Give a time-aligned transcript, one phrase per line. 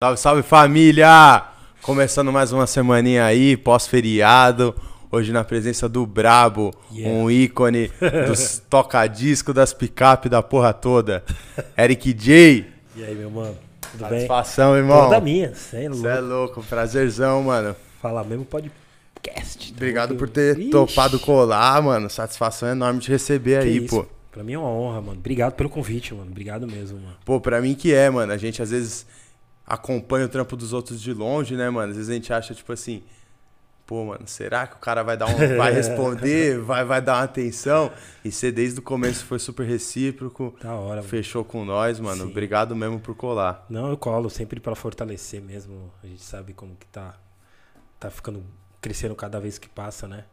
[0.00, 1.42] Salve, salve família!
[1.82, 4.72] Começando mais uma semaninha aí, pós-feriado.
[5.10, 7.18] Hoje na presença do Brabo, Yeah.
[7.18, 7.90] um ícone
[8.28, 11.24] dos toca-disco, das picape da porra toda.
[11.76, 12.64] Eric J.
[12.94, 13.56] E aí, meu mano?
[13.90, 14.10] Tudo bem?
[14.20, 15.02] Satisfação, irmão.
[15.06, 16.28] Toda minha, cê é Você é louco.
[16.28, 17.74] louco, prazerzão, mano.
[18.00, 19.72] Falar mesmo podcast.
[19.72, 22.08] Obrigado Tamo por ter Ixi, topado colar, mano.
[22.08, 23.96] Satisfação enorme de receber que aí, isso.
[23.96, 24.06] pô.
[24.30, 25.18] Pra mim é uma honra, mano.
[25.18, 26.30] Obrigado pelo convite, mano.
[26.30, 27.16] Obrigado mesmo, mano.
[27.24, 28.32] Pô, pra mim que é, mano.
[28.32, 29.04] A gente às vezes
[29.68, 31.90] acompanha o trampo dos outros de longe, né, mano?
[31.90, 33.02] Às vezes a gente acha, tipo assim,
[33.86, 35.56] pô, mano, será que o cara vai dar um.
[35.56, 37.92] vai responder, vai, vai dar uma atenção?
[38.24, 41.02] E você desde o começo foi super recíproco, Da hora, mano.
[41.08, 42.24] fechou com nós, mano.
[42.24, 42.30] Sim.
[42.30, 43.66] Obrigado mesmo por colar.
[43.68, 45.92] Não, eu colo sempre pra fortalecer mesmo.
[46.02, 47.14] A gente sabe como que tá.
[48.00, 48.44] Tá ficando.
[48.80, 50.24] crescendo cada vez que passa, né?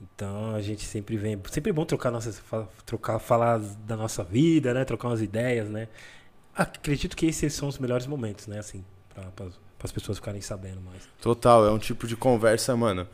[0.00, 1.40] Então a gente sempre vem.
[1.50, 2.40] Sempre é bom trocar nossas.
[2.86, 4.84] trocar, falar da nossa vida, né?
[4.84, 5.88] Trocar umas ideias, né?
[6.58, 8.58] Acredito que esses são os melhores momentos, né?
[8.58, 9.46] Assim, pra, pra,
[9.82, 11.02] as pessoas ficarem sabendo mais.
[11.22, 13.06] Total, é um tipo de conversa, mano,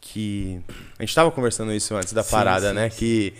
[0.00, 0.60] que.
[0.98, 2.90] A gente tava conversando isso antes da Sim, parada, sim, né?
[2.90, 2.98] sim.
[2.98, 3.34] Que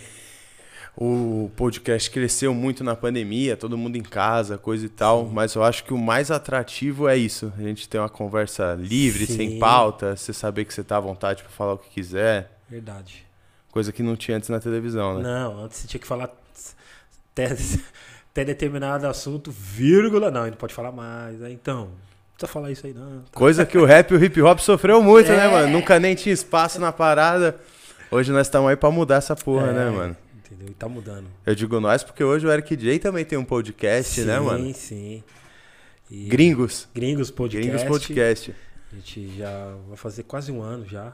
[0.97, 5.25] o podcast cresceu muito na pandemia, todo mundo em casa, coisa e tal.
[5.25, 7.53] Mas eu acho que o mais atrativo é isso.
[7.57, 11.43] A gente ter uma conversa livre, sem pauta, você saber que você tá à vontade
[11.43, 12.59] pra falar o que quiser.
[12.67, 13.25] Verdade.
[13.71, 15.23] Coisa que não tinha antes na televisão, né?
[15.23, 16.29] Não, antes você tinha que falar
[18.31, 20.31] até, determinado assunto, vírgula.
[20.31, 21.39] Não, não pode falar mais.
[21.39, 21.51] né?
[21.51, 21.91] Então, não
[22.37, 23.21] precisa falar isso aí, não.
[23.21, 23.31] Tá.
[23.33, 25.51] Coisa que o rap e o hip hop sofreu muito, né, É.
[25.51, 25.71] mano?
[25.71, 27.59] Nunca nem tinha espaço na parada.
[28.09, 30.17] Hoje nós estamos aí pra mudar essa porra, É, né, mano?
[30.35, 30.67] Entendeu?
[30.69, 31.27] E tá mudando.
[31.45, 34.65] Eu digo nós porque hoje o Eric J também tem um podcast, sim, né, mano?
[34.65, 35.23] Sim, sim.
[36.09, 36.89] E Gringos.
[36.93, 37.69] Gringos Podcast.
[37.69, 38.55] Gringos Podcast.
[38.91, 41.13] A gente já vai fazer quase um ano já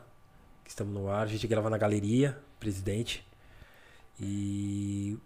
[0.63, 1.21] que estamos no ar.
[1.23, 3.23] A gente grava na Galeria, Presidente.
[4.19, 5.17] E.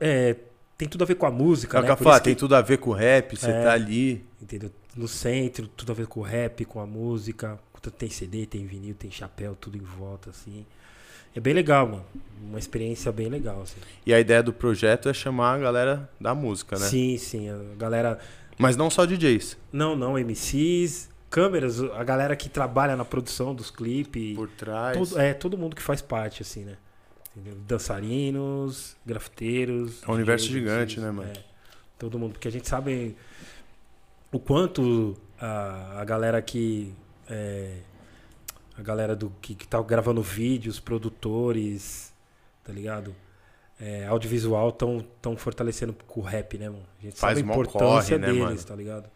[0.00, 0.36] É,
[0.78, 1.88] tem tudo a ver com a música, o né?
[1.96, 3.62] falo, isso que- tem tudo a ver com rap, você É.
[3.62, 4.24] tá ali.
[4.40, 4.70] entendeu?
[4.94, 7.58] No centro, tudo a ver com o rap, com a música.
[7.98, 10.66] Tem CD, tem vinil, tem chapéu, tudo em volta, assim.
[11.34, 12.04] É bem legal, mano.
[12.42, 13.76] Uma experiência bem legal, assim.
[14.04, 16.86] E a ideia do projeto é chamar a galera da música, né?
[16.86, 17.48] Sim, sim.
[17.48, 18.18] A galera.
[18.58, 19.56] Mas não só DJs.
[19.72, 24.34] Não, não, MCs, câmeras, a galera que trabalha na produção dos clipes.
[24.34, 24.96] Por trás.
[24.96, 26.76] Todo, é, todo mundo que faz parte, assim, né?
[27.36, 27.54] Entendeu?
[27.66, 30.02] Dançarinos, grafiteiros.
[30.02, 31.30] É um universo DJs, gigante, né, mano?
[31.30, 31.44] é.
[31.98, 32.32] todo mundo.
[32.32, 33.14] Porque a gente sabe
[34.32, 36.94] o quanto a, a galera que.
[37.28, 37.76] é,
[38.78, 42.12] a galera do que, que tá gravando vídeos, produtores,
[42.62, 43.14] tá ligado?
[43.80, 46.86] É, audiovisual estão tão fortalecendo com o rap, né, mano?
[46.98, 48.64] A gente Faz sabe a importância corre, né, deles, mano?
[48.64, 49.10] tá ligado?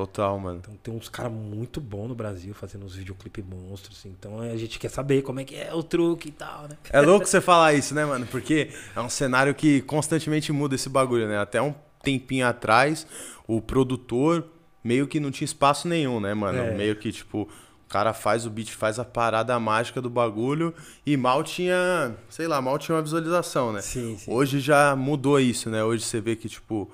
[0.00, 0.60] Total, mano.
[0.62, 4.08] Então tem uns caras muito bons no Brasil fazendo uns videoclipes monstros, assim.
[4.18, 6.78] Então a gente quer saber como é que é o truque e tal, né?
[6.90, 8.26] É louco você falar isso, né, mano?
[8.26, 11.38] Porque é um cenário que constantemente muda esse bagulho, né?
[11.38, 13.06] Até um tempinho atrás,
[13.46, 14.46] o produtor
[14.82, 16.58] meio que não tinha espaço nenhum, né, mano?
[16.58, 16.74] É.
[16.74, 20.72] Meio que, tipo, o cara faz o beat, faz a parada mágica do bagulho
[21.04, 23.82] e mal tinha, sei lá, mal tinha uma visualização, né?
[23.82, 24.32] Sim, sim.
[24.32, 25.84] Hoje já mudou isso, né?
[25.84, 26.90] Hoje você vê que, tipo,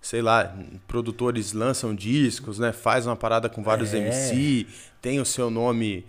[0.00, 0.54] sei lá,
[0.86, 2.72] produtores lançam discos, né?
[2.72, 3.98] Faz uma parada com vários É.
[3.98, 4.66] MC,
[5.00, 6.06] tem o seu nome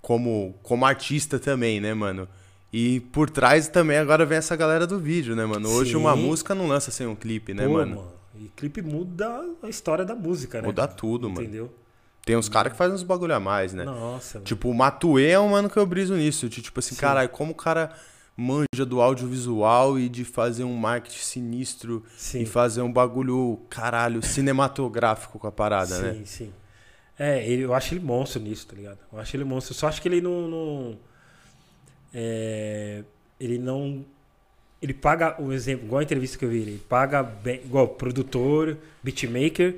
[0.00, 2.28] como, como artista também, né, mano?
[2.72, 5.68] E por trás também agora vem essa galera do vídeo, né, mano?
[5.70, 5.96] Hoje Sim.
[5.96, 8.06] uma música não lança sem um clipe, né, Pô, mano?
[8.36, 10.68] E clipe muda a história da música, né?
[10.68, 11.42] Muda tudo, mano.
[11.42, 11.74] Entendeu?
[12.24, 13.84] Tem uns caras que fazem uns bagulho a mais, né?
[13.84, 14.46] Nossa, mano.
[14.46, 16.48] Tipo, o Matuê é um mano que eu briso nisso.
[16.48, 17.00] Tipo assim, Sim.
[17.00, 17.90] caralho, como o cara
[18.40, 22.40] manja do audiovisual e de fazer um marketing sinistro Sim.
[22.40, 26.22] e fazer um bagulho, caralho, cinematográfico com a parada, sim, né?
[26.24, 26.52] sim.
[27.18, 28.98] É, ele, eu acho ele monstro nisso, tá ligado?
[29.12, 29.74] Eu acho ele monstro.
[29.74, 30.48] Eu só acho que ele não.
[30.48, 30.98] não-
[32.14, 33.04] é,
[33.38, 34.04] ele não.
[34.80, 38.78] Ele paga, um exemplo, igual a entrevista que eu vi, ele paga bem, igual produtor,
[39.02, 39.76] beatmaker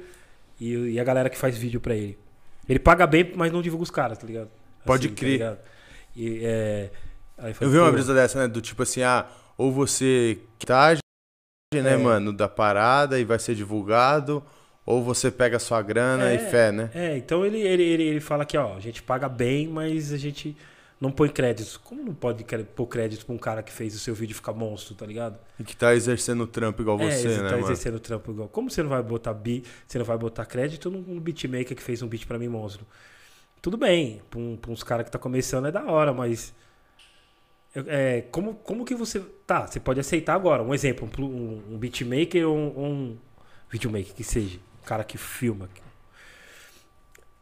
[0.60, 2.16] e, e a galera que faz vídeo pra ele.
[2.68, 4.48] Ele paga bem, mas não divulga os caras, tá ligado?
[4.86, 5.32] Pode tá crer.
[5.32, 5.58] ligado?
[6.14, 6.90] E, é,
[7.42, 8.48] aí Eu falei, vi uma brisa dessa, né?
[8.48, 9.26] Do tipo assim, ah,
[9.58, 10.94] ou você tá,
[11.74, 11.96] né, É.
[11.96, 14.42] mano, da parada e vai ser divulgado,
[14.86, 16.34] ou você pega sua grana É.
[16.34, 16.90] e fé, né?
[16.94, 20.16] É, então ele, ele, ele, ele fala que, ó, a gente paga bem, mas a
[20.16, 20.56] gente
[21.00, 21.76] não põe créditos.
[21.76, 22.44] Como não pode
[22.76, 25.36] pôr crédito pra um cara que fez o seu vídeo ficar monstro, tá ligado?
[25.58, 27.58] E que tá exercendo trampo igual é, você, né, tá mano?
[27.64, 28.48] exercendo trampo igual.
[28.48, 32.02] Como você não vai botar bi, você não vai botar crédito num beatmaker que fez
[32.02, 32.86] um beat pra mim monstro?
[33.60, 36.52] Tudo bem, pra, um, pra uns caras que tá começando é da hora, mas.
[37.74, 39.20] É, como, como que você.
[39.46, 40.62] Tá, você pode aceitar agora.
[40.62, 43.18] Um exemplo, um, um, beatmaker ou um, um
[43.70, 44.58] videomaker que seja.
[44.82, 45.68] Um cara que filma.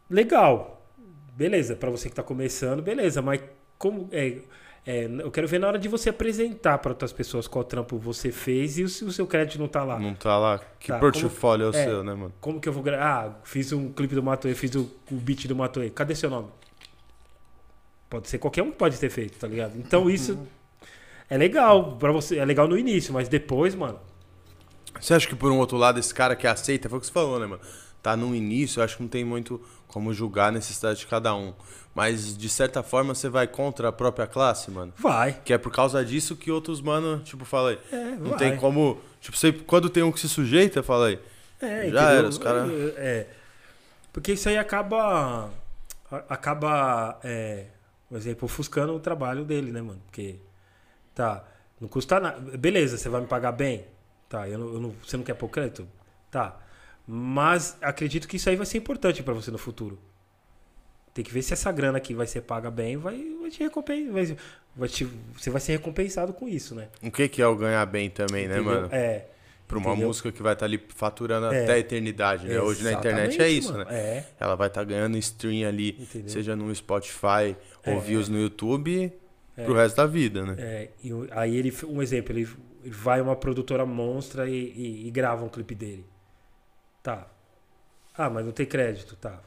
[0.08, 0.86] Legal.
[1.34, 3.40] Beleza, pra você que tá começando, beleza, mas
[3.78, 4.08] como.
[4.12, 4.38] É,
[4.86, 8.32] É, eu quero ver na hora de você apresentar para outras pessoas qual trampo você
[8.32, 9.98] fez e o, se o seu crédito não tá lá.
[9.98, 10.58] Não tá lá.
[10.78, 11.84] Que Tá, portfólio é o é.
[11.84, 12.32] seu, né, mano?
[12.40, 13.04] Como que eu vou gravar?
[13.04, 15.90] Ah, fiz um clipe do Matoê, fiz o, o beat do Matoê.
[15.90, 16.48] Cadê seu nome?
[18.10, 19.78] Pode ser qualquer um que pode ter feito, tá ligado?
[19.78, 20.36] Então isso
[21.30, 23.98] é legal para você, é legal no início, mas depois, mano,
[25.00, 27.12] Você acha que por um outro lado esse cara que aceita, foi o que você
[27.12, 27.62] falou, né, mano?
[28.02, 31.34] Tá no início, eu acho que não tem muito como julgar a necessidade de cada
[31.34, 31.52] um.
[31.94, 34.92] Mas de certa forma você vai contra a própria classe, mano.
[34.98, 35.38] vai.
[35.44, 37.78] Que é por causa disso que outros, mano, tipo, fala aí.
[37.92, 38.38] É, Não vai.
[38.38, 38.98] tem como.
[39.20, 41.18] Tipo, você, quando tem um que se sujeita, fala aí.
[41.60, 42.00] É, Já entendeu?
[42.02, 42.66] era, os cara-
[42.96, 43.26] É,
[44.12, 45.50] porque isso aí acaba.
[46.28, 47.66] Acaba, é,
[48.10, 50.02] por exemplo, ofuscando o trabalho dele, né, mano?
[50.04, 50.36] Porque,
[51.14, 51.42] tá,
[51.80, 52.58] não custa nada.
[52.58, 53.86] Beleza, você vai me pagar bem?
[54.28, 55.88] Tá, eu não, eu não- você não quer pôr crédito?
[56.30, 56.58] Tá.
[57.06, 59.98] Mas acredito que isso aí vai ser importante pra você no futuro.
[61.14, 64.12] Tem que ver se essa grana aqui vai ser paga bem, vai, vai te recompensar.
[64.12, 64.36] Vai,
[64.76, 65.04] vai te,
[65.36, 66.88] você vai ser recompensado com isso, né?
[67.02, 68.74] O que, que é o ganhar bem também, né, Entendeu?
[68.82, 68.88] mano?
[68.92, 69.26] É.
[69.70, 70.08] Pra uma entendeu?
[70.08, 71.62] música que vai estar ali faturando É.
[71.62, 72.60] até a eternidade, né?
[72.60, 73.84] Hoje na internet é isso, mano.
[73.84, 73.94] né?
[73.96, 74.24] É.
[74.38, 76.28] Ela vai estar ganhando stream ali, Entendeu?
[76.28, 77.56] seja no Spotify
[77.86, 79.12] ou É, views no YouTube,
[79.56, 79.64] É.
[79.64, 80.56] pro resto da vida, né?
[80.58, 82.48] É, e aí ele, um exemplo, ele
[82.84, 86.04] vai uma produtora monstra e, e- e grava um clipe dele.
[87.02, 87.26] Tá.
[88.16, 89.40] Ah, mas não tem crédito, tá.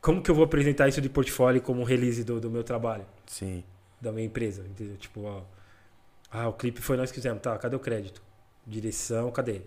[0.00, 3.64] Como que eu vou apresentar isso de portfólio como release do, do meu trabalho, Sim.
[4.00, 4.62] da minha empresa?
[4.62, 4.96] Entendeu?
[4.96, 5.42] Tipo, ó.
[6.30, 8.22] Ah, o clipe foi nós que fizemos, tá, cadê o crédito?
[8.68, 9.62] Direção, cadê?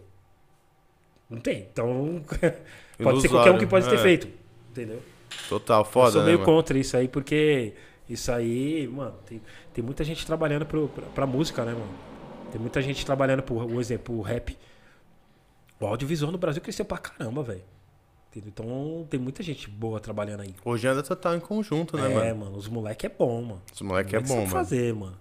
[1.30, 1.68] Não tem.
[1.72, 2.22] Então,
[3.02, 4.28] pode ser qualquer um que pode ter É, feito.
[4.70, 5.02] Entendeu?
[5.50, 6.52] Total, eu foda, sou né, meio mano?
[6.52, 7.74] contra isso aí, porque
[8.08, 9.42] isso aí, mano, tem,
[9.74, 11.90] tem muita gente trabalhando pro, pra, pra música, né, mano?
[12.52, 14.58] Tem muita gente trabalhando por, um exemplo, o rap.
[15.80, 17.64] O audiovisual no Brasil cresceu pra caramba, velho.
[18.36, 20.54] Então tem muita gente boa trabalhando aí.
[20.64, 22.46] Hoje anda total em conjunto, né, é, mano?
[22.46, 23.62] mano, os moleque é bom, mano.
[23.74, 24.52] Esse moleque é Moleque bom, sabe mano.
[24.66, 25.18] fazer, mano.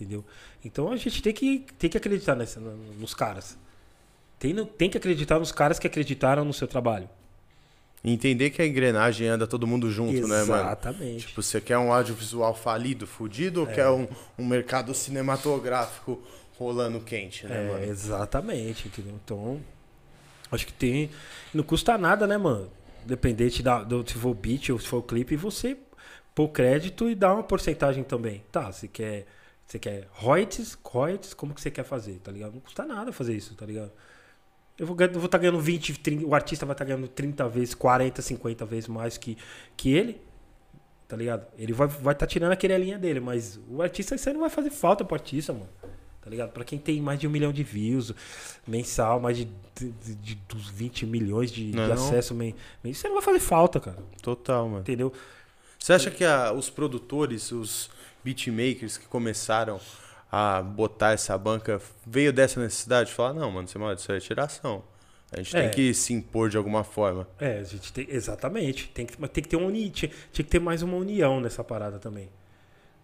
[0.00, 0.24] Entendeu?
[0.64, 3.58] Então a gente tem que, tem que acreditar nessa, no- nos caras.
[4.38, 7.08] Tem, tem que acreditar nos caras que acreditaram no seu trabalho.
[8.04, 10.62] Entender que a engrenagem anda todo mundo junto, né, mano?
[10.62, 11.26] Exatamente.
[11.26, 13.74] Tipo, você quer um audiovisual falido, fudido, ou É.
[13.74, 14.06] quer um,
[14.38, 16.22] um mercado cinematográfico
[16.56, 17.84] rolando quente, né, É, mano?
[17.84, 19.14] exatamente, entendeu?
[19.24, 19.60] Então,
[20.52, 21.10] acho que tem.
[21.52, 22.70] Não custa nada, né, mano?
[23.04, 25.76] Dependente da, do se for beat ou se for clipe, você
[26.36, 28.44] pôr crédito e dar uma porcentagem também.
[28.52, 29.26] Tá, você quer.
[29.68, 32.54] Você quer royalties, royalties, como que você quer fazer, tá ligado?
[32.54, 33.92] Não custa nada fazer isso, tá ligado?
[34.78, 38.64] Eu vou estar ganhando 20, 30, o artista vai estar ganhando 30 vezes, 40, 50
[38.64, 39.36] vezes mais que,
[39.76, 40.20] que ele,
[41.06, 41.46] tá ligado?
[41.58, 44.40] Ele vai estar vai tá tirando aquele linha dele, mas o artista, isso aí não
[44.40, 45.68] vai fazer falta pro artista, mano.
[46.22, 46.50] Tá ligado?
[46.52, 48.12] Pra quem tem mais de um milhão de views
[48.66, 49.44] mensal, mais de,
[49.74, 52.04] de, de- de- dos 20 milhões de, Não é de não?
[52.06, 52.54] acesso, men-
[52.84, 53.98] isso aí não vai fazer falta, cara.
[54.22, 54.80] Total, mano.
[54.80, 55.12] Entendeu?
[55.78, 57.90] Você acha que a- os produtores, os
[58.24, 59.80] beatmakers que começaram
[60.30, 64.82] a botar essa banca, veio dessa necessidade de falar, não, mano, você, isso é tiração.
[65.32, 65.62] A gente É.
[65.62, 67.28] tem que se impor de alguma forma.
[67.38, 68.06] É, a gente tem.
[68.08, 68.88] Exatamente.
[68.88, 71.38] Tem que, mas tem que ter uma uni, tinha, tinha que ter mais uma união
[71.40, 72.30] nessa parada também.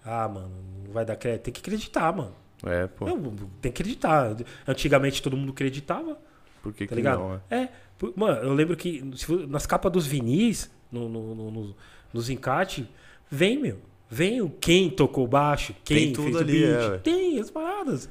[0.05, 0.51] Ah, mano,
[0.87, 1.43] não vai dar crédito.
[1.45, 2.35] Tem que acreditar, mano.
[2.65, 3.05] É, pô.
[3.07, 3.21] Não,
[3.61, 4.35] tem que acreditar.
[4.67, 6.19] Antigamente todo mundo acreditava.
[6.63, 7.19] Por que, Tá que ligado?
[7.19, 7.41] não?
[7.51, 7.57] É?
[7.65, 7.69] É,
[8.17, 9.03] mano, eu lembro que
[9.49, 11.77] nas capas dos vinis, no, no- no- no-
[12.13, 12.87] nos encartes,
[13.31, 13.79] vem, meu.
[14.11, 16.91] Vem o quem tocou baixo, quem Tem tudo fez ali, o é, beat.
[16.91, 16.99] ué.
[16.99, 18.09] tem as paradas.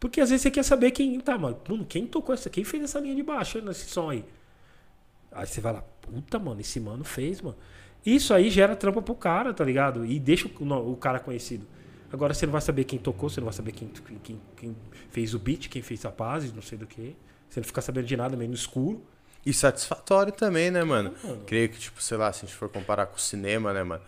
[0.00, 1.18] Porque às vezes você quer saber quem.
[1.20, 1.58] Tá, mano,
[1.88, 2.48] quem tocou essa?
[2.50, 4.24] Quem fez essa linha de baixo nesse som aí?
[5.32, 7.56] Aí você vai lá, puta, mano, esse mano fez, mano.
[8.04, 10.04] Isso aí gera trampa pro cara, tá ligado?
[10.06, 11.66] E deixa o, o cara conhecido.
[12.12, 13.88] Agora você não vai saber quem tocou, você não vai saber quem,
[14.22, 14.76] quem, quem
[15.10, 17.14] fez o beat, quem fez a paz, não sei do que.
[17.50, 19.02] Você não fica sabendo de nada, meio no escuro.
[19.44, 21.12] E satisfatório também, né, mano?
[21.22, 21.42] Mano.
[21.46, 24.02] Creio que, tipo, sei lá, se a gente for comparar com o cinema, né, mano?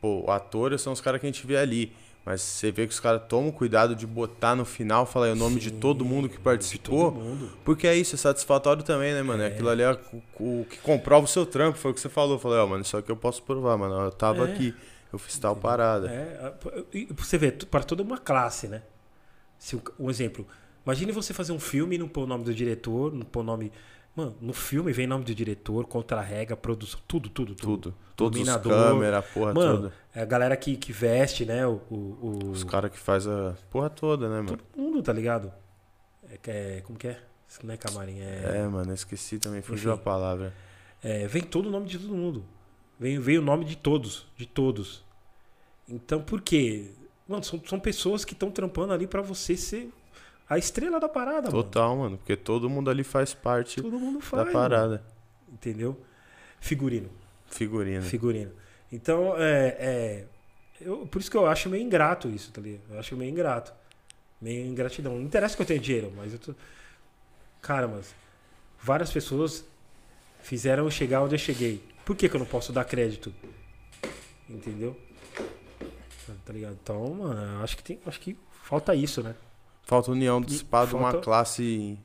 [0.00, 1.92] Pô, atores são os caras que a gente vê ali.
[2.24, 5.36] Mas você vê que os caras tomam cuidado de botar no final, falar aí o
[5.36, 7.10] nome de Sim, todo mundo que De participou.
[7.10, 7.50] mundo.
[7.64, 9.42] Porque é isso, é satisfatório também, né, mano?
[9.42, 9.46] É.
[9.46, 9.98] Aquilo ali é
[10.38, 12.34] o, o que comprova o seu trampo, foi o que você falou.
[12.34, 13.94] Eu falei, ó, mano, isso aqui eu posso provar, mano.
[14.02, 14.52] Eu tava É.
[14.52, 14.74] aqui,
[15.10, 16.08] eu fiz tal parada.
[16.10, 16.52] É,
[17.16, 18.82] você vê, para toda uma classe, né?
[19.58, 20.46] Se o- um exemplo,
[20.84, 23.44] imagine você fazer um filme e não pôr o nome do diretor, não pôr o
[23.44, 23.72] nome.
[24.14, 27.76] Mano, no filme vem nome do diretor, contra-rega, produção, tudo, tudo, tudo.
[27.90, 27.94] Tudo.
[28.16, 28.72] Todos os Iluminador.
[28.92, 29.92] câmeras, a porra Mano, toda.
[30.14, 31.66] é a galera que, que veste, né?
[31.66, 34.58] O, o, o- Os caras que faz a porra toda, né, mano?
[34.58, 35.50] todo mundo, tá ligado?
[36.30, 37.18] É, que é- como que é?
[37.48, 38.58] Isso não é camarim, é.
[38.58, 40.00] É, mano, esqueci também, fugiu Enfim.
[40.00, 40.52] a palavra.
[41.02, 42.44] É, vem todo o nome de todo mundo.
[42.98, 45.02] Vem, vem o nome de todos, de todos.
[45.88, 46.90] Então, por quê?
[47.26, 49.90] Mano, são, são pessoas que estão trampando ali pra você ser
[50.50, 51.62] a estrela da parada, mano.
[51.62, 54.42] Total, mano, porque todo mundo ali faz parte Todo mundo da faz.
[54.42, 54.52] mano.
[54.52, 55.02] parada.
[55.50, 55.96] Entendeu?
[56.60, 57.08] Figurino.
[57.46, 58.02] Figurino.
[58.02, 58.52] Figurino.
[58.92, 60.24] Então, é, é,
[60.80, 62.82] Eu, por isso que eu acho meio ingrato isso, tá ligado?
[62.90, 63.72] Eu acho meio ingrato.
[64.40, 65.14] Meio ingratidão.
[65.14, 66.54] Não interessa que eu tenha dinheiro, mas eu tô.
[67.62, 68.14] Cara, mas
[68.82, 69.64] várias pessoas
[70.42, 71.82] fizeram eu chegar onde eu cheguei.
[72.04, 73.32] Por que, que eu não posso dar crédito?
[74.48, 74.96] Entendeu?
[76.44, 76.76] Tá ligado?
[76.82, 78.00] Então, mano, acho que tem.
[78.06, 79.34] Acho que falta isso, né?
[79.82, 81.98] Falta união dos pá de uma classe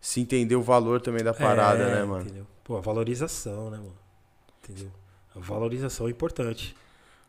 [0.00, 2.24] se entender o valor também da parada, É, né, mano?
[2.24, 2.46] Entendeu?
[2.62, 3.96] Pô, a valorização, né, mano?
[4.62, 4.90] Entendeu?
[5.34, 6.76] A valorização é importante.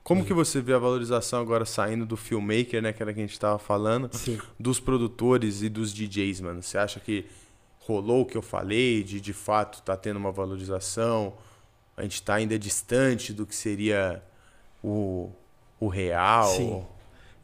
[0.03, 3.24] Como que você vê a valorização agora saindo do filmmaker, né, que era que a
[3.27, 4.39] gente tava falando, Sim.
[4.58, 6.63] dos produtores e dos DJs, mano?
[6.63, 7.25] Você acha que
[7.79, 11.34] rolou o que eu falei, de de fato tá tendo uma valorização?
[11.98, 14.24] A gente tá ainda distante do que seria
[14.84, 15.29] o,
[15.79, 16.48] o real?
[16.56, 16.86] Sim.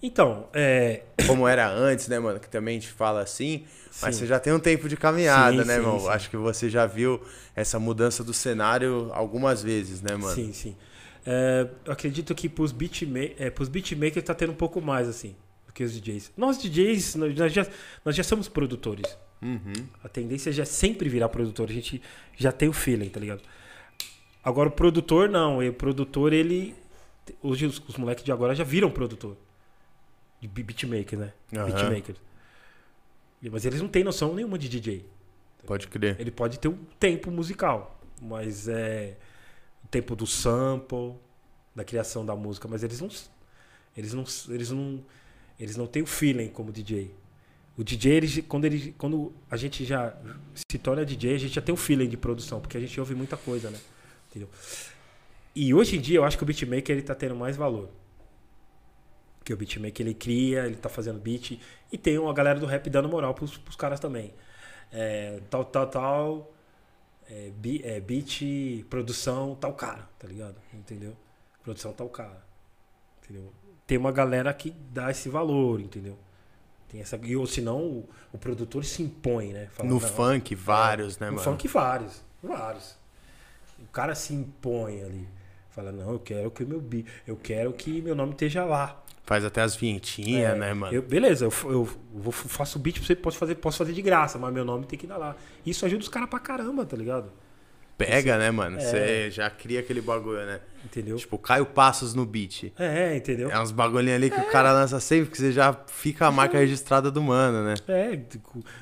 [0.04, 1.04] Então, é.
[1.26, 2.38] Como era antes, né, mano?
[2.38, 3.64] Que também a gente fala assim,
[4.02, 4.22] mas sim.
[4.22, 6.00] você já tem um tempo de caminhada, Sim, né, sim, irmão?
[6.02, 6.10] sim.
[6.10, 7.22] Acho que você já viu
[7.56, 10.36] essa mudança do cenário algumas vezes, né, mano?
[10.36, 10.76] Sim, sim.
[11.26, 15.34] É, eu acredito que pros, beatma é, pros beatmakers tá tendo um pouco mais, assim,
[15.66, 16.34] do que os DJs.
[16.36, 17.66] Nós, DJs, nós já,
[18.04, 19.18] nós já somos produtores.
[19.42, 19.72] Uhum.
[20.04, 21.70] A tendência já é sempre virar produtor.
[21.70, 22.02] A gente
[22.36, 23.42] já tem o feeling, tá ligado?
[24.44, 25.66] Agora o produtor não.
[25.66, 26.76] O produtor, ele.
[27.42, 29.38] Hoje os, os moleques de agora já viram produtor.
[30.44, 31.34] De be- beatmaker, né?
[31.56, 31.66] Aham.
[31.68, 32.16] Beatmaker.
[33.50, 35.06] Mas eles não têm noção nenhuma de DJ.
[35.66, 36.20] Pode crer.
[36.20, 39.16] Ele pode ter um tempo musical, mas é
[39.84, 41.14] o tempo do sample,
[41.74, 43.08] da criação da música, mas eles não
[43.96, 45.04] eles não eles não
[45.58, 47.10] eles não têm o feeling como DJ.
[47.78, 50.14] O DJ, ele, quando ele quando a gente já
[50.54, 53.16] se torna DJ, a gente já tem um feeling de produção, porque a gente ouve
[53.16, 53.80] muita coisa, né?
[54.30, 54.50] Entendeu?
[55.56, 57.90] E hoje em dia eu acho que o beatmaker ele tá tendo mais valor.
[59.44, 61.60] Que o beatmaker ele cria, ele tá fazendo beat
[61.92, 64.34] e tem uma galera do rap dando moral pros, pros caras também.
[64.92, 66.54] É, tal, tal, tal.
[67.30, 70.56] É, bi- é, beat, produção, tal cara, tá ligado?
[70.74, 71.16] Entendeu?
[71.64, 72.44] Produção, tal cara.
[73.24, 73.52] Entendeu?
[73.88, 76.18] Tem uma galera que dá esse valor, entendeu?
[76.90, 79.68] Tem essa, e, ou senão o, o produtor se impõe, né?
[79.72, 81.44] Fala, No "Não, funk, vários, né, no mano?
[81.44, 82.96] funk vários, vários.
[83.80, 85.28] O cara se impõe ali.
[85.74, 89.02] Fala, não, eu quero que o meu bi, eu quero que meu nome esteja lá.
[89.26, 90.94] Faz até as vinhetinhas, É, né, mano?
[90.94, 94.02] eu- beleza, eu, eu vou, faço o beat pra você, posso fazer, posso fazer de
[94.02, 95.36] graça, mas meu nome tem que dar lá.
[95.66, 97.32] Isso ajuda os caras pra caramba, tá ligado?
[97.98, 98.78] Pega, né, mano?
[98.78, 98.82] É.
[98.82, 100.60] Você já cria aquele bagulho, né?
[100.84, 101.16] Entendeu?
[101.16, 102.74] Tipo, Caio Passos no beat.
[102.78, 103.50] É, entendeu?
[103.50, 106.58] É uns bagulhinhos ali que o cara lança sempre, que você já fica a marca
[106.58, 107.76] registrada do mano, né?
[107.88, 108.20] É,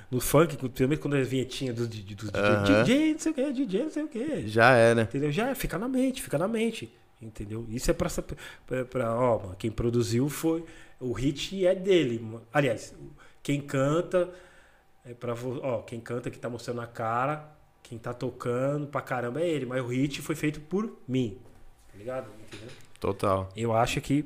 [0.10, 2.84] no funk, principalmente quando é vinhetinha dos, dos, dos Aham.
[2.84, 4.48] DJ, DJ, não sei o que, DJ, não sei o que.
[4.48, 5.01] Já era.
[5.03, 5.32] Entendeu?
[5.32, 6.91] Já é, fica na mente, fica na mente.
[7.22, 7.65] Entendeu?
[7.70, 8.10] Isso é pra,
[8.65, 10.65] pra, pra ó, mano, quem produziu foi.
[11.00, 12.25] O hit é dele.
[12.51, 12.96] Aliás,
[13.44, 14.30] quem canta
[15.06, 17.48] é pra ó, quem canta que tá mostrando a cara,
[17.83, 21.38] quem tá tocando pra caramba é ele, mas o hit foi feito por mim.
[21.91, 22.29] Tá ligado?
[22.43, 22.69] Entendeu?
[23.00, 23.50] Total.
[23.55, 24.25] Eu acho que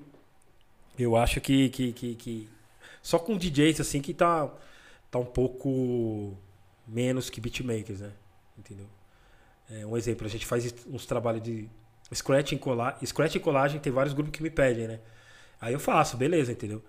[0.97, 2.49] eu acho que que, que, que-
[3.01, 4.51] só com DJs assim que tá
[5.11, 6.37] tá um pouco
[6.87, 8.11] menos que beatmakers, né?
[8.57, 8.87] Entendeu?
[9.69, 11.69] É, um exemplo, a gente faz uns trabalhos de
[12.13, 14.99] scratch em colar, scratch e colagem, tem vários grupos que me pedem, né?
[15.61, 16.83] Aí eu faço, beleza, entendeu?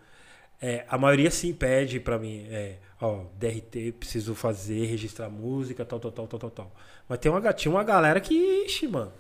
[0.61, 6.01] É, a maioria sim pede pra mim, é, ó, DRT, preciso fazer, registrar música, tal,
[6.01, 6.73] tal, tal, tal, tal, tal.
[7.09, 8.35] Mas tem uma, tinha uma galera que,
[8.65, 9.13] ixi, mano.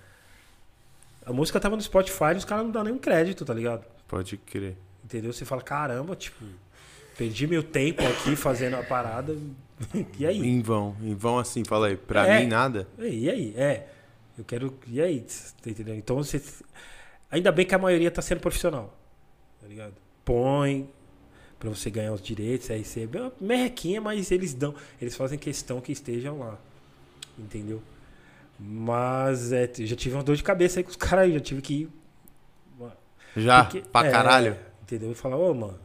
[1.24, 3.84] A música tava no Spotify e os caras não dão nenhum crédito, tá ligado?
[4.08, 4.76] Pode crer.
[5.04, 5.32] Entendeu?
[5.32, 6.44] Você fala, caramba, tipo,
[7.18, 9.36] perdi meu tempo aqui fazendo a parada.
[10.18, 10.38] e aí?
[10.40, 10.96] Em vão.
[11.02, 11.96] Em vão assim, fala aí.
[11.96, 12.40] Pra É.
[12.40, 12.88] mim, nada.
[12.98, 13.54] E aí?
[13.56, 13.88] É.
[14.38, 14.72] Eu quero.
[14.86, 15.20] E aí?
[15.62, 15.98] Tá entendendo?
[15.98, 16.40] Então você.
[17.30, 18.96] Ainda bem que a maioria tá sendo profissional.
[19.60, 19.94] Tá ligado?
[20.24, 20.88] Põe
[21.58, 23.08] pra você ganhar os direitos, aí você.
[23.12, 24.74] é uma Merrequinha, mas eles dão.
[25.00, 26.58] Eles fazem questão que estejam lá.
[27.38, 27.82] Entendeu?
[28.58, 31.32] Mas é, já tive uma dor de cabeça aí com os caras aí.
[31.34, 31.88] Já tive que ir.
[33.36, 34.56] Já, Porque- pra é, caralho.
[34.82, 35.12] Entendeu?
[35.12, 35.78] E falar, ô, mano,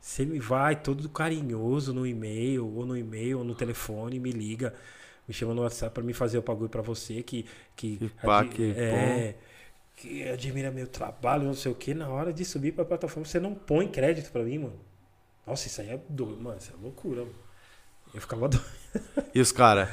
[0.00, 4.74] você me vai todo carinhoso no e-mail, ou no e-mail, ou no telefone, me liga,
[5.26, 7.46] me chama no WhatsApp pra me fazer o bagulho pra você, que.
[7.74, 9.34] Que, Que pá, que é,
[9.96, 13.38] que admira meu trabalho, não sei o que, na hora de subir pra plataforma, você
[13.38, 14.80] não põe crédito pra mim, mano.
[15.46, 17.34] Nossa, isso aí é doido, mano, isso é loucura, mano.
[18.14, 18.64] Eu ficava doido.
[19.34, 19.88] E os caras?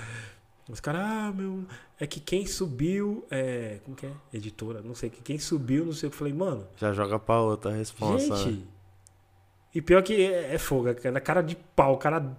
[0.70, 1.63] Os caras, ah, meu.
[2.00, 3.25] É que quem subiu.
[3.32, 4.12] É, como que é?
[4.34, 5.10] Editora, não sei.
[5.10, 6.15] Que quem subiu, não sei o que.
[6.15, 6.68] Eu falei, mano.
[6.77, 8.63] Já joga pra outra responsa, Gente, né?
[9.74, 12.38] e pior que é, é fogo, é na cara de pau, cara,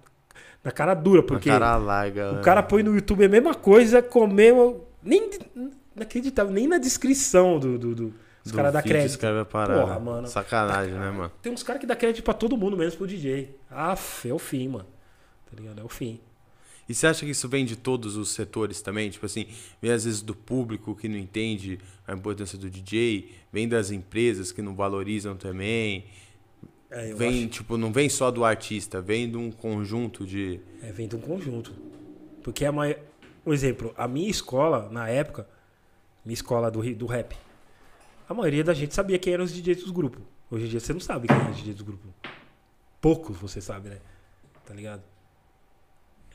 [0.62, 2.32] na cara dura, porque O cara larga.
[2.32, 2.42] o né?
[2.42, 5.28] cara põe no YouTube a mesma coisa, comeu, nem,
[6.00, 8.14] inacreditável, nem na descrição do, do, do
[8.44, 9.10] os caras dá vídeo crédito.
[9.10, 9.80] escreve a parada.
[9.82, 10.26] Porra, mano.
[10.26, 11.32] Sacanagem, né, mano?
[11.42, 13.54] Tem uns caras que dá crédito pra todo mundo, menos pro DJ.
[13.70, 14.86] Aff, é o fim, mano.
[15.50, 15.80] Tá ligado?
[15.80, 16.18] É o fim.
[16.88, 19.10] E você acha que isso vem de todos os setores também?
[19.10, 19.46] Tipo assim,
[19.80, 24.50] vem às vezes do público que não entende a importância do DJ, vem das empresas
[24.50, 26.06] que não valorizam também.
[26.90, 30.58] É, vem, acho- tipo, não vem só do artista, vem de um conjunto de.
[30.82, 31.72] É, vem de um conjunto.
[32.42, 32.98] Porque a mai...
[33.44, 35.46] Por exemplo, a minha escola, na época,
[36.24, 37.36] minha escola do, do rap,
[38.28, 40.22] a maioria da gente sabia quem eram os DJs dos grupos.
[40.50, 42.10] Hoje em dia você não sabe quem é o DJ dos grupos.
[43.00, 43.98] Poucos você sabe, né?
[44.64, 45.02] Tá ligado?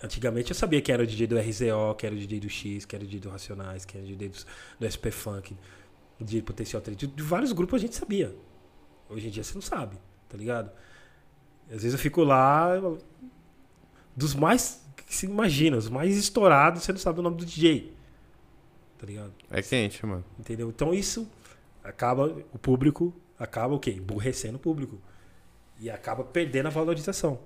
[0.03, 2.85] Antigamente eu sabia quem era o DJ do RZO, quem era o DJ do X,
[2.85, 4.45] quem era o DJ do Racionais, quem era o DJ do,
[4.79, 5.55] do SP Funk,
[6.19, 6.97] DJ do Potencial 3.
[6.97, 8.35] De, de vários grupos a gente sabia.
[9.09, 10.71] Hoje em dia você não sabe, tá ligado?
[11.67, 12.73] Às vezes eu fico lá,
[14.15, 17.94] dos mais que se imagina, os mais estourados, você não sabe o nome do DJ.
[19.05, 19.33] Tá ligado?
[19.51, 20.25] É quente, mano.
[20.39, 20.69] Entendeu?
[20.69, 21.29] Então isso
[21.83, 23.91] acaba, o público acaba o quê?
[23.91, 24.99] Emburrecendo o público.
[25.79, 27.39] E acaba perdendo a valorização.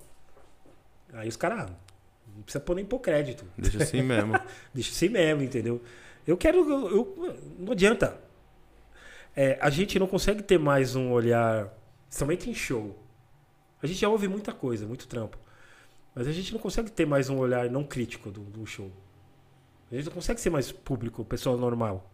[1.12, 1.76] Aí os caras, ah,
[2.34, 3.44] não precisa pôr nem pôr crédito.
[3.58, 4.40] Deixa assim mesmo.
[4.74, 5.82] Deixa assim mesmo, entendeu?
[6.26, 6.60] Eu quero.
[6.60, 8.18] Eu, eu- não adianta.
[9.36, 11.74] É, a gente não consegue ter mais um olhar.
[12.10, 12.98] Somente em show.
[13.84, 15.38] A gente já ouve muita coisa, muito trampo.
[16.16, 18.92] Mas a gente não consegue ter mais um olhar não crítico do, do show.
[19.92, 22.10] A gente não consegue ser mais público, pessoa normal.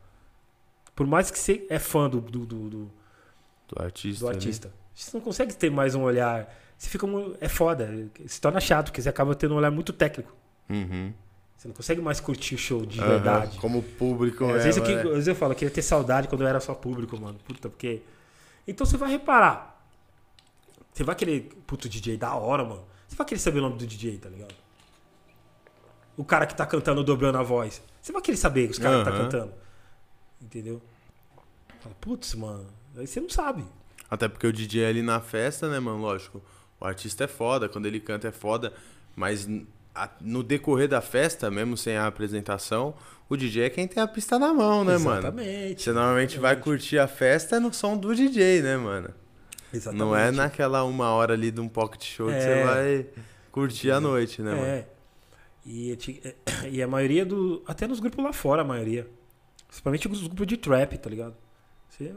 [0.96, 2.91] Por mais que você é fã do, do, do, do-
[3.67, 4.22] Do artista.
[4.25, 4.38] do ali.
[4.38, 4.72] artista.
[4.94, 6.53] Você não consegue ter mais um olhar.
[6.77, 7.05] Você fica.
[7.41, 8.10] É foda.
[8.27, 10.34] Se torna chato, porque você acaba tendo um olhar muito técnico.
[10.70, 11.13] Uhum.
[11.58, 13.58] Você não consegue mais curtir o show de Aham, verdade.
[13.60, 15.01] Como público É, às, vezes eu, né?
[15.01, 17.38] às vezes eu falo, eu queria ter saudade quando eu era só público, mano.
[17.46, 18.01] Puta, porque.
[18.67, 19.86] Então você vai reparar.
[20.94, 21.50] Você vai querer.
[21.67, 22.84] Puto, DJ da hora, mano.
[23.08, 24.53] Você vai querer saber o nome do DJ, tá ligado?
[26.18, 27.82] O cara que tá cantando dobrando a voz.
[28.02, 29.54] Você vai querer saber os caras que tá cantando.
[30.42, 30.82] Entendeu?
[31.82, 32.68] Fala, putz, mano.
[32.98, 33.64] Aí você não sabe.
[34.10, 36.00] Até porque o DJ é ali na festa, né, mano?
[36.00, 36.42] Lógico.
[36.80, 38.72] O artista é foda, quando ele canta é foda.
[39.16, 39.48] Mas
[40.22, 42.94] no decorrer da festa, mesmo sem a apresentação,
[43.28, 45.20] o DJ é quem tem a pista na mão, né, mano?
[45.20, 45.82] Exatamente.
[45.82, 49.10] Você normalmente vai curtir a festa no som do DJ, né, mano?
[49.74, 50.00] Exatamente.
[50.00, 52.40] Não é naquela uma hora ali de um pocket show que É.
[52.42, 53.06] você vai
[53.52, 54.66] curtir a noite, né, mano?
[54.66, 54.88] É.
[55.66, 56.22] E, te-
[56.72, 57.64] e a maioria do.
[57.66, 59.10] Até nos grupos lá fora, a maioria.
[59.68, 61.36] Principalmente os grupos de trap, tá ligado?
[61.90, 62.14] Você,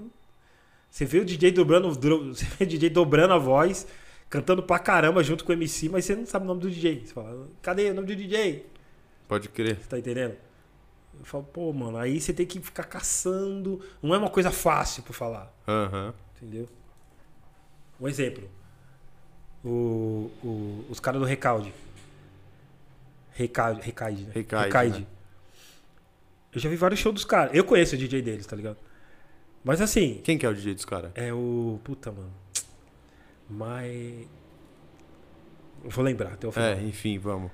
[0.91, 1.89] você vê o DJ dobrando.
[2.35, 3.87] Você vê o DJ dobrando a voz,
[4.29, 7.07] cantando pra caramba junto com o MC, mas você não sabe o nome do DJ.
[7.07, 8.67] Você fala, cadê o nome do DJ?
[9.27, 9.77] Pode crer.
[9.81, 10.37] Você tá entendendo?
[11.19, 13.81] Eu falo, pô, mano, aí você tem que ficar caçando.
[14.03, 15.53] Não é uma coisa fácil pra falar.
[15.67, 16.15] Aham.
[16.37, 16.69] Entendeu?
[18.01, 18.49] Um exemplo.
[19.65, 21.73] O, o- os caras do Recalde.
[23.39, 24.31] Recalde, Recaide, né?
[24.35, 25.01] Recaide, Recaide.
[25.01, 25.07] né?
[26.53, 27.55] Eu já vi vários shows dos caras.
[27.55, 28.79] Eu conheço o DJ deles, tá ligado?
[29.63, 31.13] Mas assim, Quem que é o DJ dos caras?
[31.15, 31.79] é o.
[31.85, 32.33] Puta, mano.
[33.49, 34.27] Mas.
[35.85, 36.69] Eu vou lembrar até o final.
[36.71, 37.51] É, enfim, vamos.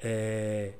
[0.00, 0.72] É,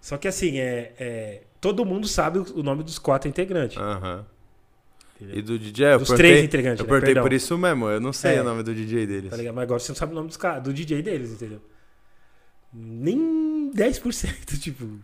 [0.00, 3.76] Só que assim, é, é, todo mundo sabe o nome dos quatro integrantes.
[3.76, 5.38] Entendeu?
[5.38, 6.88] E do DJ, eu Dos perguntei, três integrantes, eu né?
[6.90, 7.22] perguntei Perdão.
[7.22, 8.40] por isso mesmo, eu não sei É.
[8.40, 9.30] o nome do DJ deles.
[9.30, 9.54] Tá ligado?
[9.54, 11.60] Mas agora você não sabe o nome dos caras, do DJ deles, entendeu?
[12.72, 13.18] Nem
[13.74, 14.98] 10%, tipo.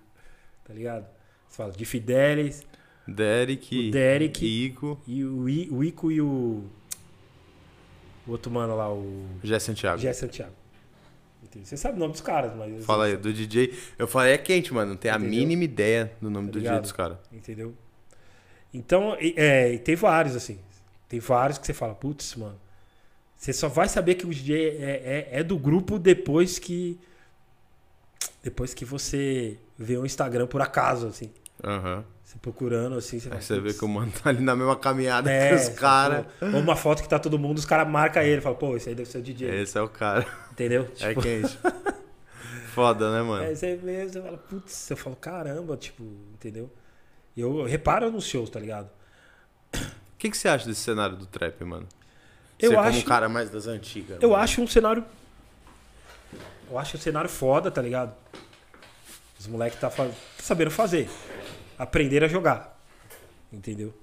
[0.64, 1.06] Tá ligado?
[1.48, 2.66] Você fala de Fidelis
[3.06, 4.46] Derek, O Derek.
[4.66, 6.62] Ico, e o, I, o Ico e o.
[8.26, 9.26] O outro mano lá, o.
[9.42, 9.98] Jé Santiago.
[9.98, 10.52] Jé Santiago.
[11.42, 11.66] Entendeu?
[11.66, 12.84] Você sabe o nome dos caras, mas.
[12.84, 13.72] Fala aí, do DJ.
[13.98, 14.90] Eu falei, é quente, mano.
[14.90, 15.30] Não tem a Entendeu?
[15.30, 17.16] mínima ideia do nome Tá do DJ dos caras.
[17.32, 17.74] Entendeu?
[18.74, 20.58] Então, é, tem vários, assim.
[21.08, 22.60] Tem vários que você fala, putz, mano.
[23.34, 27.00] Você só vai saber que o DJ é, é, é do grupo depois que.
[28.48, 31.30] Depois que você vê o Instagram por acaso, assim.
[31.62, 32.02] Aham.
[32.24, 33.18] Você procurando, assim.
[33.20, 35.68] Você, Aí você vê que o mano tá ali na mesma caminhada É, que os
[35.70, 36.24] caras.
[36.40, 38.40] Ou uma foto que tá todo mundo, os caras marcam ele.
[38.40, 39.62] Fala, pô, esse aí deve ser o DJ.
[39.62, 40.26] Esse é o cara.
[40.50, 40.88] Entendeu?
[41.00, 41.58] É Tipo, quente.
[42.72, 43.42] Foda, né, mano?
[43.44, 46.70] Aí você vê, você fala, putz, eu falo, caramba, tipo, entendeu?
[47.36, 48.88] E eu reparo nos shows, tá ligado?
[49.74, 49.78] O
[50.18, 51.86] que, que você acha desse cenário do trap, mano?
[52.58, 54.18] Eu você como acho- um cara mais das antigas.
[54.22, 54.42] Eu mano.
[54.42, 55.04] acho um cenário.
[56.70, 58.14] Eu acho um cenário foda, tá ligado?
[59.38, 61.08] Os moleques tá, fa- tá sabendo fazer.
[61.78, 62.78] Aprender a jogar.
[63.52, 63.94] Entendeu?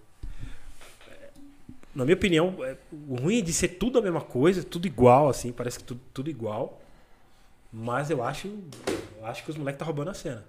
[1.93, 5.29] Na minha opinião, é- o ruim é de ser tudo a mesma coisa, tudo igual,
[5.29, 6.81] assim, parece que tudo, tudo igual.
[7.71, 8.47] Mas eu acho.
[9.17, 10.45] Eu acho que os moleques tá roubando a cena.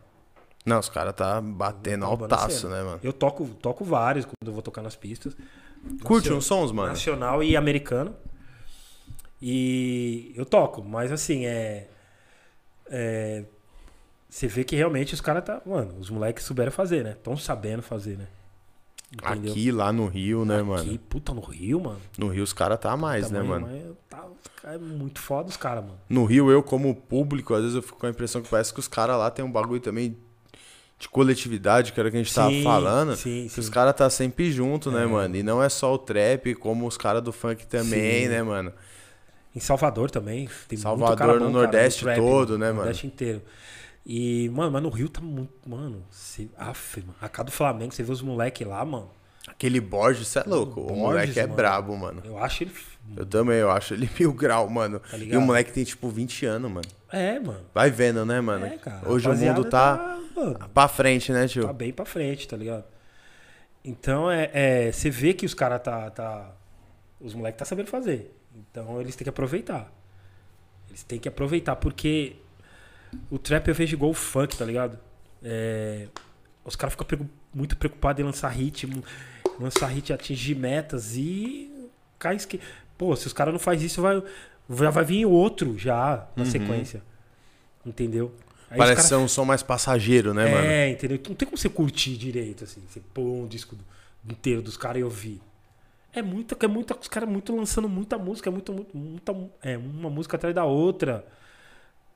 [0.65, 3.01] Não, os caras tá batendo Tá altaço, né, mano?
[3.03, 5.37] Eu toco, toco vários quando eu vou tocar nas pistas.
[6.03, 6.89] Curte uns sons, mano?
[6.89, 8.17] Nacional e americano.
[9.41, 11.89] E eu toco, mas assim, é.
[12.91, 13.45] é,
[14.29, 15.61] você vê que realmente os caras tá.
[15.65, 17.13] Mano, os moleques souberam fazer, né?
[17.13, 18.27] Estão sabendo fazer, né?
[19.13, 19.53] Entendeu?
[19.53, 20.99] Aqui, lá no Rio, né, Aqui, mano?
[21.09, 22.01] puta, no Rio, mano.
[22.19, 23.97] No Rio os caras tá mais, né, mano?
[24.11, 24.25] tá,
[24.65, 25.99] é muito foda os caras, mano.
[26.09, 28.81] No Rio, eu como público, às vezes eu fico com a impressão que parece que
[28.81, 30.17] os caras lá tem um bagulho também
[30.99, 33.15] de coletividade, que era o que a gente tava Sim, falando.
[33.17, 33.73] sim, que os sim.
[33.73, 35.07] caras tá sempre junto, né, É.
[35.07, 35.37] mano?
[35.37, 38.29] E não é só o trap, como os caras do funk também, Sim.
[38.29, 38.73] né, mano?
[39.55, 40.49] Em Salvador também.
[40.69, 42.79] Tem Salvador, muito cara no bom, cara, Nordeste trap, todo, né, mano?
[42.81, 43.41] Nordeste inteiro.
[44.09, 45.53] E, mano, mas no Rio tá muito.
[45.69, 47.15] Mano, se, af, mano.
[47.21, 49.11] A casa do Flamengo, você vê os moleques lá, mano.
[49.49, 50.81] Aquele Borges, cê é louco.
[50.81, 51.55] o Borges, moleque é mano.
[51.57, 52.23] brabo, mano.
[52.25, 52.73] Eu acho ele.
[53.17, 55.01] Eu também, eu acho ele mil grau, mano.
[55.01, 56.87] Tá e o moleque tem, tipo, 20 anos, mano.
[57.11, 57.67] É, mano.
[57.75, 58.67] Vai vendo, né, mano?
[58.67, 59.09] É, cara.
[59.09, 61.67] Hoje o mundo tá, mano, pra frente, né, tio?
[61.67, 62.85] tá bem pra frente, tá ligado?
[63.85, 66.53] Então, é, é, você vê que os caras tá, tá.
[67.21, 68.37] Os moleques tá sabendo fazer.
[68.55, 69.93] Então, eles têm que aproveitar.
[70.89, 72.37] Eles têm que aproveitar, porque
[73.31, 74.99] o trap eu vejo igual o funk, tá ligado?
[75.43, 76.07] É,
[76.65, 79.03] os caras ficam pregu- muito preocupados em lançar ritmo,
[79.59, 81.71] lançar hit, atingir metas e
[82.19, 82.61] cai esque...
[82.99, 84.23] Pô, se os caras não fazem isso, vai,
[84.79, 86.51] já vai vir outro já na Uhum.
[86.51, 87.03] sequência.
[87.85, 88.33] Entendeu?
[88.71, 90.67] Aí Parece caras- ser um som mais passageiro, né, mano?
[90.67, 91.21] é, entendeu?
[91.29, 92.83] Não tem como você curtir direito, assim.
[92.89, 93.77] Você pôr um disco
[94.29, 95.41] inteiro dos caras e ouvir.
[96.13, 99.77] É muita, é muita, os caras muito lançando muita música, é muito, muito, muita, é
[99.77, 101.25] uma música atrás da outra,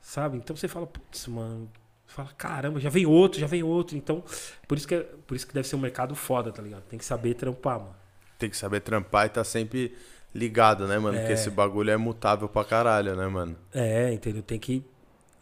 [0.01, 0.37] sabe?
[0.37, 1.69] Então você fala, putz, mano,
[2.05, 3.95] fala, caramba, já vem outro, já vem outro.
[3.97, 4.23] Então,
[4.67, 6.83] por isso que, é- por isso que deve ser um mercado foda, tá ligado?
[6.83, 7.95] Tem que saber trampar, mano.
[8.37, 9.95] Tem que saber trampar e tá sempre
[10.33, 11.17] ligado, né, mano?
[11.17, 11.35] Porque É.
[11.35, 13.55] esse bagulho é mutável pra caralho, né, mano?
[13.73, 14.41] É, entendeu?
[14.41, 14.83] Tem que.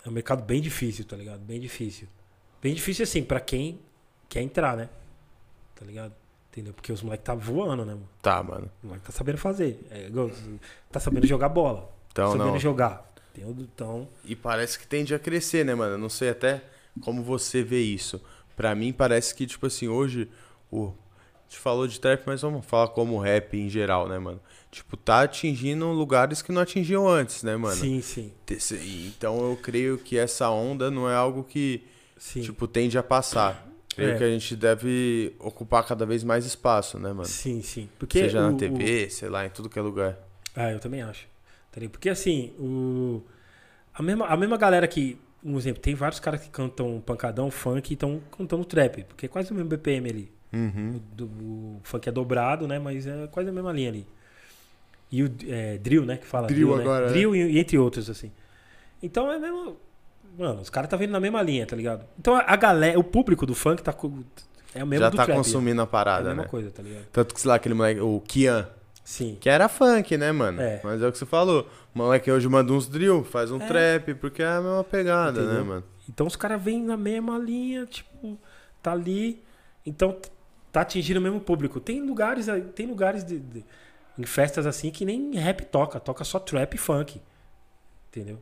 [0.05, 1.39] É um mercado bem difícil, tá ligado?
[1.39, 2.07] Bem difícil.
[2.61, 3.79] Bem difícil, assim, pra quem
[4.27, 4.89] quer entrar, né?
[5.75, 6.13] Tá ligado?
[6.51, 6.73] Entendeu?
[6.73, 8.09] Porque os moleques tá voando, né, mano?
[8.21, 8.69] Tá, mano.
[8.83, 9.79] O moleque tá sabendo fazer.
[9.91, 10.09] É,
[10.91, 11.89] tá sabendo jogar bola.
[12.11, 12.59] Então, sabendo não.
[12.59, 13.09] jogar.
[13.39, 15.93] Tem o- Então, E parece que tende a crescer, né, mano?
[15.93, 16.61] Eu não sei até
[17.01, 18.21] como você vê isso.
[18.55, 20.27] Pra mim, parece que, tipo assim, hoje.
[20.71, 20.87] O...
[20.87, 24.39] A gente falou de trap, mas vamos falar como rap em geral, né, mano?
[24.69, 27.75] Tipo, tá atingindo lugares que não atingiam antes, né, mano?
[27.75, 28.31] sim, sim.
[29.07, 31.83] Então eu creio que essa onda não é algo que,
[32.19, 32.41] Sim.
[32.41, 33.67] tipo, tende a passar.
[33.95, 34.17] Creio É.
[34.19, 37.25] que a gente deve ocupar cada vez mais espaço, né, mano?
[37.25, 37.89] sim, sim.
[37.97, 40.11] Porque Seja o- na TV, sei lá, em tudo que é lugar.
[40.13, 40.17] o-
[40.55, 41.25] Ah, eu também acho.
[41.71, 41.81] Tá?
[41.89, 43.21] Porque assim, o.
[43.93, 45.17] A mesma, a mesma galera que.
[45.41, 49.05] Um exemplo, tem vários caras que cantam pancadão, funk e estão cantando trap.
[49.05, 50.31] Porque é quase o mesmo BPM ali.
[50.51, 50.95] Uhum.
[50.97, 52.77] O, do- o funk é dobrado, né?
[52.77, 54.05] Mas é quase a mesma linha ali.
[55.11, 56.17] E o é, drill, né?
[56.17, 56.81] Que fala Drill né?
[56.83, 57.09] agora, é.
[57.09, 58.31] Drill e, e entre outros, assim.
[59.01, 59.77] Então é mesmo.
[60.37, 62.05] Mano, os caras tá vindo na mesma linha, tá ligado?
[62.19, 63.95] Então a, a galera, o público do funk tá.
[64.75, 65.37] É o mesmo Já do tá trap.
[65.37, 66.47] consumindo a é a parada, mesma né?
[66.49, 67.05] coisa, tá ligado?
[67.11, 68.67] Tanto que, sei lá, aquele moleque, o Kian,
[69.11, 69.37] Sim.
[69.41, 70.61] que era funk, né, mano?
[70.61, 70.79] É.
[70.83, 71.67] Mas é o que você falou.
[71.95, 73.65] O moleque hoje manda uns drill, faz um É.
[73.67, 75.65] trap, porque é a mesma pegada, né, Entendeu?
[75.65, 75.83] mano?
[76.07, 78.37] Então os caras vêm na mesma linha, tipo,
[78.83, 79.41] tá ali.
[79.83, 80.15] Então
[80.71, 81.79] tá atingindo o mesmo público.
[81.79, 82.45] Tem lugares,
[82.75, 83.65] tem lugares de, de-
[84.15, 87.19] em festas assim que nem rap toca, toca só trap e funk.
[88.09, 88.39] Entendeu?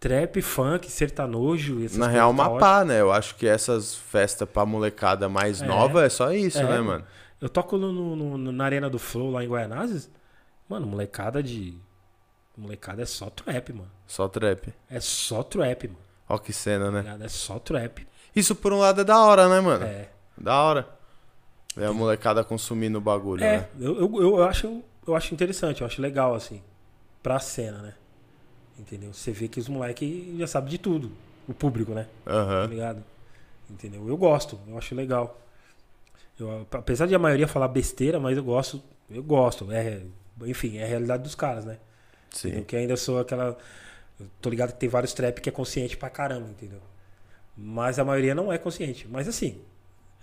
[0.00, 1.84] Trap, funk, sertanojo.
[1.84, 2.84] essas Na real, tá uma ótimo.
[2.86, 3.00] né?
[3.00, 5.66] Eu acho que essas festas pra molecada mais É.
[5.66, 7.04] nova é só isso, É, né, mano.
[7.40, 10.10] Eu toco no, no- na Arena do Flow lá em Guaianazes.
[10.68, 11.74] Mano, molecada de.
[12.56, 13.90] Molecada é só trap, mano.
[14.06, 14.72] Só trap.
[14.88, 15.98] É só trap, mano.
[16.28, 17.24] Ó que cena, tá né?
[17.24, 18.06] É só trap.
[18.34, 19.84] Isso por um lado é da hora, né, mano?
[19.84, 20.08] É.
[20.36, 20.88] Da hora.
[21.76, 23.68] Ver a molecada consumindo o bagulho, É, né?
[23.78, 26.62] eu, eu, eu acho, eu acho interessante, eu acho legal, assim,
[27.22, 27.94] pra cena, né?
[28.78, 29.12] Entendeu?
[29.12, 31.12] Você vê que os moleques já sabem de tudo.
[31.46, 32.06] O público, né?
[32.24, 32.66] Tá Aham.
[32.66, 33.04] ligado?
[33.70, 34.08] Entendeu?
[34.08, 35.38] Eu gosto, eu acho legal.
[36.38, 39.70] Eu, apesar de a maioria falar besteira, mas eu gosto, eu gosto.
[39.72, 40.02] É,
[40.44, 41.78] enfim, é a realidade dos caras, né?
[42.30, 42.50] Sim.
[42.58, 43.56] Eu que ainda sou aquela.
[44.40, 46.80] tô ligado que tem vários trap que é consciente pra caramba, entendeu?
[47.56, 49.06] Mas a maioria não é consciente.
[49.08, 49.60] Mas assim,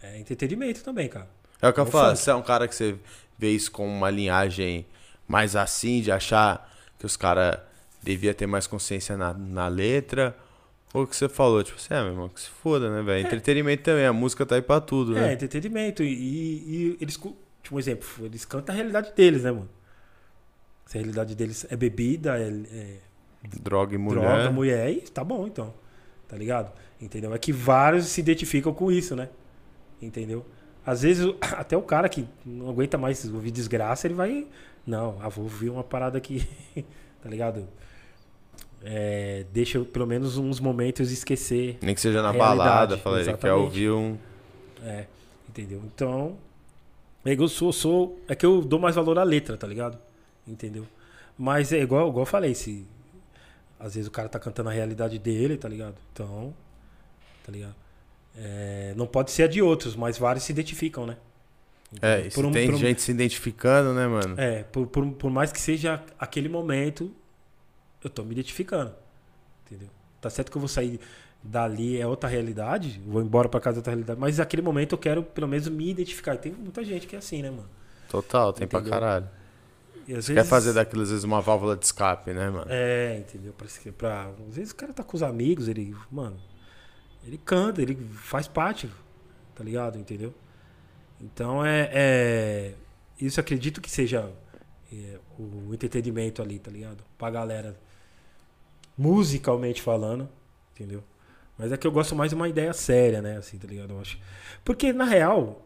[0.02, 1.30] é entretenimento também, cara.
[1.62, 2.96] É o que eu É falo, você é um cara que você
[3.38, 4.86] vê isso com uma linhagem
[5.28, 7.58] mais assim, de achar que os caras
[8.02, 10.36] devia ter mais consciência na, na letra,
[10.94, 13.26] ou que você falou, tipo assim, é, meu irmão, que se foda, né, velho?
[13.26, 15.34] Entretenimento também, a música tá aí pra tudo, É, né?
[15.34, 16.04] entretenimento.
[16.04, 19.70] E, e eles, tipo um exemplo, eles cantam a realidade deles, né, mano?
[20.86, 22.98] Se a realidade deles é bebida, é, é
[23.62, 24.22] Droga e mulher.
[24.22, 25.74] droga, mulher, e tá bom, então.
[26.28, 26.72] Tá ligado?
[27.02, 27.34] Entendeu?
[27.34, 29.30] É que vários se identificam com isso, né?
[30.02, 30.46] Entendeu?
[30.86, 34.48] Às vezes, o- até o cara que não aguenta mais ouvir desgraça, ele vai.
[34.86, 36.48] Não, ah, vou ouvir uma parada aqui,
[37.22, 37.68] tá ligado?
[38.86, 43.54] É, deixa pelo menos uns momentos esquecer Nem que seja na balada, falei, ele quer
[43.54, 44.18] ouvir um.
[44.84, 45.06] É,
[45.48, 45.82] entendeu?
[45.86, 46.36] Então,
[47.24, 48.20] é que eu sou, sou.
[48.28, 49.98] É que eu dou mais valor à letra, tá ligado?
[50.46, 50.86] Entendeu?
[51.38, 52.86] Mas é igual, igual eu falei, se.
[53.80, 55.96] Às vezes o cara tá cantando a realidade dele, tá ligado?
[56.12, 56.54] Então.
[57.46, 57.76] Tá ligado?
[58.38, 61.16] É, não pode ser a de outros, mas vários se identificam, né?
[62.02, 64.36] É, e se Por um- tem um- gente se identificando, né, mano?
[64.40, 67.14] É, por, por, por mais que seja aquele momento,
[68.04, 68.94] eu tô me identificando.
[69.66, 69.90] Entendeu?
[70.22, 71.00] Tá certo que eu vou sair
[71.44, 74.98] dali, é outra realidade, vou embora pra casa é outra realidade, mas naquele momento eu
[74.98, 76.36] quero pelo menos me identificar.
[76.36, 77.70] E tem muita gente que é assim, né, mano?
[78.10, 79.00] Total, tem pra Entendeu?
[79.00, 79.30] caralho.
[80.08, 82.68] E às Quer fazer daquilo, às vezes, uma válvula de escape, né, mano?
[82.70, 83.54] É, entendeu?
[83.58, 84.30] Parece que pra...
[84.50, 86.38] Às vezes o cara tá com os amigos, ele, mano,
[87.26, 88.90] ele canta, ele faz parte,
[89.56, 89.98] tá ligado?
[89.98, 90.34] Entendeu?
[91.20, 91.90] Então é.
[91.94, 92.74] é...
[93.20, 94.30] Isso acredito que seja
[94.92, 97.04] é, o entretenimento ali, tá ligado?
[97.18, 97.78] Pra galera,
[98.98, 100.30] musicalmente falando,
[100.74, 101.04] entendeu?
[101.58, 103.38] Mas é que eu gosto mais de uma ideia séria, né?
[103.38, 103.94] Assim, tá ligado?
[103.94, 104.20] Eu acho.
[104.64, 105.62] Porque, na real,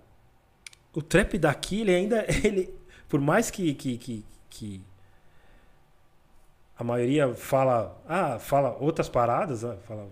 [0.94, 2.26] o trap daqui, ele ainda.
[2.44, 2.74] Ele,
[3.08, 4.82] por mais que, que, que, que
[6.78, 10.10] a maioria fala, ah, fala outras paradas, ah, fala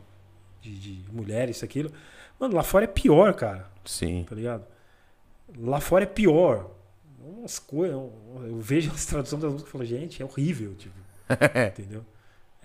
[0.62, 1.92] de, de mulher, isso, aquilo.
[2.40, 4.26] Mano, lá fora é pior, cara, Sim.
[4.28, 4.66] tá ligado?
[5.58, 6.72] Lá fora é pior.
[7.20, 10.96] Umas coisas, eu vejo as traduções das músicas e falo, gente, é horrível, tipo,
[11.68, 12.06] entendeu?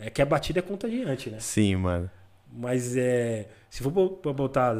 [0.00, 1.38] É que a batida é contagiante, né?
[1.40, 2.10] Sim, mano.
[2.52, 3.48] Mas é.
[3.68, 4.74] Se for pra botar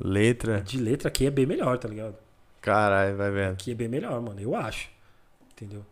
[0.00, 0.60] Letra.
[0.60, 2.16] de letra aqui é bem melhor, tá ligado?
[2.60, 3.52] Caralho, vai vendo.
[3.54, 4.40] Aqui é bem melhor, mano.
[4.40, 4.88] Eu acho.
[5.52, 5.84] Entendeu?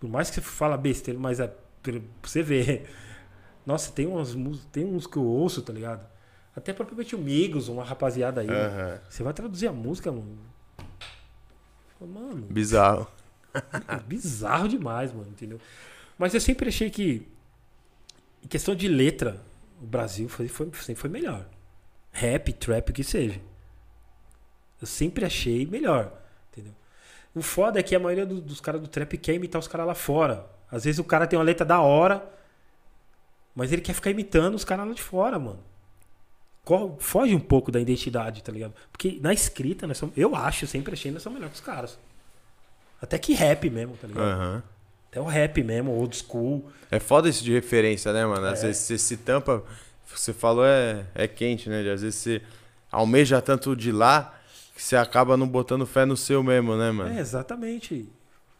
[0.00, 1.92] Por mais que você fala besteira, mas é, pra
[2.22, 2.88] você ver.
[3.66, 4.34] Nossa, tem umas
[4.72, 6.04] tem uns que eu ouço, tá ligado?
[6.54, 8.48] Até propriamente o Migos, uma rapaziada aí.
[8.50, 9.00] Aham.
[9.08, 10.38] Você vai traduzir a música, mano.
[12.00, 13.06] Mano, Bizarro.
[14.08, 15.60] bizarro demais, mano, entendeu?
[16.18, 17.26] Mas eu sempre achei que,
[18.42, 19.40] em questão de letra,
[19.80, 21.46] o Brasil foi, foi, sempre foi melhor.
[22.12, 23.40] Rap, trap, o que seja.
[24.80, 26.12] Eu sempre achei melhor,
[26.52, 26.72] entendeu?
[27.34, 29.86] O foda é que a maioria do- dos caras do trap quer imitar os caras
[29.86, 30.46] lá fora.
[30.70, 32.28] Às vezes o cara tem uma letra da hora,
[33.54, 35.60] mas ele quer ficar imitando os caras lá de fora, mano.
[36.64, 38.74] Co- Foge um pouco da identidade, tá ligado?
[38.90, 41.98] Porque na escrita, nós somos, eu acho, sempre achei, nós somos melhor que os caras.
[43.00, 44.22] Até que rap mesmo, tá ligado?
[44.24, 44.62] Aham.
[45.12, 46.64] Até o rap mesmo, old school.
[46.90, 48.46] É foda isso de referência, né, mano?
[48.46, 48.68] Às É.
[48.68, 49.62] vezes você se tampa,
[50.06, 51.80] você falou é, é quente, né?
[51.92, 52.42] Às vezes você
[52.90, 54.34] almeja tanto de lá
[54.74, 57.14] que você acaba não botando fé no seu mesmo, né, mano?
[57.14, 58.08] É, exatamente.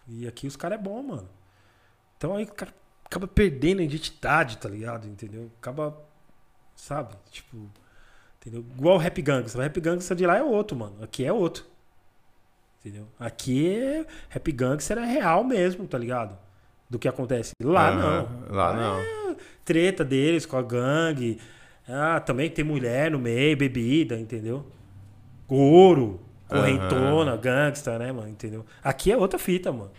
[0.07, 1.29] E aqui os caras é bom, mano.
[2.19, 2.71] Então aí o cara
[3.07, 5.09] acaba perdendo a identidade, tá ligado?
[5.09, 5.51] Entendeu?
[5.59, 5.99] Acaba,
[6.77, 7.15] sabe?
[7.31, 7.67] Tipo,
[8.39, 8.63] entendeu?
[8.77, 9.57] Igual o Rap Gangsta.
[9.59, 10.97] O Rap Gangsta de lá é outro, mano.
[11.03, 11.65] Aqui é outro.
[12.85, 13.07] Entendeu?
[13.19, 16.37] Aqui é Rap Gangster é real mesmo, tá ligado?
[16.91, 17.53] Do que acontece.
[17.63, 18.29] Lá não.
[18.55, 18.77] Lá é
[19.29, 19.37] não.
[19.65, 21.39] treta deles com a gangue.
[21.89, 24.67] Ah, também tem mulher no meio, bebida, entendeu?
[25.49, 28.29] Ouro, correntona, gangsta, né, mano?
[28.29, 28.65] Entendeu?
[28.83, 29.91] Aqui é outra fita, mano.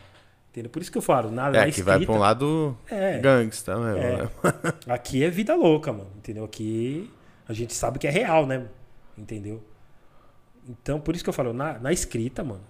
[0.51, 0.69] Entendeu?
[0.69, 3.17] Por isso que eu falo, na, na É, que vai pra um lado É.
[3.19, 4.17] gangsta mesmo, É.
[4.23, 4.29] né?
[4.87, 6.11] aqui é vida louca, mano.
[6.17, 6.43] Entendeu?
[6.43, 7.09] Aqui
[7.47, 8.65] a gente sabe que é real, né?
[9.17, 9.63] Entendeu?
[10.67, 12.61] Então, por isso que eu falo, na, na escrita, mano,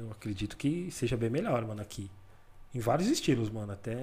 [0.00, 2.10] eu acredito que seja bem melhor, mano, aqui.
[2.74, 3.72] Em vários estilos, mano.
[3.72, 3.96] Até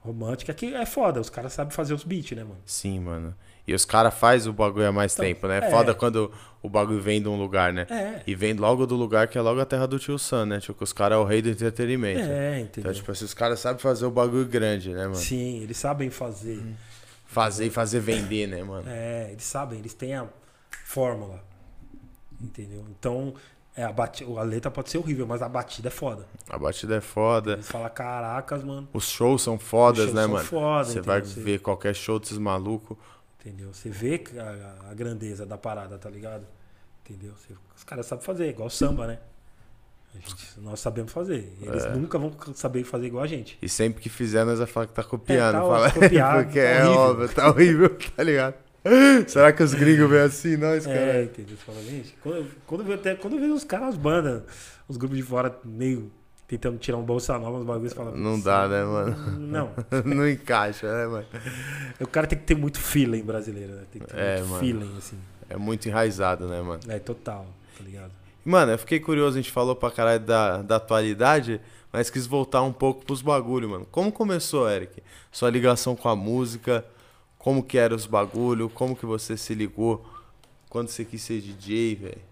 [0.00, 0.52] romântica.
[0.52, 2.60] Aqui é foda, os caras sabem fazer os beats, né, mano?
[2.64, 3.34] Sim, mano.
[3.66, 5.58] E os caras fazem o bagulho há mais Então, tempo, né?
[5.58, 5.70] é.
[5.70, 7.84] Foda quando o bagulho vem de um lugar, né?
[7.90, 8.22] É.
[8.24, 10.60] E vem logo do lugar que é logo a terra do tio Sam, né?
[10.60, 12.20] Tipo, os caras é o rei do entretenimento.
[12.20, 12.90] É, entendeu?
[12.90, 15.16] Então, tipo assim, os caras sabem fazer o bagulho grande, né, mano?
[15.16, 16.62] Sim, eles sabem fazer.
[17.26, 18.84] Fazer e fazer vender, né, mano?
[18.88, 20.28] É, eles sabem, eles têm a
[20.84, 21.42] fórmula.
[22.40, 22.84] Entendeu?
[22.90, 23.34] Então,
[23.76, 26.26] é, a, bati- a letra pode ser horrível, mas a batida é foda.
[26.48, 27.52] A batida é foda.
[27.52, 28.88] Eles falam, caracas, mano.
[28.92, 30.44] Os shows são fodas, Os shows né, são mano?
[30.44, 31.04] foda, Você entendeu?
[31.12, 32.96] vai Você- ver qualquer show desses malucos.
[33.40, 33.72] Entendeu?
[33.72, 36.46] Você vê a, a grandeza da parada, tá ligado?
[37.04, 37.32] Entendeu?
[37.36, 39.18] Você- os caras sabem fazer, igual samba, né?
[40.14, 41.52] Gente- nós sabemos fazer.
[41.60, 41.90] Eles É.
[41.94, 43.58] nunca vão saber fazer igual a gente.
[43.60, 45.56] E sempre que fizer, nós vamos falar que tá copiando.
[45.56, 47.00] É, tá fala- copiado, Porque tá é horrível.
[47.00, 48.54] óbvio, tá horrível, tá ligado?
[49.26, 51.22] Será que os gringos veem assim, nós, É, cara?
[51.24, 51.56] entendeu?
[51.56, 54.42] Você fala, gente, quando, quando, eu, até, quando eu vejo os caras, as bandas,
[54.88, 56.10] os grupos de fora meio
[56.48, 58.12] tentando tirar um bolsa nova, os bagulhos, fala.
[58.12, 59.16] Não dá, né, mano?
[59.40, 59.70] Não.
[60.04, 61.26] Não encaixa, né, mano?
[62.00, 63.82] O cara tem que ter muito feeling brasileiro, né?
[63.90, 64.60] Tem que ter É, muito mano.
[64.60, 65.16] feeling, assim.
[65.50, 66.80] É muito enraizado, né, mano?
[66.88, 67.46] É, total,
[67.76, 68.12] tá ligado?
[68.44, 71.60] Mano, eu fiquei curioso, a gente falou pra caralho da, da atualidade,
[71.92, 73.86] mas quis voltar um pouco pros bagulho, mano.
[73.90, 75.02] Como começou, Eric?
[75.32, 76.84] Sua ligação com a música,
[77.46, 80.04] como que eram os bagulho, como que você se ligou
[80.68, 82.22] quando você quis ser DJ, velho?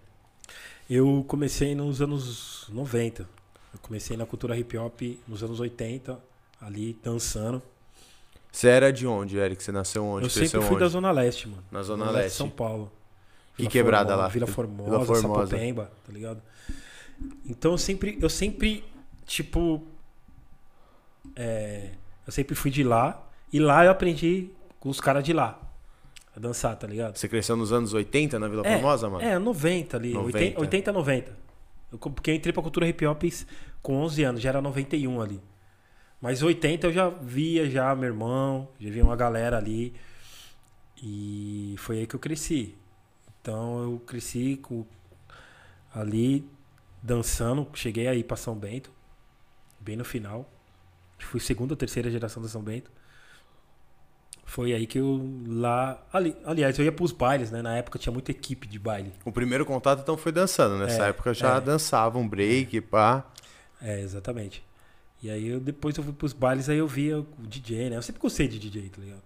[0.89, 3.21] Eu comecei nos anos 90.
[3.21, 6.19] Eu comecei na cultura hip hop nos anos 80,
[6.59, 7.61] ali dançando.
[8.51, 9.63] Você era de onde, Eric?
[9.63, 10.25] Você nasceu onde?
[10.25, 10.83] eu Cresceu sempre fui onde?
[10.83, 11.63] da Zona Leste, mano.
[11.71, 12.35] Na Zona de Leste.
[12.35, 12.91] São Paulo.
[13.55, 14.27] Que Vila quebrada Formosa, lá?
[14.27, 15.47] Vila Vila Formosa, Formosa.
[15.47, 16.41] Sapopemba, tá ligado?
[17.45, 18.83] Então eu sempre, eu sempre,
[19.25, 19.81] tipo,
[21.37, 21.91] é,
[22.27, 24.49] eu sempre fui de lá e lá eu aprendi
[24.85, 25.59] com os caras de lá.
[26.35, 27.17] a dançar, tá ligado?
[27.17, 29.25] Você cresceu nos anos 80 na Vila É, Formosa, mano?
[29.25, 30.13] É, 90 ali.
[30.13, 30.37] 90.
[30.37, 31.37] 80, 80 90.
[31.91, 33.23] Eu, porque eu entrei pra cultura hip hop
[33.81, 35.41] com 11 anos, já era 91 ali.
[36.21, 39.91] Mas 80 eu já via já meu irmão, já via uma galera ali.
[41.01, 42.75] E foi aí que eu cresci.
[43.41, 44.85] Então eu cresci com,
[45.95, 46.47] ali
[47.01, 48.91] dançando, cheguei aí pra São Bento,
[49.79, 50.47] bem no final.
[51.17, 52.91] Fui segunda ou terceira geração da São Bento.
[54.45, 56.01] Foi aí que eu lá.
[56.13, 57.61] Ali, aliás, eu ia pros bailes, né?
[57.61, 59.11] Na época tinha muita equipe de baile.
[59.25, 60.77] O primeiro contato então foi dançando.
[60.77, 61.61] Nessa É, época já é.
[61.61, 63.25] dançava um break, pá.
[63.81, 64.63] É, exatamente.
[65.21, 67.97] E aí eu, depois eu fui pros bailes, aí eu via o DJ, né?
[67.97, 69.23] Eu sempre gostei de DJ, tá ligado?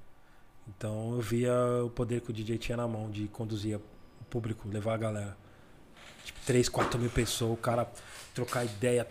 [0.67, 1.53] Então eu via
[1.84, 3.82] o poder que o DJ tinha na mão de conduzir o
[4.29, 5.38] público, levar a galera.
[6.23, 7.91] Tipo, 3, 4 mil pessoas, o cara
[8.34, 9.05] trocar ideia,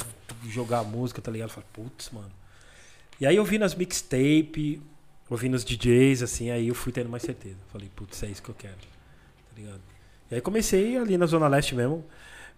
[0.48, 1.48] jogar música, tá ligado?
[1.50, 2.30] Eu falei, putz, mano.
[3.20, 4.80] E aí eu vi nas mixtape,
[5.30, 7.56] eu vi nos DJs, assim, aí eu fui tendo mais certeza.
[7.72, 9.80] Falei, putz, é isso que eu quero, tá ligado?
[10.30, 12.04] E aí comecei ali na Zona Leste mesmo,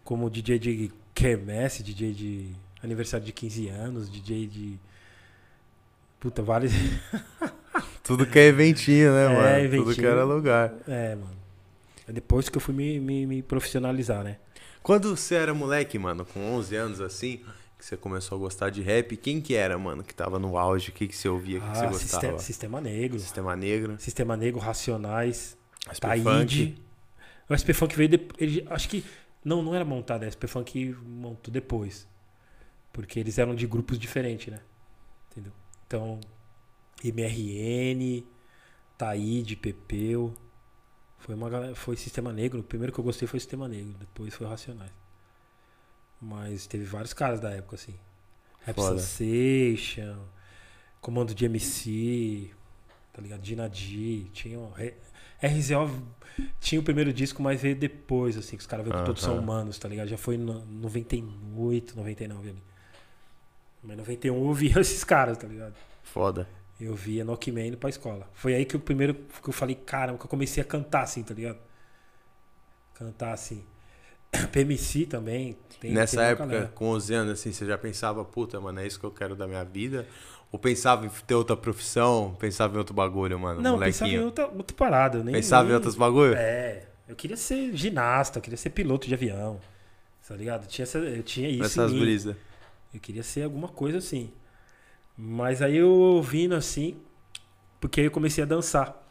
[0.05, 2.53] como DJ de quermesse, DJ de
[2.83, 4.79] aniversário de 15 anos, DJ de.
[6.19, 6.73] Puta, vários.
[8.03, 9.41] Tudo que é eventinho, né, É, mano?
[9.41, 9.95] Tudo eventinho.
[9.95, 10.73] que era lugar.
[10.89, 11.39] É, mano.
[12.09, 14.37] É depois que eu fui me, me, me profissionalizar, né?
[14.83, 17.41] Quando você era moleque, mano, com 11 anos assim,
[17.81, 20.91] que você começou a gostar de rap, quem que era, mano, que tava no auge?
[20.91, 21.59] O que, que você ouvia?
[21.59, 21.99] O que, que você Ah, gostava?
[21.99, 23.19] sistema, sistema Negro.
[23.19, 25.57] Sistema Negro, Sistema Negro, Racionais,
[25.89, 26.83] SP Taíde.
[27.49, 28.63] O SP Funk veio depois.
[28.69, 29.05] Acho que.
[29.45, 32.07] Não, não era montado, o SP Funk montou depois.
[32.93, 34.61] Porque eles eram de grupos diferentes, né?
[35.31, 35.53] Entendeu?
[35.87, 36.21] Então,
[37.03, 38.25] MRN,
[38.99, 40.35] Taíde, Pepeu.
[41.19, 42.61] Foi uma galera, foi Sistema Negro.
[42.61, 44.93] O primeiro que eu gostei foi Sistema Negro, depois foi Racionais.
[46.21, 47.95] Mas teve vários caras da época, assim.
[48.63, 48.99] Rap Foda.
[48.99, 50.19] Sensation,
[51.01, 52.51] Comando de MC,
[53.13, 53.41] tá ligado?
[53.41, 54.59] Dinadi, tinha
[55.43, 55.89] RZO
[56.61, 59.35] tinha o primeiro disco, mas veio depois, assim, que os caras veio com Todos São
[59.35, 59.43] Aham.
[59.43, 60.09] Humanos, tá ligado?
[60.09, 62.63] Já foi no 98, 99 ali.
[63.83, 65.75] Mas 91 eu via esses caras, tá ligado?
[66.03, 66.49] Foda.
[66.81, 68.29] Eu via Knockman indo pra escola.
[68.33, 71.23] Foi aí que o primeiro que eu falei, caramba, que eu comecei a cantar assim,
[71.23, 71.59] tá ligado?
[72.95, 73.65] Cantar assim.
[74.53, 75.57] PMC também.
[75.81, 78.99] Tem, Nessa tem época, com 11 anos, assim, você já pensava, puta, mano, é isso
[79.01, 80.07] que eu quero da minha vida?
[80.53, 82.37] Ou pensava em ter outra profissão?
[82.39, 84.27] Pensava em outro bagulho, mano, Não, pensava em molequinho?
[84.27, 85.23] outra, outra parada.
[85.23, 86.35] Nem, Pensava nem- em outros bagulho?
[86.35, 89.61] É, eu queria ser ginasta, eu queria ser piloto de avião.
[90.27, 90.63] Tá ligado?
[90.65, 92.01] Eu tinha, essa, eu tinha isso mim.
[92.01, 92.37] brisas.
[92.95, 94.31] Eu queria ser alguma coisa assim.
[95.17, 96.97] Mas aí eu ouvindo assim,
[97.81, 99.10] porque aí eu comecei a dançar.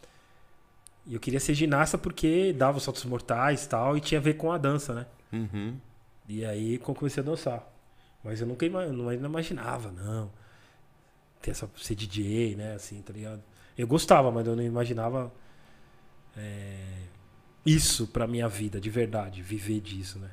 [1.09, 4.23] E eu queria ser ginasta porque dava os saltos mortais e tal, e tinha a
[4.23, 5.07] ver com a dança, né?
[5.33, 5.79] Uhum.
[6.27, 7.67] E aí comecei a dançar.
[8.23, 10.31] Mas eu nunca não, imaginava, não.
[11.41, 12.75] Ter essa, ser DJ, né?
[12.75, 13.41] Assim, tá ligado?
[13.77, 15.31] Eu gostava, mas eu não imaginava
[16.37, 16.77] é,
[17.65, 20.29] isso pra minha vida, de verdade, viver disso, né?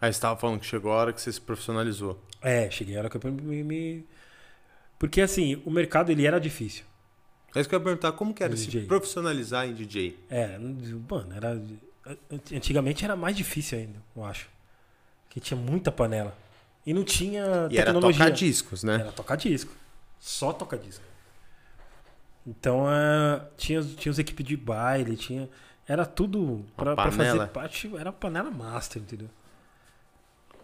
[0.00, 2.20] Aí você tava falando que chegou a hora que você se profissionalizou.
[2.40, 4.06] É, cheguei a hora que eu me, me-
[4.98, 6.84] Porque assim, o mercado ele era difícil.
[7.54, 8.86] É isso que eu ia perguntar, como que era se DJ.
[8.86, 10.18] profissionalizar em DJ?
[10.30, 11.60] É, mano, era.
[12.52, 14.48] Antigamente era mais difícil ainda, eu acho.
[15.26, 16.36] Porque tinha muita panela.
[16.86, 18.24] E não tinha E era tecnologia.
[18.24, 18.94] tocar discos, né?
[19.00, 19.72] Era tocar disco.
[20.18, 21.04] Só tocar disco.
[22.46, 25.48] Então é, tinha, tinha as equipes de baile, tinha.
[25.86, 27.90] Era tudo pra, pra fazer parte.
[27.96, 29.28] Era panela master, entendeu?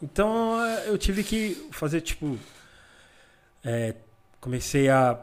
[0.02, 2.38] Então é, eu tive que fazer, tipo.
[3.64, 3.94] é,
[4.40, 5.18] comecei a.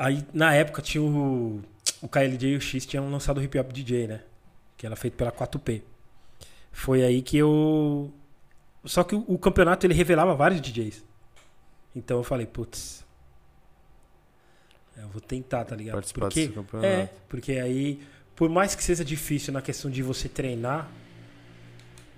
[0.00, 1.60] Aí na época tinha o.
[2.00, 4.22] O KLJ e o X tinham lançado o Hip Hop DJ, né?
[4.74, 5.82] Que era feito pela 4P.
[6.72, 8.10] Foi aí que eu.
[8.86, 11.04] Só que o, o campeonato ele revelava vários DJs.
[11.94, 13.04] Então eu falei, putz.
[14.96, 15.94] Eu vou tentar, tá ligado?
[15.94, 16.86] Participar Porque, desse campeonato.
[16.86, 18.02] é, porque aí,
[18.34, 20.90] por mais que seja difícil na questão de você treinar,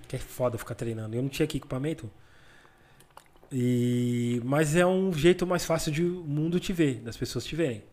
[0.07, 1.15] que é foda ficar treinando.
[1.15, 2.09] Eu não tinha aqui equipamento.
[3.55, 7.55] E, mas é um jeito mais fácil de o mundo te ver, das pessoas te
[7.55, 7.83] verem.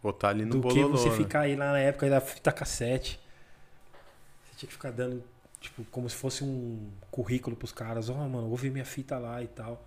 [0.00, 1.16] Botar ali no do que você né?
[1.16, 3.18] ficar aí lá na época da fita cassete.
[4.44, 5.22] Você tinha que ficar dando,
[5.60, 8.08] tipo, como se fosse um currículo pros caras.
[8.08, 9.84] Ó, mano, ouve minha fita lá e tal.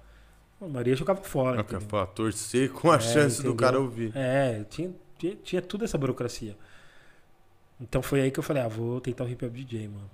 [0.61, 1.61] A maioria jogava fora.
[1.61, 3.55] É, pra torcer com a É, chance do entendeu?
[3.55, 4.11] cara ouvir.
[4.15, 6.57] É, tinha, tinha, tinha tudo essa burocracia.
[7.79, 10.09] Então foi aí que eu falei, ah, vou tentar o hip hop DJ, mano.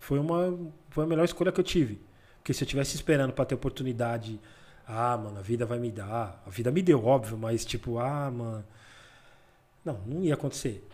[0.00, 0.58] Foi uma
[0.90, 2.00] foi a melhor escolha que eu tive.
[2.42, 4.40] Porque se eu tivesse esperando pra ter oportunidade,
[4.84, 6.42] ah, mano, a vida vai me dar.
[6.44, 8.64] A vida me deu, óbvio, mas tipo, ah, mano.
[9.84, 10.84] Não, não ia acontecer.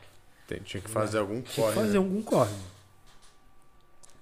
[0.47, 1.69] Tem- tinha que fazer algum Tinha corre.
[1.75, 1.99] que fazer né?
[1.99, 2.55] algum corre.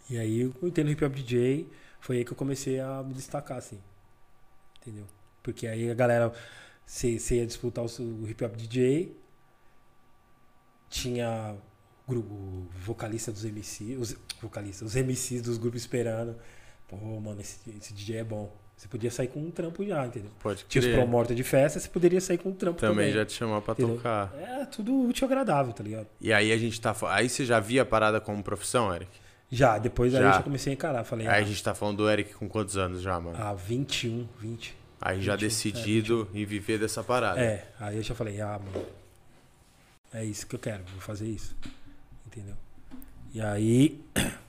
[0.09, 1.69] E aí eu entrei no hip hop DJ,
[2.01, 3.81] foi aí que eu comecei a me destacar, assim.
[4.81, 5.05] Entendeu?
[5.43, 6.33] Porque aí a galera,
[6.87, 7.89] você ia disputar o,
[8.23, 9.17] o hip hop DJ,
[10.89, 11.57] tinha
[12.07, 16.37] o grupo, o vocalista dos MCs, os vocalistas, os MCs dos grupos esperando.
[16.89, 18.51] Pô, mano, esse, esse DJ é bom.
[18.77, 20.31] Você podia sair com um trampo já, entendeu?
[20.39, 20.99] Pode Tinha os crer.
[20.99, 22.97] promorta de festa, você poderia sair com um trampo também.
[23.07, 23.97] Também já te chamar pra Entendeu?
[23.97, 24.35] tocar.
[24.39, 26.07] É, tudo útil e agradável, tá ligado?
[26.21, 26.95] E aí a gente tá.
[27.09, 29.11] Aí você já via a parada como profissão, Eric?
[29.51, 30.29] Já, depois aí Já.
[30.29, 31.05] eu já comecei a encarar.
[31.05, 33.39] Falei, Aí a ah, gente tá falando do Eric com quantos anos já, mano?
[33.41, 34.77] ah, 21, 20.
[35.01, 37.41] Aí já 21, é, decidido em viver dessa parada.
[37.41, 38.87] É, aí eu já falei, ah, mano,
[40.13, 41.57] é isso que eu quero, vou fazer isso.
[42.27, 42.57] Entendeu?
[43.33, 44.01] E aí.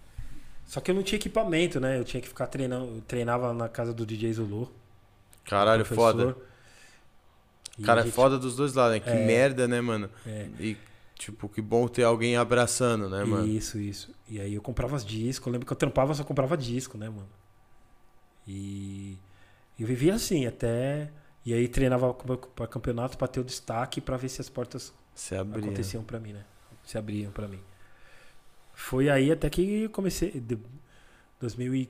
[0.68, 1.98] Só que eu não tinha equipamento, né?
[1.98, 2.98] Eu tinha que ficar treinando.
[2.98, 4.72] Eu treinava na casa do DJ Zulu.
[5.46, 6.36] Caralho, foda.
[7.80, 9.00] E Cara, é gente- foda dos dois lados, né?
[9.00, 9.26] Que É.
[9.26, 10.10] merda, né, mano?
[10.26, 10.78] É, E,
[11.16, 13.48] tipo, que bom ter alguém abraçando, né, mano?
[13.48, 14.14] Isso, isso.
[14.28, 15.48] E aí eu comprava os discos.
[15.48, 17.30] Eu lembro que eu trampava, só comprava disco, né, mano?
[18.48, 19.18] E
[19.80, 21.10] eu vivia assim, até.
[21.46, 25.36] E aí treinava para campeonato pra ter o destaque pra ver se as portas Você
[25.36, 25.64] abria.
[25.64, 26.44] aconteciam pra mim, né?
[26.84, 27.60] Se abriam pra mim.
[28.80, 30.40] Foi aí até que comecei.
[30.40, 30.56] De,
[31.40, 31.90] 2000 e,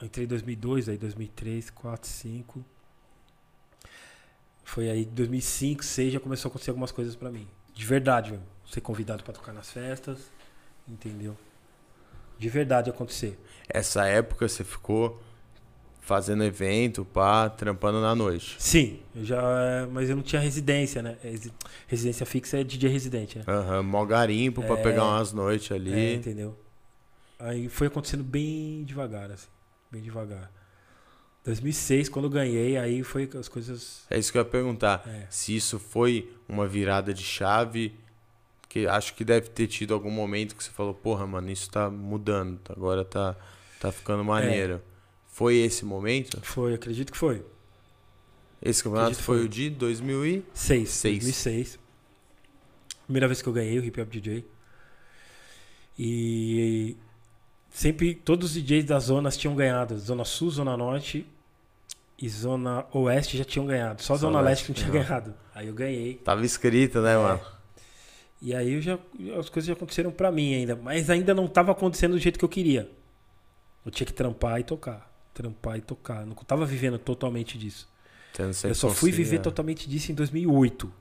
[0.00, 2.64] entrei em 2002, aí 2003, 2004, 2005.
[4.62, 7.48] Foi aí 2005, 2006 já começou a acontecer algumas coisas pra mim.
[7.74, 8.44] De verdade mesmo.
[8.70, 10.30] Ser convidado pra tocar nas festas.
[10.86, 11.34] Entendeu?
[12.38, 13.38] De verdade acontecer.
[13.66, 15.18] Essa época você ficou
[16.00, 18.56] fazendo evento, pá, trampando na noite.
[18.58, 19.40] Sim, eu já.
[19.92, 21.16] Mas eu não tinha residência, né?
[21.22, 21.52] Resi-
[21.86, 23.44] Residência fixa é DJ residente, né?
[23.46, 24.82] Aham, mó garimpo pra É.
[24.82, 25.92] pegar umas noites ali.
[25.92, 26.56] É, entendeu?
[27.38, 29.48] Aí foi acontecendo bem devagar, assim.
[29.90, 30.50] Bem devagar.
[31.44, 34.02] 2006, quando eu ganhei, aí foi que as coisas.
[34.10, 35.02] É isso que eu ia perguntar.
[35.06, 35.26] É.
[35.30, 37.94] Se isso foi uma virada de chave,
[38.68, 41.88] que acho que deve ter tido algum momento que você falou, porra, mano, isso tá
[41.90, 43.34] mudando, agora tá,
[43.80, 44.82] tá ficando maneiro.
[45.40, 46.38] Foi esse momento?
[46.42, 47.42] Foi, acredito que foi.
[48.60, 49.46] Esse campeonato Acredito foi foi.
[49.46, 50.44] o de 2000 e...
[50.52, 50.90] 6.
[50.90, 51.18] Seis.
[51.24, 51.78] 2006.
[53.06, 54.44] Primeira vez que eu ganhei o Hip Hop DJ.
[55.98, 56.94] E
[57.70, 59.98] sempre todos os DJs das zonas tinham ganhado.
[59.98, 61.26] Zona Sul, Zona Norte
[62.20, 64.02] e Zona Oeste já tinham ganhado.
[64.02, 64.94] Só a Só Zona Leste que não tinha não.
[65.08, 65.34] ganhado.
[65.54, 66.16] Aí eu ganhei.
[66.16, 67.16] Tava escrito, né, É.
[67.16, 67.40] mano?
[68.42, 68.98] E aí eu já,
[69.38, 72.44] as coisas já aconteceram pra mim ainda, mas ainda não tava acontecendo do jeito que
[72.44, 72.90] eu queria.
[73.86, 76.26] Eu tinha que trampar e tocar, trampar e tocar.
[76.26, 77.88] Não tava vivendo totalmente disso.
[78.52, 80.92] Sempre eu só fui viver totalmente disso em 2008.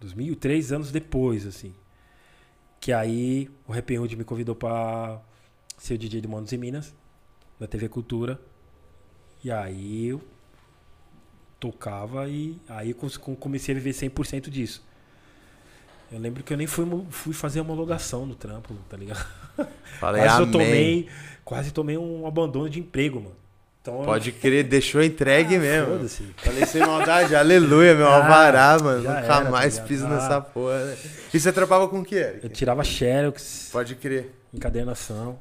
[0.00, 1.74] 2003 anos depois, assim.
[2.80, 5.20] Que aí o Happy Hood me convidou pra
[5.78, 6.94] ser o DJ do Manos e Minas,
[7.58, 8.40] da TV Cultura.
[9.42, 10.22] E aí eu
[11.58, 14.84] tocava e aí eu comecei a viver 100% disso.
[16.10, 19.26] Eu lembro que eu nem fui, fui fazer homologação no trampo, tá ligado?
[20.00, 20.50] Falei, quase eu amém.
[20.52, 21.08] tomei,
[21.44, 23.36] quase tomei um abandono de emprego, mano.
[23.80, 26.08] Então, eu- Pode crer, deixou entregue Ah, mesmo.
[26.38, 28.98] Falei sem maldade, aleluia, meu Ah, alvará, mano.
[28.98, 29.88] Nunca era, tá mais ligado?
[29.88, 30.84] piso nessa porra.
[30.84, 30.96] Né?
[31.32, 32.44] E você trampava com o que, Eric?
[32.44, 34.32] Eu tirava xerox, Pode crer.
[34.52, 35.38] encadernação,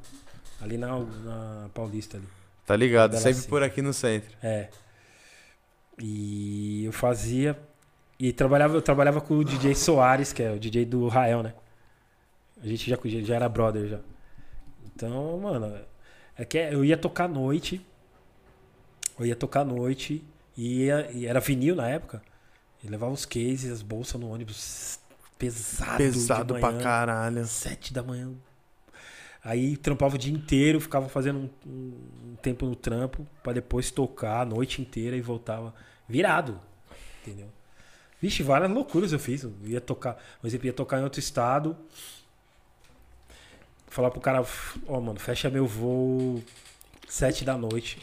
[0.62, 2.28] ali na, na Paulista ali.
[2.68, 3.50] Tá ligado, sempre sim.
[3.50, 4.30] por aqui no centro.
[4.44, 4.68] É.
[6.00, 7.58] E eu fazia.
[8.20, 11.54] E trabalhava, eu trabalhava com o DJ Soares, que é o DJ do Rael, né?
[12.66, 14.00] A gente já, já era brother já.
[14.86, 15.78] Então, mano,
[16.36, 17.86] é que eu ia tocar à noite.
[19.20, 20.24] Eu ia tocar à noite
[20.58, 22.22] e, ia- e era vinil na época.
[22.84, 25.00] E levava os cases, as bolsas no ônibus
[25.38, 25.98] pesado.
[25.98, 26.84] Pesado de pra manhã.
[26.84, 27.46] caralho.
[27.46, 28.32] Sete da manhã.
[29.44, 34.42] Aí trampava o dia inteiro, ficava fazendo um, um- tempo no trampo pra depois tocar
[34.42, 35.74] a noite inteira e voltava
[36.10, 36.60] virado.
[37.22, 37.48] Entendeu?
[38.22, 39.44] Vixe, várias loucuras eu fiz.
[39.44, 41.78] Eu ia tocar, por exemplo, ia tocar em outro estado.
[43.96, 44.46] Falar pro cara,
[44.88, 46.44] ó, mano, fecha meu voo
[47.08, 47.98] sete da noite.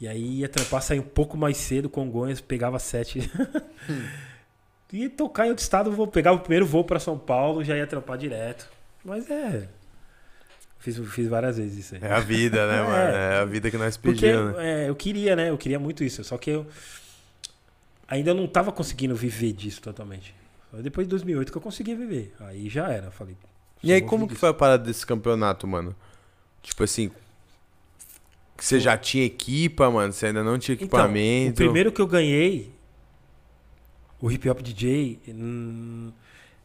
[0.00, 3.28] E aí ia trampar, sair um pouco mais cedo, Congonhas, pegava sete.
[4.92, 7.84] ia tocar em outro estado, vou pegar o primeiro voo pra São Paulo, já ia
[7.86, 8.70] trampar direto.
[9.04, 9.68] Mas é.
[10.78, 12.00] Fiz, fiz várias vezes isso aí.
[12.00, 12.82] É a vida, né, É.
[12.84, 13.16] mano?
[13.16, 14.84] É a vida que nós Porque pedimos, né?
[14.84, 15.50] é, eu queria, né?
[15.50, 16.22] Eu queria muito isso.
[16.22, 16.64] Só que eu
[18.06, 20.32] ainda não tava conseguindo viver disso totalmente.
[20.70, 22.32] Só depois de 2008 que eu consegui viver.
[22.38, 23.10] Aí já era.
[23.10, 23.36] Falei.
[23.82, 25.94] E aí, como que foi a parada desse campeonato, mano?
[26.62, 27.10] Tipo assim.
[28.58, 30.12] Você já tinha equipa, mano?
[30.12, 31.52] Você ainda não tinha Então, equipamento?
[31.52, 32.72] o primeiro que eu ganhei,
[34.20, 36.12] o Hip Hop DJ, hum,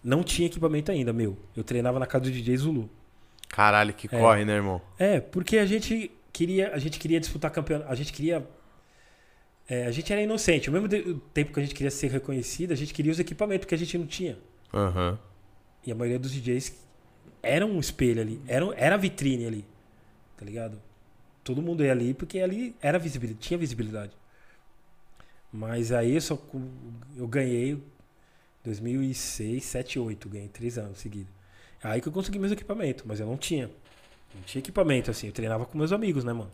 [0.04, 1.36] não tinha equipamento ainda, meu.
[1.56, 2.88] Eu treinava na casa do DJ Zulu.
[3.50, 4.20] Caralho, que É.
[4.20, 4.80] corre, né, irmão?
[5.00, 8.48] É, porque a gente queria, a gente queria disputar campeonato, a gente queria
[9.70, 10.70] é, a gente era inocente.
[10.70, 10.88] Ao mesmo
[11.34, 13.98] tempo que a gente queria ser reconhecido, a gente queria os equipamentos que a gente
[13.98, 14.38] não tinha.
[14.74, 15.18] Aham.
[15.86, 16.74] E a maioria dos DJs
[17.48, 19.66] era um espelho ali, era, era a vitrine ali,
[20.38, 20.82] tá ligado?
[21.44, 24.12] Todo mundo ia ali porque ali era visibilidade, tinha visibilidade.
[25.52, 26.38] Mas aí eu só
[27.16, 27.84] eu ganhei em
[28.64, 30.30] 2006, 7, 8.
[30.30, 31.32] Ganhei três anos seguidos.
[31.82, 33.70] Aí que eu consegui meus equipamentos, mas eu não tinha.
[34.36, 35.28] Não tinha equipamento, assim.
[35.28, 36.52] Eu treinava com meus amigos, né, mano?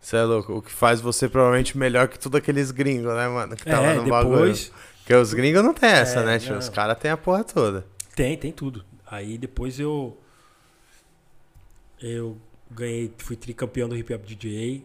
[0.00, 0.54] Você é louco.
[0.54, 3.54] O que faz você provavelmente melhor que todos aqueles gringos, né, mano?
[3.54, 4.24] Que tava é, no depois...
[4.24, 4.92] bagulho.
[4.98, 6.56] Porque os gringos não tem essa, É, né, tio?
[6.56, 7.84] Os caras têm a porra toda.
[8.14, 8.84] Tem, tem tudo.
[9.06, 10.18] Aí depois eu.
[12.00, 12.36] Eu
[12.70, 14.84] ganhei, fui tricampeão do Hip Hop DJ.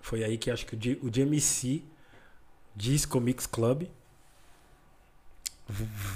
[0.00, 1.82] Foi aí que acho que o, GMC,
[2.74, 3.84] Disco Mix Club,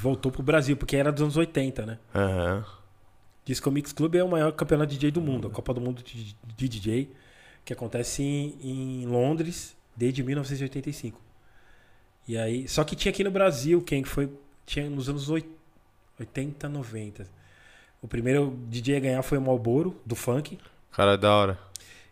[0.02, 1.98] voltou pro Brasil, porque era dos anos 80, né?
[2.14, 2.64] Aham.
[3.44, 6.02] Disco Mix Club é o maior campeonato de DJ do mundo, a Copa do Mundo
[6.02, 7.10] de, de DJ,
[7.64, 11.20] que acontece em, em Londres desde 1985.
[12.26, 14.32] E aí, só que tinha aqui no Brasil, quem foi,
[14.64, 15.46] tinha nos anos oit-
[16.18, 17.26] 80, 90.
[18.00, 20.58] O primeiro DJ a ganhar foi o Malboro, do funk.
[20.92, 21.58] Cara é da hora.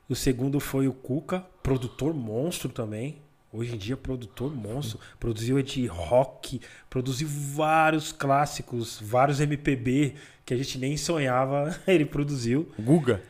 [0.09, 3.18] O segundo foi o Cuca, produtor monstro também.
[3.53, 4.98] Hoje em dia, produtor monstro.
[5.20, 11.78] Produziu de rock, produziu vários clássicos, vários MPB que a gente nem sonhava.
[11.86, 12.70] Ele produziu.
[12.78, 13.22] Guga.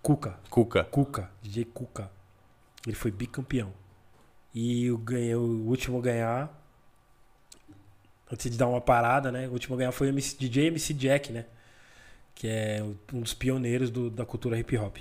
[0.00, 0.84] Cuca, Cuca.
[0.84, 2.10] Cuca, DJ Cuca.
[2.86, 3.72] Ele foi bicampeão.
[4.54, 6.57] E o, ganhei, o último a ganhar,
[8.32, 9.48] antes de dar uma parada, né?
[9.48, 11.44] O último a ganhar foi o MC, DJ MC Jack, né?
[12.34, 14.96] Que é um dos pioneiros do- da cultura hip hop.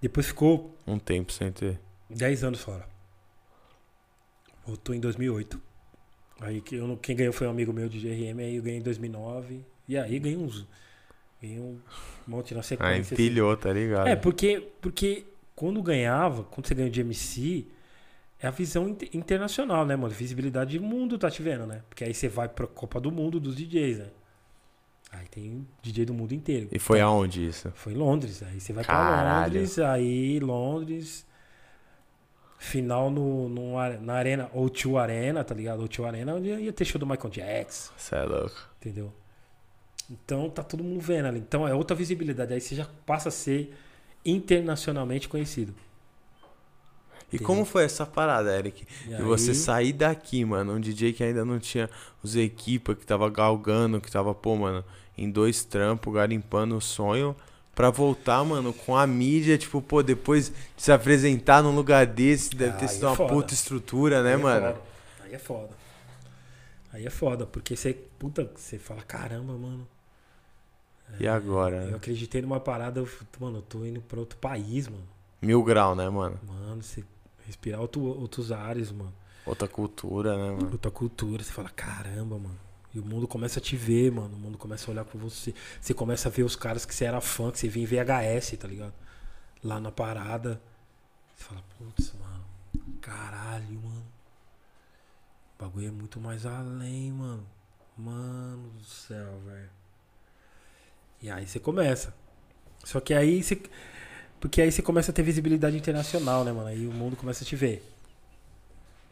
[0.00, 1.80] Depois ficou Um tempo sem ter.
[2.08, 2.86] 10 anos fora.
[4.66, 5.60] Voltou em 2008.
[6.40, 8.82] Aí que eu quem ganhou foi um amigo meu de GRM, aí eu ganhei em
[8.82, 9.64] 2009.
[9.88, 10.66] E aí ganhei uns.
[11.42, 11.78] Ganhei um
[12.26, 13.14] monte na Ah, sequência.
[13.14, 13.22] assim.
[13.24, 14.06] empilhou, tá ligado?
[14.08, 15.24] É, porque, porque
[15.56, 17.66] quando ganhava, quando você ganha de MC,
[18.40, 20.12] é a visão inter- internacional, né, mano?
[20.14, 21.82] Visibilidade do mundo tá te vendo, né?
[21.88, 24.06] Porque aí você vai pra Copa do Mundo dos DJs, né?
[25.10, 26.68] Aí tem DJ do mundo inteiro.
[26.70, 27.72] E foi Então, aonde isso?
[27.74, 28.42] foi em Londres.
[28.42, 29.22] Aí você vai Caralho.
[29.26, 31.26] pra Londres, aí Londres.
[32.60, 35.82] Final no, no, na Arena, O2 Arena, tá ligado?
[35.88, 38.56] O2 Arena, onde ia ter show do Michael Jackson, Você é louco.
[38.80, 39.12] entendeu?
[40.10, 41.38] Então tá todo mundo vendo ali.
[41.38, 42.52] Então é outra visibilidade.
[42.52, 43.72] Aí você já passa a ser
[44.24, 45.72] internacionalmente conhecido.
[47.32, 48.86] E como foi essa parada, Eric?
[49.06, 51.90] E E você aí- sair daqui, mano, um DJ que ainda não tinha
[52.22, 54.82] os equipa, que tava galgando, que tava, pô, mano,
[55.16, 57.36] em dois trampos, garimpando o sonho,
[57.74, 62.50] pra voltar, mano, com a mídia, tipo, pô, depois de se apresentar num lugar desse,
[62.56, 63.32] deve ter Aí sido é uma foda.
[63.34, 64.66] puta estrutura, né, Aí é mano?
[64.66, 64.80] foda.
[65.24, 65.70] Aí é foda.
[66.92, 69.86] Aí é foda, porque você, puta, você fala, caramba, mano.
[71.20, 71.76] E agora?
[71.84, 71.96] Eu né?
[71.96, 73.08] acreditei numa parada, eu,
[73.38, 75.02] mano, eu tô indo pra outro país, mano.
[75.40, 76.38] Mil grau, né, mano?
[76.46, 77.04] Mano, você
[77.48, 79.12] respirar outro, outros ares, mano.
[79.44, 80.72] Outra cultura, né, mano?
[80.72, 82.58] Outra cultura, você fala, caramba, mano.
[82.94, 84.36] E o mundo começa a te ver, mano.
[84.36, 85.54] O mundo começa a olhar pra você.
[85.80, 88.56] Você começa a ver os caras que você era fã, que você via em VHS,
[88.58, 88.92] tá ligado?
[89.64, 90.60] Lá na parada.
[91.34, 92.44] Você fala, putz, mano.
[93.00, 94.06] Caralho, mano.
[95.58, 97.46] O bagulho é muito mais além, mano.
[97.96, 99.70] Mano do céu, velho.
[101.22, 102.14] E aí você começa.
[102.84, 103.60] Só que aí você.
[104.40, 106.68] Porque aí você começa a ter visibilidade internacional, né, mano?
[106.68, 107.82] Aí o mundo começa a te ver.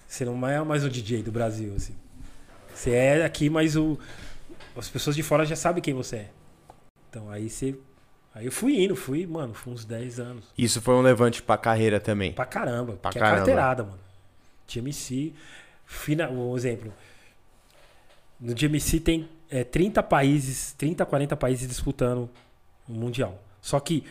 [0.06, 1.94] Você não é mais um DJ do Brasil, assim.
[2.72, 3.98] Você é aqui, mas o.
[4.76, 6.30] As pessoas de fora já sabem quem você é.
[7.10, 7.76] Então aí você.
[8.34, 10.44] Aí eu fui indo, fui, mano, fui uns 10 anos.
[10.56, 12.32] Isso foi um levante pra carreira também.
[12.32, 12.92] Pra caramba.
[12.94, 13.36] Pra que caramba.
[13.36, 13.98] é carteirada, mano.
[14.68, 15.32] GMC.
[15.86, 16.92] Fina, um exemplo.
[18.38, 22.28] No GMC tem é, 30 países, 30, 40 países disputando
[22.86, 23.42] o Mundial.
[23.62, 24.04] Só que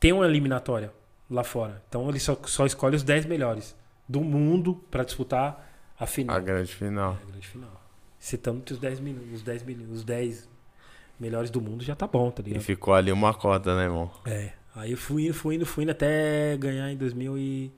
[0.00, 0.92] tem uma eliminatória
[1.30, 1.82] lá fora.
[1.88, 3.76] Então ele só, só escolhe os 10 melhores
[4.08, 6.34] do mundo pra disputar a final.
[6.34, 7.12] A grande final.
[7.20, 7.82] É a grande final.
[8.18, 10.48] Citando os 10 minutos, os 10 minutos, os 10
[11.18, 12.62] melhores do mundo já tá bom, tá E ligado?
[12.62, 14.10] ficou ali uma cota, né, irmão?
[14.26, 14.52] É.
[14.74, 17.72] Aí eu fui indo, fui indo, fui indo até ganhar em 2000 e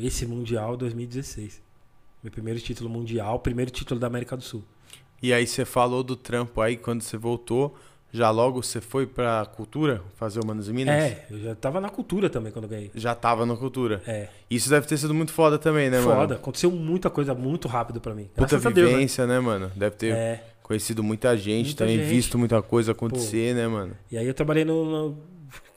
[0.00, 1.62] esse mundial 2016.
[2.22, 4.64] Meu primeiro título mundial, primeiro título da América do Sul.
[5.22, 7.76] E aí você falou do trampo aí, quando você voltou,
[8.16, 10.94] já logo você foi pra cultura fazer o Manos e Minas?
[10.94, 12.90] É, eu já tava na cultura também quando ganhei.
[12.94, 14.00] Já tava na cultura.
[14.06, 14.28] É.
[14.48, 16.12] Isso deve ter sido muito foda também, né, mano?
[16.20, 18.30] Foda, aconteceu muita coisa muito rápido pra mim.
[18.36, 18.82] Graças Deus, né?
[18.96, 19.40] vivência, né?
[19.40, 19.70] mano?
[19.74, 20.44] Deve ter É.
[20.62, 22.08] conhecido muita gente, Muita também gente.
[22.08, 23.96] visto muita coisa acontecer, né, mano?
[24.12, 25.18] E aí eu trabalhei no, no-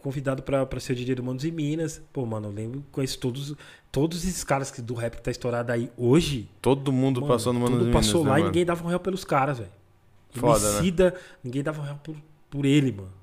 [0.01, 2.01] convidado pra, pra ser o DJ do Manos e Minas.
[2.13, 3.55] Pô, mano, eu lembro, conheço todos,
[3.91, 6.49] todos esses caras que, do rap que tá estourado aí hoje.
[6.61, 8.51] Todo mundo Mano, passou no Manos e tudo Minas, passou né, lá e mano?
[8.51, 9.69] ninguém dava um real pelos caras, velho.
[10.31, 10.77] Foda, né?
[10.79, 12.15] Emicida, ninguém dava um real por,
[12.49, 13.13] por ele, mano.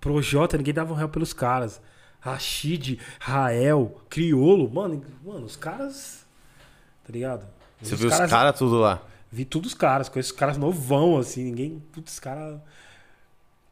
[0.00, 1.80] Projota, ninguém dava um real pelos caras.
[2.20, 6.26] Rashid, Rael, Criolo, mano, mano, os caras.
[7.04, 7.46] Tá ligado?
[7.80, 9.02] Você Os viu os caras- caras tudo lá.
[9.30, 11.82] Vi todos os caras, conheço os caras novão, assim, ninguém.
[11.92, 12.60] Putz, caras.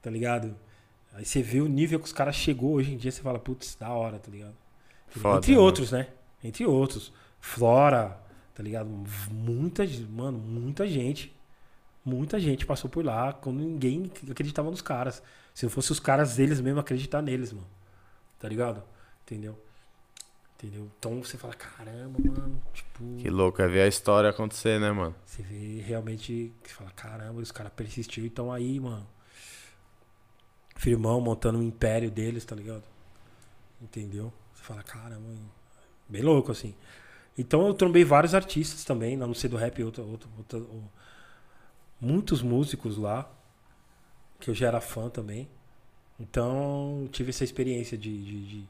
[0.03, 0.55] Tá ligado?
[1.15, 3.75] Aí você vê o nível que os caras chegou hoje em dia, você fala, putz,
[3.75, 4.55] da hora, tá ligado?
[5.09, 5.59] Foda, Entre né?
[5.59, 6.09] outros, né?
[6.45, 7.13] Entre outros.
[7.41, 8.19] Flora,
[8.55, 8.89] Tá ligado?
[9.31, 11.31] Muita, mano, muita gente.
[12.07, 15.21] Muita gente passou por lá quando ninguém acreditava nos caras.
[15.53, 17.67] Se não fosse os caras deles mesmo acreditar neles, mano.
[18.39, 18.81] Tá ligado?
[19.25, 19.59] Entendeu?
[20.55, 20.89] Entendeu?
[20.97, 23.17] Então você fala, caramba, mano, tipo.
[23.19, 25.17] Que louco, é ver a história acontecer, né, mano?
[25.25, 26.53] Você vê realmente.
[26.63, 29.05] Você fala, caramba, os caras persistiram então aí, mano.
[30.77, 32.85] Firmão montando um império deles, tá ligado?
[33.83, 34.33] Entendeu?
[34.55, 35.29] Você fala, caramba,
[36.09, 36.73] bem louco, assim.
[37.37, 40.91] Então eu trombei vários artistas também, não sei do rap, outro, outro, outro,
[42.07, 43.31] muitos músicos lá,
[44.39, 45.49] que eu já era fã também.
[46.19, 48.69] Então tive essa experiência de, de, de,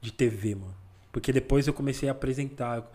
[0.00, 0.74] de TV, mano.
[1.10, 2.88] Porque depois eu comecei a apresentar.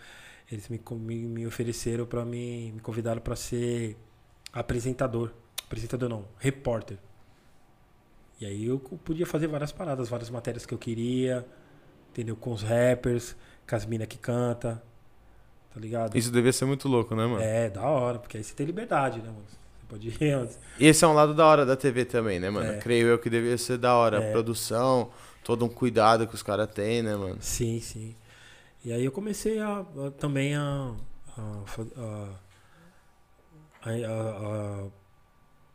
[0.51, 3.97] Eles me, me, me ofereceram para me, me convidaram para ser
[4.51, 5.31] apresentador.
[5.65, 6.97] Apresentador não, repórter.
[8.39, 11.45] E aí eu podia fazer várias paradas, várias matérias que eu queria,
[12.11, 12.35] entendeu?
[12.35, 13.35] Com os rappers,
[13.67, 14.83] com as minas que canta,
[15.73, 16.17] tá ligado?
[16.17, 17.41] Isso devia ser muito louco, né, mano?
[17.41, 19.45] É, da hora, porque aí você tem liberdade, né, mano?
[19.93, 20.17] Pode ir.
[20.79, 22.71] E esse é um lado da hora da TV também, né, mano?
[22.71, 22.77] É.
[22.79, 24.23] Creio eu que devia ser da hora.
[24.23, 24.31] É.
[24.31, 25.11] produção,
[25.43, 27.37] todo um cuidado que os caras têm, né, mano?
[27.39, 28.15] Sim, sim.
[28.83, 30.95] E aí eu comecei a, a também a
[31.37, 31.63] a,
[33.85, 34.87] a, a,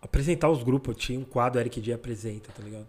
[0.03, 0.95] apresentar os grupos.
[0.95, 2.89] Eu tinha um quadro Eric D apresenta, tá ligado?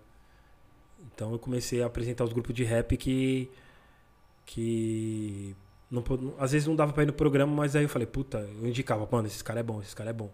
[1.13, 3.49] Então eu comecei a apresentar os grupos de rap que
[4.45, 5.55] que
[5.91, 6.03] não,
[6.39, 9.07] às vezes não dava pra ir no programa, mas aí eu falei, puta, eu indicava,
[9.11, 10.31] mano, esse cara é bom, esse cara é bom.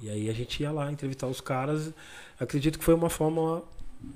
[0.00, 1.92] E aí a gente ia lá entrevistar os caras.
[2.38, 3.62] Acredito que foi uma forma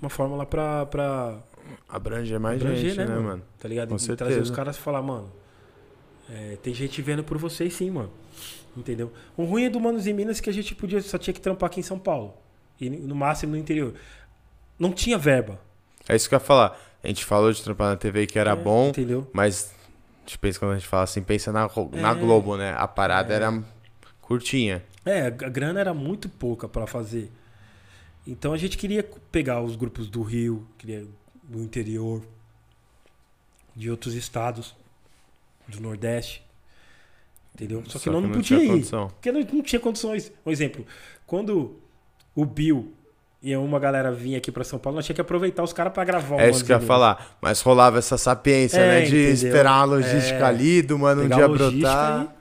[0.01, 1.39] uma fórmula pra, pra
[1.89, 3.43] abranger mais abranger, gente, né, né, mano?
[3.59, 3.89] Tá ligado?
[3.89, 4.17] Com e certeza.
[4.17, 5.31] trazer os caras e falar, mano,
[6.31, 8.11] é, tem gente vendo por vocês sim, mano.
[8.77, 9.13] Entendeu?
[9.37, 11.67] O ruim é do Manos em Minas que a gente podia só tinha que trampar
[11.67, 12.35] aqui em São Paulo.
[12.81, 13.95] E no máximo no interior.
[14.79, 15.61] Não tinha verba.
[16.09, 16.81] É isso que eu ia falar.
[17.03, 19.29] A gente falou de trampar na TV que era é, bom, entendeu?
[19.33, 19.75] mas
[20.25, 22.75] a gente pensa quando a gente fala assim, pensa na, na é, Globo, né?
[22.79, 23.37] A parada é.
[23.37, 23.63] era
[24.33, 24.83] curtinha.
[25.05, 27.31] É, a grana era muito pouca para fazer.
[28.27, 31.05] Então a gente queria pegar os grupos do Rio, queria
[31.43, 32.23] do interior,
[33.75, 34.75] de outros estados,
[35.67, 36.43] do Nordeste.
[37.55, 37.83] Entendeu?
[37.87, 38.87] Só que, Só não, que não, podia ir.
[38.87, 40.33] Porque não, não tinha condições.
[40.47, 40.87] Um exemplo,
[41.27, 41.77] quando
[42.35, 42.95] o Bill
[43.43, 46.05] e uma galera vinha aqui para São Paulo, nós tinha que aproveitar os caras para
[46.05, 46.41] gravar.
[46.41, 47.37] É isso que eu ia falar.
[47.43, 49.01] Mas rolava essa sapiência, é, né?
[49.01, 49.33] De entendeu?
[49.33, 52.35] esperar a logística é, ali, do mano um dia brotar.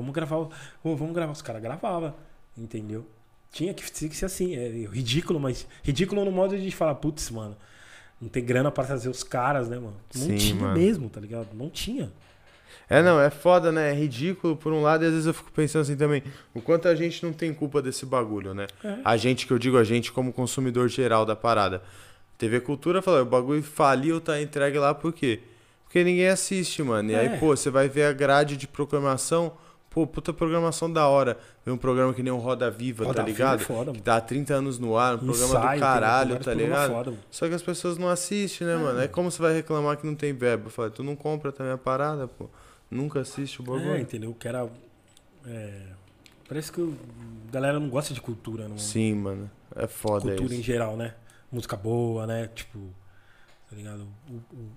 [0.00, 0.48] Vamos gravar.
[0.82, 1.32] Vamos gravar.
[1.32, 2.14] Os caras gravavam,
[2.56, 3.06] entendeu?
[3.52, 4.54] Tinha que, tinha que ser assim.
[4.56, 5.66] É ridículo, mas.
[5.82, 7.56] Ridículo no modo de falar, putz, mano.
[8.20, 9.96] Não tem grana para trazer os caras, né, mano?
[10.14, 10.78] Não Sim, tinha mano.
[10.78, 11.48] mesmo, tá ligado?
[11.54, 12.12] Não tinha.
[12.88, 13.90] É, não, é foda, né?
[13.90, 16.22] É ridículo por um lado, e às vezes eu fico pensando assim também,
[16.52, 18.66] o quanto a gente não tem culpa desse bagulho, né?
[18.84, 18.98] É.
[19.04, 21.82] A gente, que eu digo a gente como consumidor geral da parada.
[22.36, 25.40] TV Cultura falou, o bagulho faliu, tá entregue lá por quê?
[25.84, 27.10] Porque ninguém assiste, mano.
[27.10, 27.20] E é.
[27.20, 29.52] aí, pô, você vai ver a grade de proclamação,
[29.90, 31.36] pô, puta programação da hora.
[31.66, 33.58] Ver um programa que nem o Roda Viva, Roda tá ligado?
[33.58, 36.38] Viva é foda, que tá há 30 anos no ar, um programa Ensaio, do caralho,
[36.38, 36.90] tá ligado?
[36.92, 38.76] Foda, Só que as pessoas não assistem, né, é.
[38.76, 39.00] mano?
[39.00, 40.68] É como você vai reclamar que não tem verbo?
[40.68, 42.48] Eu falei, tu não compra também a parada, pô.
[42.90, 43.94] Nunca assiste o bagulho.
[43.94, 44.34] É, entendeu?
[44.34, 44.68] Que era.
[45.46, 45.82] É,
[46.48, 48.78] parece que a galera não gosta de cultura, não.
[48.78, 49.50] Sim, mano.
[49.76, 50.60] É foda Cultura isso.
[50.60, 51.14] em geral, né?
[51.52, 52.48] Música boa, né?
[52.54, 52.78] Tipo.
[53.68, 54.08] Tá ligado?
[54.28, 54.72] O, o,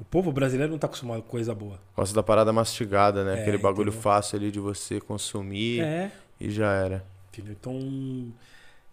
[0.00, 1.78] o, povo brasileiro não tá acostumado com coisa boa.
[1.96, 3.38] Gosta da parada mastigada, né?
[3.38, 4.02] É, Aquele bagulho entendeu?
[4.02, 5.80] fácil ali de você consumir.
[5.80, 6.10] É.
[6.40, 7.04] E já era.
[7.32, 7.56] Entendeu?
[7.58, 8.32] Então.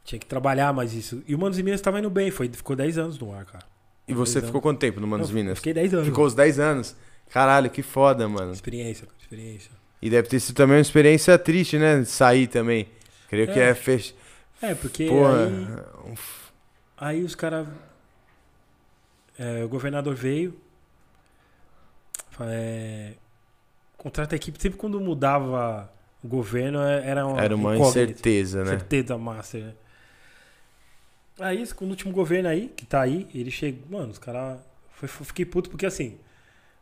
[0.04, 1.24] Tinha que trabalhar mais isso.
[1.28, 3.66] E o Manos e Minas tava indo bem, foi, ficou 10 anos no ar, cara.
[4.08, 4.64] E você ficou anos.
[4.64, 5.60] quanto tempo no Manos e Minas?
[5.60, 6.08] Fiquei 10 anos.
[6.08, 6.96] Ficou os 10 anos?
[7.30, 8.52] Caralho, que foda, mano.
[8.52, 9.72] Experiência, experiência.
[10.02, 12.04] E deve ter sido também uma experiência triste, né?
[12.04, 12.88] Sair também.
[13.30, 13.54] Creio é.
[13.54, 14.16] que é fech...
[14.62, 16.18] É, porque aí,
[16.98, 17.68] aí os caras...
[19.38, 20.56] É, o governador veio.
[22.40, 23.14] É,
[23.98, 24.62] contrata a equipe.
[24.62, 25.92] Sempre quando mudava
[26.24, 28.72] o governo, é, era uma, era uma incerteza, né?
[28.72, 29.74] Certeza master, né?
[31.40, 34.00] Aí, no último governo aí, que tá aí, ele chegou.
[34.00, 34.60] Mano, os caras.
[35.24, 36.20] Fiquei puto porque assim.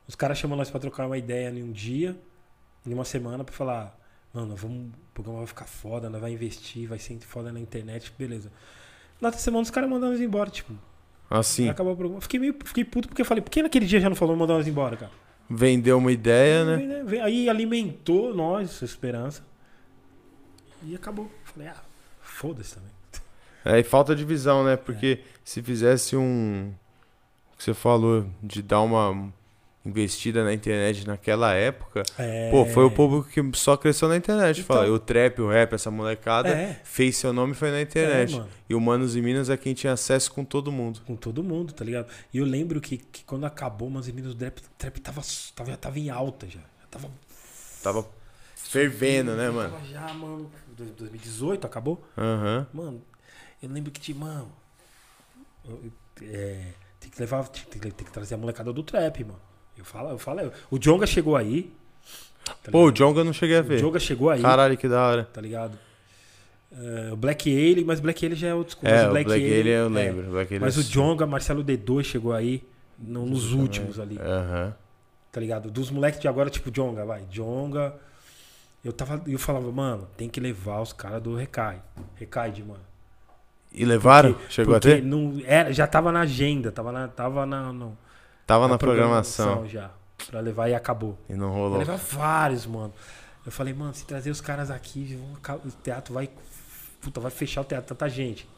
[0.07, 2.17] Os caras chamam nós pra trocar uma ideia em um dia,
[2.83, 3.95] em uma semana, pra falar,
[4.33, 8.11] mano, vamos, o programa vai ficar foda, nós vai investir, vai ser foda na internet,
[8.17, 8.51] beleza.
[9.21, 10.73] Na outra semana os caras mandaram nós embora, tipo.
[11.29, 11.69] Assim.
[11.69, 12.21] Acabou o programa.
[12.21, 14.55] Fiquei meio fiquei puto porque eu falei, por que naquele dia já não falou mandar
[14.55, 15.11] nós embora, cara?
[15.49, 17.03] Vendeu uma ideia, né?
[17.23, 19.43] Aí alimentou nós, essa esperança.
[20.83, 21.29] E acabou.
[21.43, 21.83] Falei, ah,
[22.21, 22.91] foda-se também.
[23.65, 24.77] É, e falta de visão, né?
[24.77, 25.25] Porque é.
[25.43, 26.71] se fizesse um.
[27.53, 29.33] O que você falou, de dar uma
[29.85, 32.51] investida na internet naquela época, é...
[32.51, 34.61] pô, foi o público que só cresceu na internet.
[34.61, 34.75] Então...
[34.75, 36.81] Fala, o trap, o rap, essa molecada é.
[36.83, 38.37] fez seu nome foi na internet.
[38.37, 41.01] É, e o Manos e Minas é quem tinha acesso com todo mundo.
[41.05, 42.07] Com todo mundo, tá ligado?
[42.33, 45.21] E eu lembro que, que quando acabou Manos e Minas, o trap, trap tava,
[45.55, 46.59] tava, tava em alta já.
[46.59, 47.09] já tava
[47.81, 48.05] Tava
[48.55, 49.71] fervendo, né, mano?
[49.71, 50.51] Tava já, mano.
[50.77, 52.03] 2018 acabou?
[52.17, 52.67] Aham.
[52.73, 53.01] Mano,
[53.63, 54.51] eu lembro que tinha, mano.
[55.65, 57.47] eu- é, tem que levar.
[57.47, 59.39] Tem, que- tem que trazer a molecada do trap, mano.
[59.79, 60.51] Eu falo, eu falo.
[60.69, 61.71] O Jonga chegou aí.
[62.63, 62.91] tá Pô, o?
[62.91, 63.79] Jonga eu não cheguei a o ver.
[63.79, 65.23] Jonga chegou aí, Caralho, que da hora.
[65.31, 65.77] tá ligado?
[66.71, 69.69] É, o Black Ale, mas Black Ale já é outro É, mas o Black Ale
[69.69, 69.89] eu é.
[69.89, 70.29] lembro.
[70.31, 70.83] Black Ale Mas o.
[70.83, 72.63] Jonga, Marcelo D2 chegou aí
[72.99, 74.75] no- nos últimos ali, Aham.
[75.31, 75.71] tá ligado?
[75.71, 77.23] Dos moleques de agora, tipo Jonga, vai.
[77.31, 77.95] Jonga.
[78.85, 81.81] Eu tava, eu falava, mano, tem que levar os caras do Recai.
[82.15, 82.81] Recaide, mano.
[83.73, 84.33] E levaram?
[84.33, 85.03] Porque- Chegou porque a ter?
[85.03, 87.73] Não, era, já tava na agenda, tava na, tava na,
[88.49, 89.67] Tava na programação.
[89.69, 89.91] já.
[90.27, 91.15] Pra levar e acabou.
[91.29, 91.77] E não rolou.
[91.77, 92.91] levar vários, mano.
[93.45, 95.19] Eu falei, mano, se trazer os caras aqui,
[95.63, 96.29] o teatro vai.
[96.99, 98.49] Puta, vai fechar o teatro, tanta gente.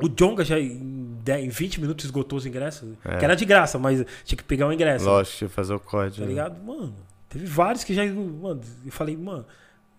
[0.00, 2.94] O Jonga já em, 10, em 20 minutos esgotou os ingressos.
[3.04, 3.18] É.
[3.18, 5.04] Que era de graça, mas tinha que pegar o ingresso.
[5.04, 6.16] Lógico, tinha que fazer o código.
[6.16, 6.28] Tá né?
[6.28, 6.64] ligado?
[6.64, 6.94] Mano,
[7.28, 8.02] teve vários que já.
[8.06, 9.44] Mano, eu falei, mano,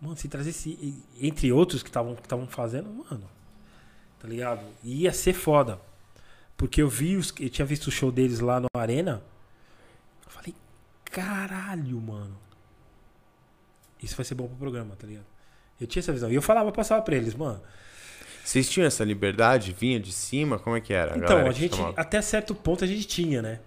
[0.02, 1.04] mano, se trazer esse.
[1.22, 3.30] Entre outros que estavam que estavam fazendo, mano.
[4.20, 4.62] Tá ligado?
[4.84, 5.80] Ia ser foda.
[6.58, 7.34] Porque eu vi os.
[7.40, 9.22] Eu tinha visto o show deles lá no Arena.
[10.26, 10.56] Eu falei,
[11.06, 12.38] caralho, mano.
[14.02, 15.26] Isso vai ser bom pro programa, tá ligado?
[15.80, 16.32] Eu tinha essa visão.
[16.32, 17.62] E eu falava, passava pra eles, mano.
[18.44, 19.76] Vocês tinham essa liberdade?
[19.78, 20.60] Vinha de cima?
[20.60, 21.18] Como é que era?
[21.18, 22.00] Então, galera a gente, chamava?
[22.00, 23.60] até certo ponto, a gente tinha, né?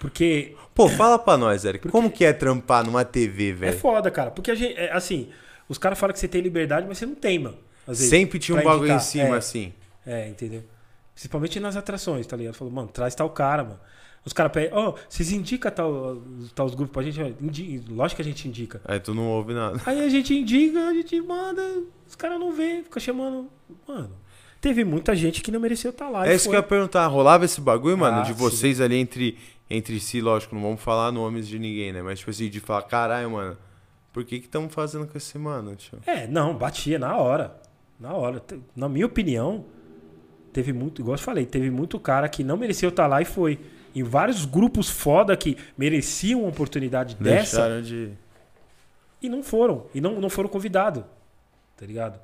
[0.00, 1.82] Porque Pô, fala pra nós, Eric.
[1.82, 3.78] Porque- Como que é trampar numa TV, É velho?
[3.78, 4.32] foda, cara.
[4.32, 5.30] Porque a gente, é, assim,
[5.68, 7.56] os caras falam que você tem liberdade, mas você não tem, mano.
[7.86, 9.72] Às vezes, Sempre tinha um bagulho em cima, É, assim.
[10.04, 10.64] É, entendeu?
[11.22, 12.54] Principalmente nas atrações, tá ligado?
[12.54, 13.78] Falou, mano, traz tal cara, mano.
[14.24, 16.20] Os caras pedem, ó, vocês indicam tal,
[16.52, 17.20] tal os grupos pra gente?
[17.22, 18.80] Ó, indi- Lógico que a gente indica.
[18.84, 19.80] Aí tu não ouve nada.
[19.86, 21.62] Aí a gente indica, a gente manda,
[22.08, 23.48] os caras não vê, fica chamando.
[23.86, 24.10] Mano,
[24.60, 26.26] teve muita gente que não mereceu estar lá.
[26.26, 26.56] É isso que foi.
[26.56, 27.06] eu ia perguntar.
[27.06, 28.34] Rolava esse bagulho, mano, Ah, de sim.
[28.34, 29.38] vocês ali entre,
[29.70, 32.02] entre si, lógico, não vamos falar nomes de ninguém, né?
[32.02, 33.56] Mas, tipo assim, de falar, caralho, mano,
[34.12, 35.98] por que que estamos fazendo com esse mano, tio?
[36.04, 37.56] É, não, batia na hora.
[37.98, 38.42] Na hora.
[38.74, 39.64] Na minha opinião,
[40.52, 43.58] teve muito, igual eu falei, teve muito cara que não mereceu estar lá e foi.
[43.94, 48.10] Em vários grupos foda que mereciam uma oportunidade dessa Deixaram de...
[49.20, 49.86] e não foram.
[49.94, 51.04] E não, não foram convidados.
[51.76, 52.18] Tá ligado?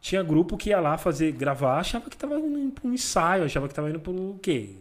[0.00, 3.68] Tinha grupo que ia lá fazer, gravar, achava que tava indo pra um ensaio, achava
[3.68, 4.76] que tava indo pro quê?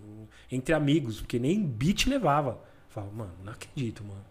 [0.52, 2.60] Entre amigos, porque nem beat levava.
[2.89, 4.22] Falava, mano, não acredito, mano.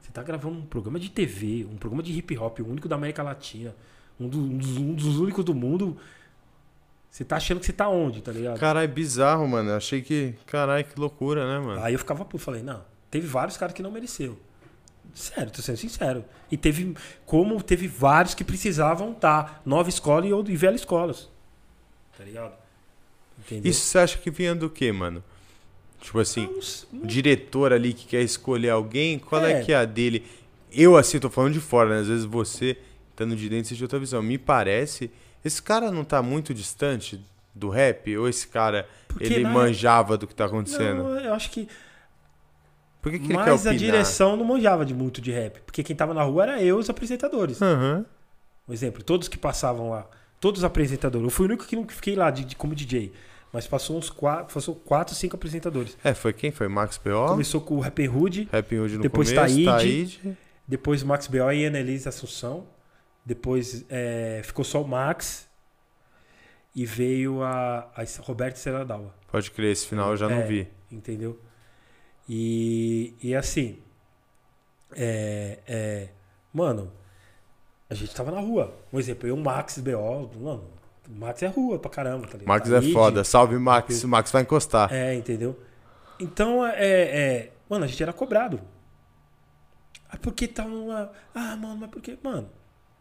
[0.00, 2.96] Você tá gravando um programa de TV, um programa de hip hop, o único da
[2.96, 3.74] América Latina,
[4.18, 5.96] um, do- um dos, um dos únicos do mundo.
[7.10, 8.58] Você tá achando que você tá onde, tá ligado?
[8.58, 9.70] Caralho, bizarro, mano.
[9.70, 10.34] Eu achei que...
[10.46, 11.82] Caralho, que loucura, né, mano?
[11.82, 14.38] Aí eu ficava puto, falei, não, teve vários caras que não mereceu.
[15.12, 16.24] Sério, tô sendo sincero.
[16.52, 16.94] E teve,
[17.26, 21.28] como teve vários que precisavam estar, nova escola e, ou- e velha escolas.
[22.16, 22.52] Tá ligado?
[23.40, 23.68] Entendeu?
[23.70, 25.22] Isso você acha que vinha do quê, mano?
[26.00, 26.48] Tipo assim,
[26.92, 29.64] o diretor ali que quer escolher alguém, qual é, É.
[29.64, 30.24] que é a dele?
[30.72, 32.00] Eu, assim, tô falando de fora, né?
[32.00, 32.78] Às vezes você,
[33.10, 34.22] estando de dentro, você tem outra visão.
[34.22, 35.10] Me parece,
[35.44, 37.20] esse cara não tá muito distante
[37.54, 38.16] do rap?
[38.16, 41.02] Ou esse cara, Porque ele na- manjava do que tá acontecendo?
[41.02, 41.68] Não, eu acho que
[43.02, 45.60] Por que, que mais a direção não manjava de muito de rap.
[45.60, 47.60] Porque quem tava na rua era eu e os apresentadores.
[47.62, 48.04] Aham.
[48.68, 50.06] Um exemplo, todos que passavam lá,
[50.38, 51.24] todos os apresentadores.
[51.24, 53.12] Eu fui o único que não fiquei lá de, de- como DJ.
[53.52, 55.98] Mas passou uns quatro, passou quatro, cinco apresentadores.
[56.04, 56.52] É, foi quem?
[56.52, 57.26] Foi Max P.O.?
[57.26, 59.64] Começou com o Rap Hood, Rap Hood no Depois começo, Taíde.
[59.64, 60.38] Taíde.
[60.68, 61.50] depois Max B.O.
[61.50, 62.64] e Annelise Assunção.
[63.24, 65.48] Depois é, ficou só o Max.
[66.74, 69.12] E veio a, a Roberto Seradalva.
[69.30, 70.46] Pode crer, esse final eu já não É.
[70.46, 70.68] vi.
[70.90, 71.40] Entendeu?
[72.28, 73.82] E, e assim.
[74.96, 76.08] É, é,
[76.52, 76.92] mano,
[77.88, 78.72] a gente tava na rua.
[78.92, 80.30] Um exemplo, eu, Max, B.O.
[80.38, 80.64] Mano,
[81.08, 82.46] o Max é rua pra caramba, tá ligado?
[82.48, 83.24] Max é Taíde, foda.
[83.24, 84.04] Salve, Max.
[84.04, 84.92] O Max vai encostar.
[84.92, 85.58] É, entendeu?
[86.20, 87.52] Então, é, é.
[87.68, 88.60] Mano, a gente era cobrado.
[90.08, 91.10] Ah, porque tá uma.
[91.34, 92.16] Ah, mano, mas por que.
[92.22, 92.48] Mano.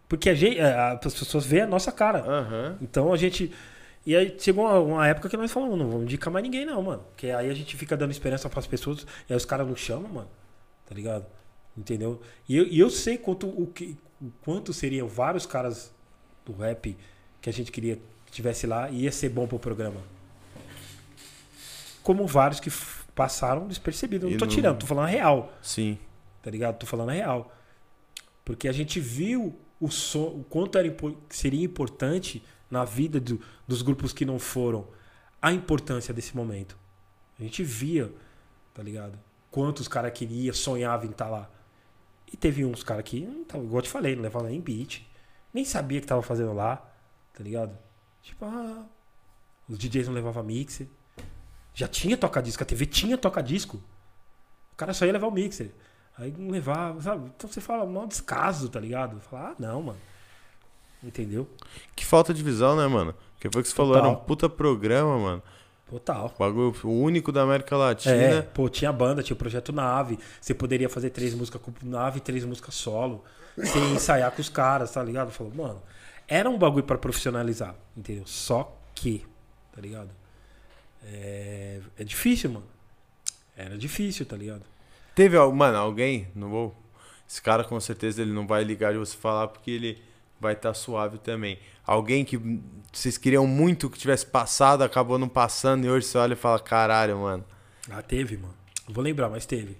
[0.09, 2.19] Porque a gente, as pessoas veem a nossa cara.
[2.19, 2.77] Aham.
[2.81, 3.53] Então a gente.
[4.05, 6.81] E aí chegou uma, uma época que nós falamos, não vamos indicar mais ninguém, não,
[6.81, 7.03] mano.
[7.11, 10.11] Porque aí a gente fica dando esperança pras pessoas, e aí os caras não chamam,
[10.11, 10.29] mano.
[10.87, 11.25] Tá ligado?
[11.77, 12.19] Entendeu?
[12.47, 15.93] E eu, e eu sei quanto, o que, o quanto seriam vários caras
[16.43, 16.97] do rap
[17.39, 20.01] que a gente queria que tivesse lá e ia ser bom pro programa.
[22.01, 22.71] Como vários que
[23.13, 24.25] passaram despercebidos.
[24.25, 25.97] Eu não tô não- tirando, tô falando a real Sim.
[26.41, 26.77] tá ligado?
[26.79, 27.53] Tô falando a real.
[28.43, 30.95] Porque a gente viu o, o quanto era,
[31.29, 34.87] seria importante na vida do- dos grupos que não foram
[35.41, 36.77] a importância desse momento.
[37.39, 38.11] A gente via,
[38.73, 39.17] tá ligado?
[39.49, 41.49] Quantos caras queriam, sonhavam em estar lá.
[42.31, 45.01] E teve uns caras que, igual eu te falei, não levavam nem beat.
[45.53, 46.75] Nem sabia que tava fazendo lá,
[47.33, 47.75] tá ligado?
[48.21, 48.85] Tipo, ah,
[49.67, 50.87] os DJs não levavam mixer.
[51.73, 53.81] Já tinha toca-disco, a TV tinha toca-disco.
[54.73, 55.71] O cara só ia levar o mixer.
[56.19, 57.31] Aí não levava, sabe?
[57.35, 59.19] Então você fala, mal descaso, tá ligado?
[59.21, 59.99] Fala, ah, não, mano.
[61.01, 61.47] Entendeu?
[61.95, 63.15] Que falta de visão, né, mano?
[63.35, 64.25] Porque foi o que você falou, era um Total.
[64.25, 65.43] puta programa, mano.
[65.89, 66.35] Total.
[66.37, 68.15] Bagulho o único da América Latina.
[68.15, 70.19] É, pô, tinha banda, tinha o Projeto Nave.
[70.39, 73.23] Você poderia fazer três músicas com Nave e três músicas solo.
[73.57, 75.31] Sem ensaiar com os caras, tá ligado?
[75.31, 75.81] Falou, mano,
[76.27, 78.23] era um bagulho pra profissionalizar, entendeu?
[78.27, 79.25] Só que,
[79.73, 80.09] tá ligado?
[81.05, 82.67] É, é difícil, mano.
[83.55, 84.63] Era difícil, tá ligado?
[85.15, 86.75] Teve, mano, alguém, não vou.
[87.27, 90.01] Esse cara com certeza ele não vai ligar de você falar porque ele
[90.39, 91.59] vai estar suave também.
[91.85, 92.37] Alguém que
[92.91, 96.59] vocês queriam muito que tivesse passado, acabou não passando e hoje você olha e fala:
[96.59, 97.45] caralho, mano.
[97.89, 98.55] Ah, teve, mano.
[98.87, 99.77] Não vou lembrar, mas teve.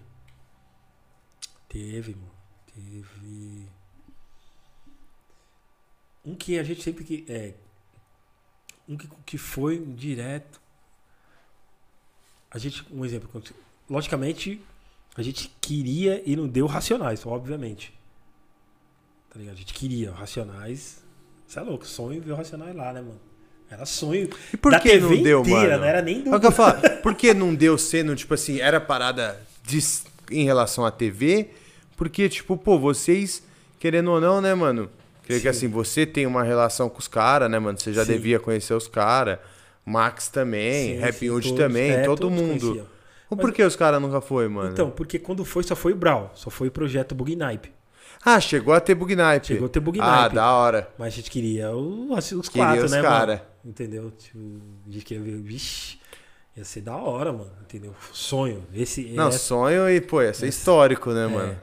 [1.67, 2.31] Teve, mano.
[2.73, 3.69] Teve.
[6.25, 7.25] Um que a gente sempre que.
[7.29, 7.53] É,
[8.87, 10.59] um que, que foi direto.
[12.51, 12.85] A gente.
[12.91, 13.41] Um exemplo.
[13.89, 14.61] Logicamente,
[15.15, 17.93] a gente queria e não deu racionais, obviamente.
[19.29, 19.55] Tá ligado?
[19.55, 21.03] A gente queria racionais.
[21.47, 23.19] Você é louco, sonho ver o racionais lá, né, mano?
[23.69, 24.29] Era sonho.
[24.51, 25.79] E por da que TV não deu, inteira, mano?
[25.79, 26.33] Não era nem do.
[26.33, 29.79] É que eu falo, por que não deu sendo, tipo assim, era parada de,
[30.31, 31.49] em relação à TV?
[31.95, 33.43] Porque, tipo, pô, vocês,
[33.77, 34.89] querendo ou não, né, mano?
[35.23, 35.57] Creio que Sim.
[35.57, 37.77] assim, você tem uma relação com os caras, né, mano?
[37.77, 38.13] Você já Sim.
[38.13, 39.37] devia conhecer os caras.
[39.85, 42.59] Max também, Sim, Happy Hood também, é, todo mundo.
[42.67, 42.98] conheciam.
[43.29, 44.71] Mas- por que os caras nunca foi, mano?
[44.71, 46.31] Então, porque quando foi, só foi o Brawl.
[46.33, 47.71] Só foi o projeto Bug Naipe.
[48.25, 49.47] Ah, chegou a ter Bug Naipe.
[49.47, 50.89] Chegou a ter Bug Ah, da hora.
[50.97, 53.33] Mas a gente queria o- assim, os Queria quatro, os né, cara.
[53.35, 53.41] mano?
[53.63, 54.11] Entendeu?
[54.11, 54.39] Tipo,
[54.87, 55.37] a gente queria ver.
[55.41, 55.97] Vixe,
[56.57, 57.51] ia ser da hora, mano.
[57.61, 57.95] Entendeu?
[58.11, 58.65] Sonho.
[58.73, 61.27] Esse, Não, sonho e, pô, ia ser histórico, né, é.
[61.27, 61.59] mano?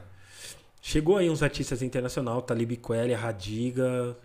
[0.81, 4.17] Chegou aí uns artistas internacionais, Talib Kweli, Radiga,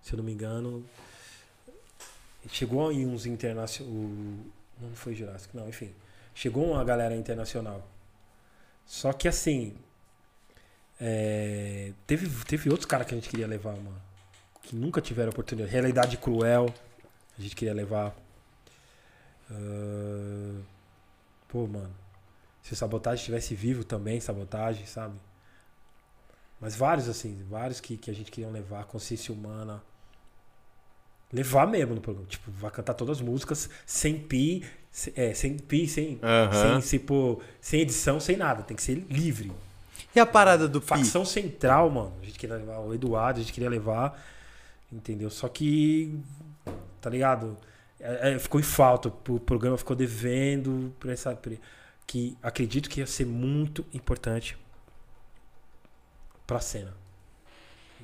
[0.00, 0.84] se eu não me engano.
[2.50, 3.92] Chegou aí uns internacionais.
[4.80, 5.90] Não foi Jurássico, não, enfim.
[6.36, 7.82] Chegou uma galera internacional.
[8.84, 9.74] Só que assim.
[11.00, 14.02] é, teve, teve outros caras que a gente queria levar, mano.
[14.62, 15.72] Que nunca tiveram oportunidade.
[15.72, 16.66] Realidade Cruel,
[17.38, 18.14] a gente queria levar.
[19.50, 20.60] Ah,
[21.48, 21.94] pô, mano.
[22.62, 25.18] Se o Sabotagem estivesse vivo também, Sabotagem, sabe?
[26.60, 29.82] Mas vários, assim, vários que, que a gente queria levar, Consciência Humana.
[31.32, 32.26] Levar mesmo no programa.
[32.28, 36.52] Tipo, vai cantar todas as músicas sem pi, se- é, sem pi, sem, Aham.
[36.74, 38.62] sem, se pôr- sem edição, sem nada.
[38.62, 39.50] Tem que ser livre.
[40.14, 40.86] E a parada do Pi?
[40.86, 42.12] Facção Central, mano.
[42.22, 44.18] A gente queria levar o Eduardo, a gente queria levar.
[44.90, 45.28] Entendeu?
[45.30, 46.18] Só que.
[47.00, 47.56] Tá ligado?
[48.00, 49.08] É, é, ficou em falta.
[49.28, 51.34] O programa ficou devendo pra essa.
[51.34, 51.52] pra-
[52.06, 54.56] Que acredito que ia ser muito importante
[56.46, 56.94] pra cena.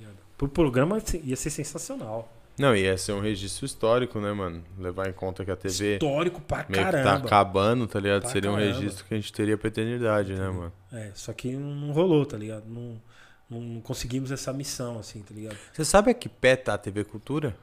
[0.01, 0.09] Tá?
[0.37, 2.29] Pro programa ia ser sensacional.
[2.59, 4.63] Não, ia ser um registro histórico, né, mano?
[4.79, 7.27] Levar em conta que a TV Histórico pra meio tá caramba.
[7.27, 8.23] acabando, tá ligado?
[8.23, 8.75] Pra Seria um caramba.
[8.75, 10.73] registro que a gente teria pra eternidade, né, mano?
[10.93, 12.65] É, só que não rolou, tá ligado?
[12.69, 13.01] Não,
[13.49, 15.57] não conseguimos essa missão, assim, tá ligado?
[15.73, 17.57] Você sabe a que pé tá a TV Cultura?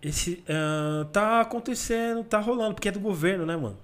[0.00, 0.44] Esse.
[0.48, 3.76] ah, tá acontecendo, tá rolando, porque é do governo, né, mano?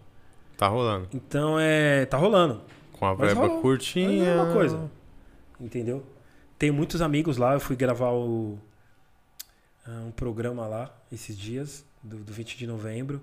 [0.56, 1.08] Tá rolando.
[1.12, 2.06] Então é.
[2.06, 2.60] Tá rolando.
[2.92, 4.24] Com a verba curtinha.
[4.24, 4.90] É a mesma coisa.
[5.60, 6.04] Entendeu?
[6.58, 8.56] Tenho muitos amigos lá, eu fui gravar o,
[9.86, 13.20] um programa lá esses dias, do, do 20 de novembro.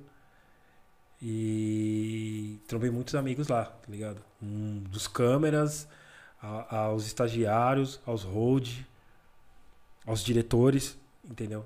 [1.22, 4.22] E trombei muitos amigos lá, tá ligado?
[4.42, 5.88] Um, dos câmeras,
[6.42, 8.70] a- aos estagiários, aos hold,
[10.06, 10.98] aos diretores,
[11.30, 11.66] entendeu?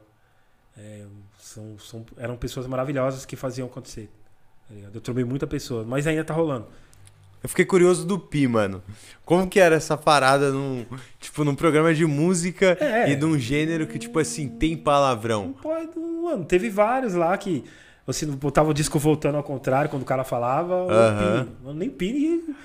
[0.75, 1.05] É,
[1.39, 4.09] são, são, eram pessoas maravilhosas que faziam acontecer.
[4.67, 4.73] Tá?
[4.93, 6.67] Eu trombei muita pessoa, mas ainda tá rolando.
[7.43, 8.81] Eu fiquei curioso do Pi, mano.
[9.25, 10.85] Como que era essa parada num,
[11.19, 13.11] tipo, num programa de música É.
[13.11, 15.47] e num gênero que, tipo assim, tem palavrão?
[15.47, 17.63] Não pode, mano, teve vários lá que
[18.07, 20.73] você botava o disco voltando ao contrário quando o cara falava.
[20.73, 21.43] ou Aham.
[21.45, 21.51] pi.
[21.65, 22.55] Mano, nem pi,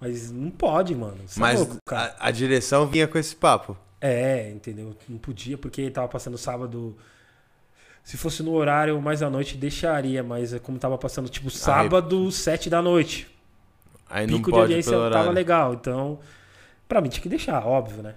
[0.00, 1.18] mas não pode, mano.
[1.26, 2.14] Você é Mas louco, cara.
[2.18, 3.76] a, a direção vinha com esse papo.
[4.00, 4.96] É, entendeu?
[5.08, 6.96] Não podia, porque tava passando sábado.
[8.02, 12.32] Se fosse no horário mais à noite, deixaria, mas é como tava passando, tipo, sábado,
[12.32, 13.28] sete da noite.
[14.12, 15.72] Aí não Pico de audiência tava legal.
[15.72, 16.20] Então,
[16.86, 18.14] pra mim tinha que deixar, óbvio, né?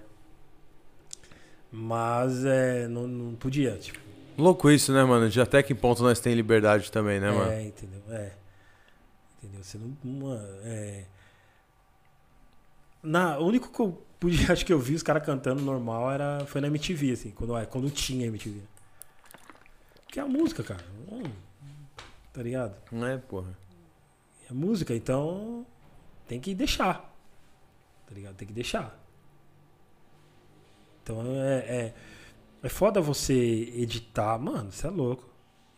[1.72, 3.98] Mas é, não, não podia, tipo.
[4.36, 5.30] Louco isso, né, mano?
[5.30, 7.50] De até que ponto nós tem liberdade também, né, mano?
[7.50, 8.02] É, entendeu?
[8.10, 8.32] É.
[9.38, 9.64] Entendeu?
[9.64, 9.96] Você não.
[10.04, 11.04] Uma, é...
[13.02, 16.44] Na, o único que eu podia, acho que eu vi os caras cantando normal era,
[16.44, 18.60] foi na MTV, assim, quando, é, quando tinha MTV.
[20.08, 20.84] Que é a música, cara.
[21.10, 21.22] Hum,
[22.34, 22.76] tá ligado?
[22.92, 23.56] Não é, porra.
[24.50, 25.64] É música, então
[26.26, 27.14] tem que deixar.
[28.06, 28.34] Tá ligado?
[28.36, 28.98] Tem que deixar.
[31.02, 31.94] Então é, é,
[32.62, 34.38] é foda você editar.
[34.38, 35.28] Mano, você é louco.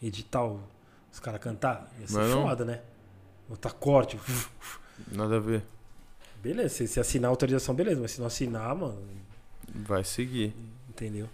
[0.03, 0.63] Editar o-
[1.13, 1.91] os caras cantar.
[2.01, 2.83] Ia ser não- foda, né?
[3.49, 4.19] Botar corte.
[5.11, 5.65] Nada a ver.
[6.43, 8.01] Beleza, se, se assinar a autorização, beleza.
[8.01, 9.03] Mas se não assinar, mano,
[9.75, 10.55] Vai seguir.
[10.89, 11.29] entendeu?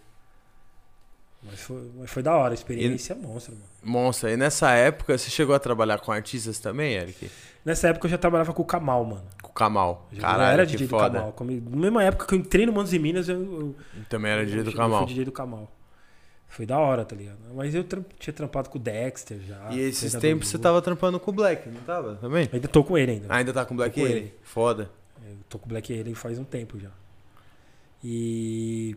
[1.44, 3.66] Mas foi, mas foi da hora, a experiência é monstra, mano.
[3.82, 7.30] Monstro, e nessa época você chegou a trabalhar com artistas também, Eric?
[7.64, 9.24] Nessa época eu já trabalhava com o Kamal, mano.
[9.42, 10.08] Com o Kamal.
[10.10, 11.18] Eu já Caralho, era que DJ do foda.
[11.18, 11.32] Kamal.
[11.32, 13.76] Como- Na mesma época que eu entrei no Manos e Minas, eu, eu,
[14.08, 15.00] Também era DJ do Kamal.
[15.02, 15.70] Eu fui DJ do Kamal.
[16.48, 17.38] Foi da hora, tá ligado?
[17.54, 17.84] Mas eu
[18.18, 19.70] tinha trampado com o Dexter já.
[19.72, 22.14] E esses tempos você tava trampando com o Black, não tava?
[22.16, 22.48] Também?
[22.52, 23.26] Ainda tô com ele ainda.
[23.34, 24.18] Ainda tá com o Black com ele?
[24.18, 24.34] ele.
[24.42, 24.90] Foda.
[25.26, 26.90] Eu tô com o Black Alien faz um tempo já.
[28.02, 28.96] E.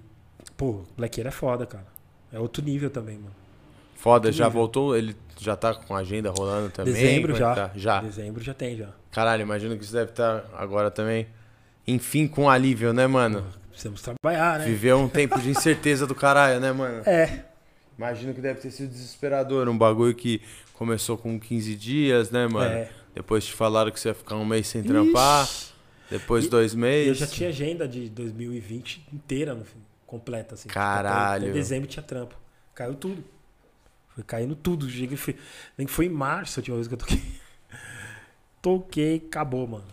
[0.56, 1.97] Pô, Black Alien é foda, cara.
[2.32, 3.36] É outro nível também, mano.
[3.96, 4.60] Foda, Outro já nível.
[4.60, 4.96] voltou?
[4.98, 6.94] Ele já tá com a agenda rolando também?
[6.94, 7.56] Dezembro é já.
[7.56, 7.72] tá?
[7.76, 8.02] Já.
[8.02, 8.90] Dezembro já tem já.
[9.12, 11.28] Caralho, imagino que você deve estar agora também.
[11.88, 13.46] Enfim, com alívio, né, mano?
[13.70, 14.66] Precisamos trabalhar, né?
[14.66, 17.02] Viveu um tempo de incerteza do caralho, né, mano?
[17.06, 17.46] É.
[17.98, 19.68] Imagino que deve ter sido desesperador.
[19.70, 20.42] Um bagulho que
[20.74, 22.70] começou com 15 dias, né, mano?
[22.72, 22.90] é.
[23.16, 25.44] Depois te falaram que você ia ficar um mês sem trampar.
[25.46, 25.74] Ixi.
[26.12, 27.18] Depois E- dois Eu meses.
[27.18, 30.70] já tinha agenda de 2020 inteira, no fim, completa, assim.
[30.70, 31.46] Caralho.
[31.46, 32.36] Até dezembro tinha trampo.
[32.74, 33.24] Caiu tudo.
[34.16, 34.88] Foi caindo tudo.
[35.18, 35.36] Foi,
[35.78, 37.22] nem que foi em março a última vez que eu toquei.
[38.60, 39.86] Toquei, acabou, mano.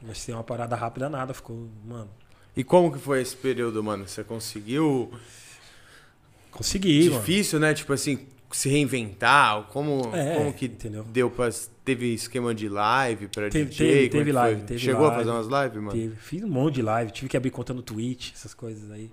[0.00, 1.34] Mas tem uma parada rápida, nada.
[1.34, 2.10] Ficou, mano.
[2.56, 4.06] E como que foi esse período, mano?
[4.06, 5.12] Você conseguiu?
[6.52, 7.20] Consegui, mano.
[7.20, 7.74] Difícil, né?
[7.74, 9.64] Tipo assim, se reinventar.
[9.64, 11.04] Como, É, como que entendeu?
[11.04, 11.48] deu pra.
[11.84, 13.86] Teve esquema de live pra Teve- DJ?
[13.86, 15.24] teve- é teve que live, teve Chegou a live.
[15.24, 15.92] fazer umas lives, mano?
[15.92, 16.16] Teve.
[16.16, 17.10] Fiz um monte de live.
[17.10, 19.10] Tive que abrir conta no Twitch, essas coisas aí.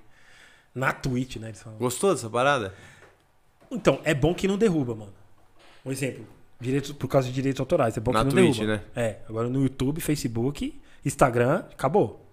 [0.74, 1.52] Na Twitch, né?
[1.78, 2.74] Gostou dessa parada?
[3.70, 5.14] Então, é bom que não derruba, mano.
[5.86, 6.26] Um exemplo.
[6.60, 7.98] Direitos, por causa de direitos autorais.
[7.98, 8.78] É bom Na que não Twitch, derruba.
[8.78, 8.84] né?
[8.96, 9.18] É.
[9.28, 12.26] Agora no YouTube, Facebook, Instagram, acabou.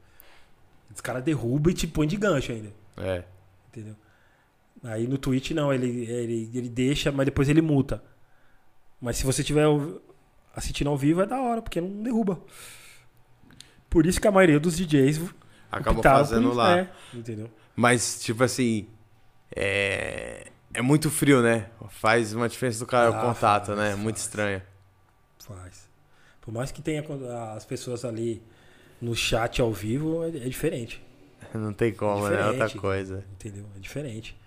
[0.95, 2.71] Os caras derrubam e te põem de gancho ainda.
[2.97, 3.25] É.
[3.73, 3.97] Entendeu?
[4.85, 8.03] Aí no Twitch não, ele, ele, ele deixa, mas depois ele multa.
[9.01, 9.66] Mas se você tiver
[10.55, 12.41] assistindo ao vivo é da hora, porque não derruba.
[13.89, 16.57] Por isso que a maioria dos DJs por fazendo isso.
[16.57, 16.79] lá.
[16.79, 17.51] É, entendeu?
[17.76, 18.89] Mas, tipo assim.
[19.55, 20.47] É.
[20.74, 21.70] É muito frio, né?
[21.89, 23.91] Faz uma diferença do cara o Ah, contato, faz, né?
[23.91, 23.99] faz.
[23.99, 24.62] Muito estranho.
[25.39, 25.89] Faz.
[26.43, 27.03] Por mais que tenha
[27.57, 28.43] as pessoas ali
[29.01, 31.03] no chat ao vivo, é, é diferente.
[31.55, 32.41] Não tem como, né?
[32.41, 33.24] É outra coisa.
[33.33, 33.64] Entendeu?
[33.76, 34.38] É diferente.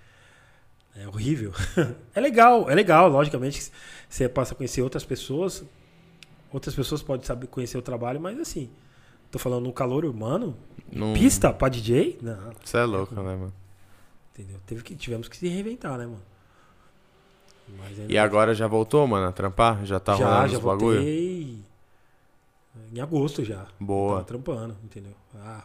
[0.95, 1.51] É horrível.
[2.13, 3.71] é legal, é legal, logicamente.
[4.09, 5.63] Você passa a conhecer outras pessoas.
[6.51, 8.69] Outras pessoas podem saber conhecer o trabalho, mas assim,
[9.31, 10.57] tô falando no calor humano,
[10.91, 11.13] Não...
[11.13, 12.19] pista pra DJ?
[12.21, 13.53] Não, Você é louco, né, mano?
[14.33, 14.59] entendeu?
[14.65, 16.21] Teve que, tivemos que se reinventar, né, mano?
[17.87, 19.85] Ainda- E agora já voltou, mano, a trampar?
[19.85, 20.97] Já tá já, rolando já os bagulho?
[20.97, 21.59] voltei
[22.93, 23.65] em agosto já.
[23.79, 24.15] Boa.
[24.15, 25.13] Tava trampando, entendeu?
[25.35, 25.63] Ah,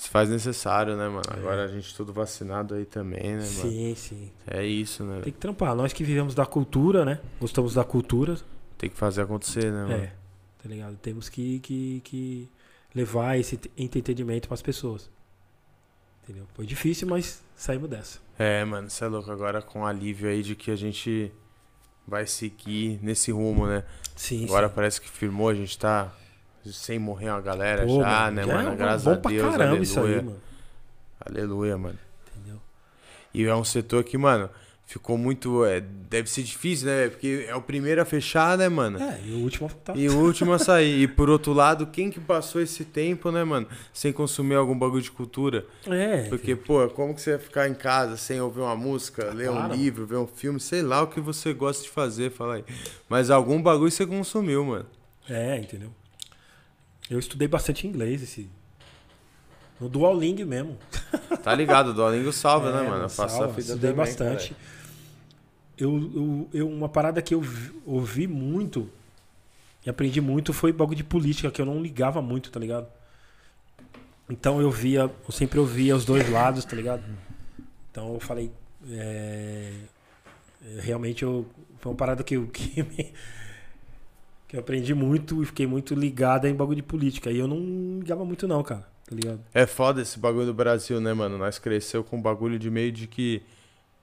[0.00, 1.20] Se faz necessário, né, mano?
[1.30, 1.38] É.
[1.38, 3.44] Agora a gente tudo vacinado aí também, né, mano?
[3.44, 4.32] sim, sim.
[4.46, 5.20] É isso, né?
[5.20, 5.74] Tem que trampar.
[5.74, 7.20] Nós que vivemos da cultura, né?
[7.38, 8.38] Gostamos da cultura,
[8.78, 9.92] Tem que fazer acontecer, né, mano?
[9.92, 10.06] É,
[10.62, 10.96] tá ligado?
[10.96, 12.48] Temos que, que, que
[12.94, 15.10] levar esse te- entretenimento pras pessoas.
[16.24, 16.46] Entendeu?
[16.54, 18.20] Foi difícil, mas saímos dessa.
[18.38, 19.30] É, mano, você é louco.
[19.30, 21.30] Agora com alívio aí de que a gente
[22.08, 23.84] vai seguir nesse rumo, né?
[24.16, 24.74] Sim, Agora sim.
[24.74, 26.10] parece que firmou, a gente tá
[26.66, 28.70] sem morrer uma galera Pô, já, né, já mano?
[28.72, 29.82] é Graças a pra Deus, caramba aleluia.
[29.82, 30.40] isso aí, mano.
[31.24, 31.98] Aleluia, mano.
[32.34, 32.60] Entendeu?
[33.34, 34.48] E é um setor que, mano,
[34.86, 35.64] ficou muito.
[35.64, 37.08] é, deve ser difícil, né?
[37.08, 38.98] Porque é o primeiro a fechar, né, mano?
[39.00, 39.92] É, e o último tá.
[39.94, 41.02] E o último a sair.
[41.02, 43.66] E por outro lado, quem que passou esse tempo, né, mano?
[43.92, 45.64] Sem consumir algum bagulho de cultura?
[45.86, 49.50] É, Porque, pô, como que você vai ficar em casa sem ouvir uma música, ler
[49.50, 49.74] um Claro.
[49.74, 52.64] livro, ver um filme, sei lá o que você gosta de fazer, fala aí.
[53.08, 54.86] Mas algum bagulho você consumiu, mano.
[55.28, 55.92] é, entendeu?
[57.10, 58.48] Eu estudei bastante inglês esse.
[59.80, 60.78] No Duolingo mesmo.
[61.42, 61.88] Tá ligado?
[61.88, 63.04] O Duolingo salva, É, né, mano?
[63.04, 64.54] Eu faço salva, a Estudei também, bastante.
[65.78, 68.90] Eu, eu, eu- uma parada que eu vi- ouvi muito
[69.86, 72.86] e aprendi muito foi bagulho de política, que eu não ligava muito, tá ligado?
[74.28, 77.02] Então eu via, eu sempre ouvia os dois lados, tá ligado?
[77.90, 78.52] Então eu falei,
[78.90, 79.72] é,
[80.66, 81.46] é, realmente eu,
[81.80, 83.12] foi uma parada que que, me-
[84.50, 87.30] que eu aprendi muito e fiquei muito ligada em bagulho de política.
[87.30, 89.40] E eu não ligava muito não, cara, tá ligado?
[89.54, 91.38] É foda esse bagulho do Brasil, né, mano?
[91.38, 93.42] Nós cresceu com um bagulho de meio de que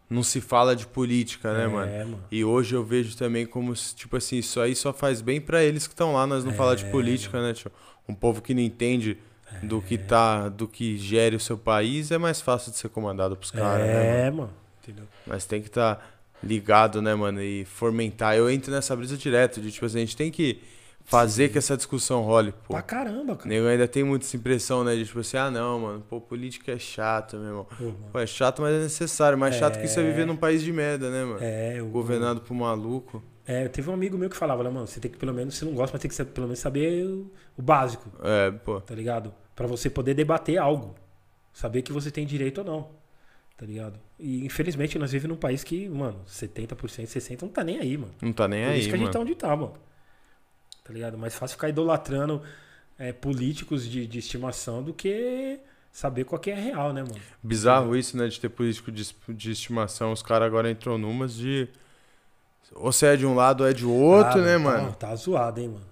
[0.09, 1.91] não se fala de política, né, mano?
[1.91, 2.23] É, mano.
[2.31, 5.85] E hoje eu vejo também como, tipo assim, isso aí só faz bem pra eles
[5.85, 7.69] que estão lá, nós não É, falar de política, né, tio?
[8.07, 9.17] Um povo que não entende
[9.61, 13.35] do que tá, do que gere o seu país, é mais fácil de ser comandado
[13.35, 14.05] pros caras, né, mano?
[14.05, 14.53] é, mano.
[14.81, 15.05] Entendeu?
[15.25, 17.41] Mas tem que estar ligado, né, mano?
[17.41, 18.35] E fomentar.
[18.35, 20.61] Eu entro nessa brisa direto, de tipo assim, a gente tem que
[21.03, 22.73] fazer que essa discussão role, pô.
[22.73, 23.47] Pra caramba, cara.
[23.49, 24.95] nego ainda tem muita essa impressão, né?
[24.95, 27.67] De tipo assim, ah não, mano, pô, política é chato, meu irmão.
[27.79, 27.97] Mano.
[28.11, 29.37] Pô, é chato, mas é necessário.
[29.37, 30.05] Mais chato que isso é É.
[30.05, 31.39] viver num país de merda, né, mano?
[31.41, 33.23] É, o, Governado por maluco.
[33.45, 35.63] É, teve um amigo meu que falava, né, mano, você tem que pelo menos, você
[35.63, 38.81] não gosta, mas tem que pelo menos saber o, o básico, É, pô.
[38.81, 39.33] tá ligado?
[39.55, 40.93] Pra você poder debater algo.
[41.53, 42.89] Saber que você tem direito ou não.
[43.57, 43.99] Tá ligado?
[44.19, 48.13] E infelizmente nós vivemos num país que, mano, 70%, 60% não tá nem aí, mano.
[48.21, 49.13] Não tá nem Por aí, isso que a gente mano.
[49.13, 49.73] tá onde tá, mano.
[50.83, 51.17] Tá ligado?
[51.17, 52.41] Mais fácil ficar idolatrando
[52.99, 55.59] é, políticos de, de estimação do que
[55.91, 57.19] saber qual que é real, né, mano?
[57.41, 58.27] Bizarro isso, né?
[58.27, 60.11] De ter político de, de estimação.
[60.11, 61.67] Os caras agora entrou numas de.
[62.75, 64.93] Ou você é de um lado ou é de outro, Ah, né, tá- mano?
[64.95, 65.85] Tá, zoado, hein, mano.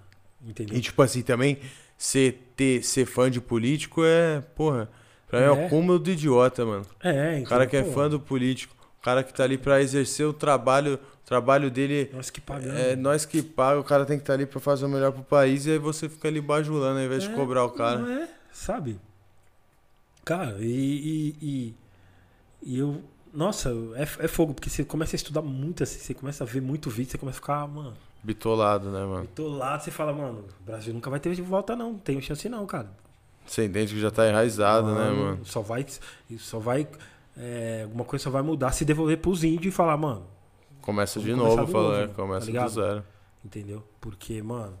[0.44, 0.76] Entendeu?
[0.78, 1.58] E tipo assim, também,
[1.98, 4.40] ser, ter, ser fã de político é.
[4.54, 4.88] Porra,
[5.28, 5.66] pra mim é, É.
[5.66, 6.86] o cúmulo do idiota, mano.
[7.02, 9.80] É, O cara que é pô, fã do político, o cara que tá ali pra
[9.80, 12.10] exercer o trabalho, o trabalho dele.
[12.12, 12.78] Nós que pagamos.
[12.78, 15.22] É nós que paga, o cara tem que estar ali pra fazer o melhor pro
[15.22, 17.98] país e aí você fica ali bajulando ao invés de É, cobrar o cara.
[17.98, 18.98] Não é, sabe?
[20.24, 21.74] Cara, e, e, e,
[22.62, 23.02] e eu.
[23.32, 26.62] Nossa, é, é fogo, porque você começa a estudar muito assim, você começa a ver
[26.62, 27.92] muito vídeo, você começa a ficar, mano,
[28.24, 29.28] Bitolado, né, mano?
[29.38, 31.92] lá, você fala, mano, o Brasil nunca vai ter de volta, não.
[31.92, 32.90] Não tem chance não, cara.
[33.46, 35.44] Você entende que já tá enraizado, né, mano?
[35.44, 35.86] Só vai.
[36.38, 36.86] Só vai.
[37.36, 40.26] é, alguma coisa só vai mudar se devolver pros índios e falar, mano,
[40.86, 43.04] Começa de novo, fala, novo, é, mano, começa tá do zero.
[43.44, 43.82] entendeu?
[44.00, 44.78] Porque, mano.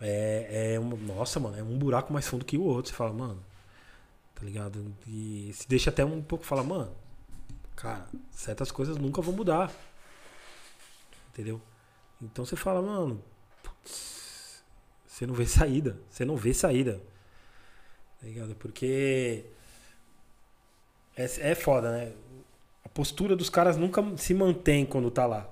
[0.00, 2.90] É, é um, nossa, mano, é um buraco mais fundo que o outro.
[2.90, 3.44] Você fala, mano.
[4.34, 4.94] Tá ligado?
[5.06, 6.90] E se deixa até um pouco falar, mano.
[7.74, 9.70] Cara, certas coisas nunca vão mudar.
[11.28, 11.60] Entendeu?
[12.22, 13.22] Então você fala, mano.
[13.62, 14.64] putz,
[15.06, 15.98] você não vê saída.
[16.08, 17.02] Você não vê saída.
[18.20, 18.54] Tá ligado?
[18.56, 19.44] Porque.
[21.16, 22.12] É, é foda, né?
[22.84, 25.48] A postura dos caras nunca se mantém quando tá lá.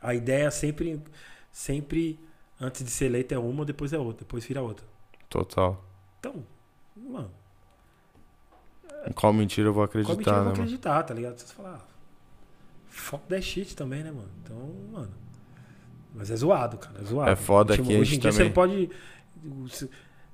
[0.00, 1.00] A ideia sempre,
[1.50, 2.18] sempre
[2.60, 4.86] antes de ser eleito é uma, depois é outra, depois vira outra.
[5.28, 5.82] Total.
[6.20, 6.44] Então,
[6.96, 7.30] mano,
[9.06, 10.62] Em qual mentira eu vou qual mentira acreditar, eu né, vou mano?
[10.62, 11.38] acreditar, tá ligado?
[11.38, 11.86] Você fala, ah,
[12.88, 14.30] fuck that shit também, né, mano?
[14.42, 14.56] Então,
[14.92, 15.12] mano.
[16.14, 17.30] Mas é zoado, cara, é zoado.
[17.30, 18.90] É foda Tipo, que a Hoje em gente dia você também- não pode.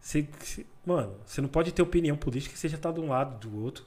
[0.01, 3.01] Você, você- você- mano, você não pode ter opinião política que você já tá de
[3.01, 3.85] um lado do outro.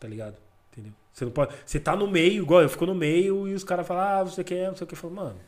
[0.00, 0.36] Tá ligado?
[0.72, 0.92] Entendeu?
[1.12, 1.54] Você não pode.
[1.66, 4.44] Você tá no meio, igual eu fico no meio e os caras falam, ah, você
[4.44, 4.94] quer, não sei o que.
[4.94, 5.40] Eu falo, mano.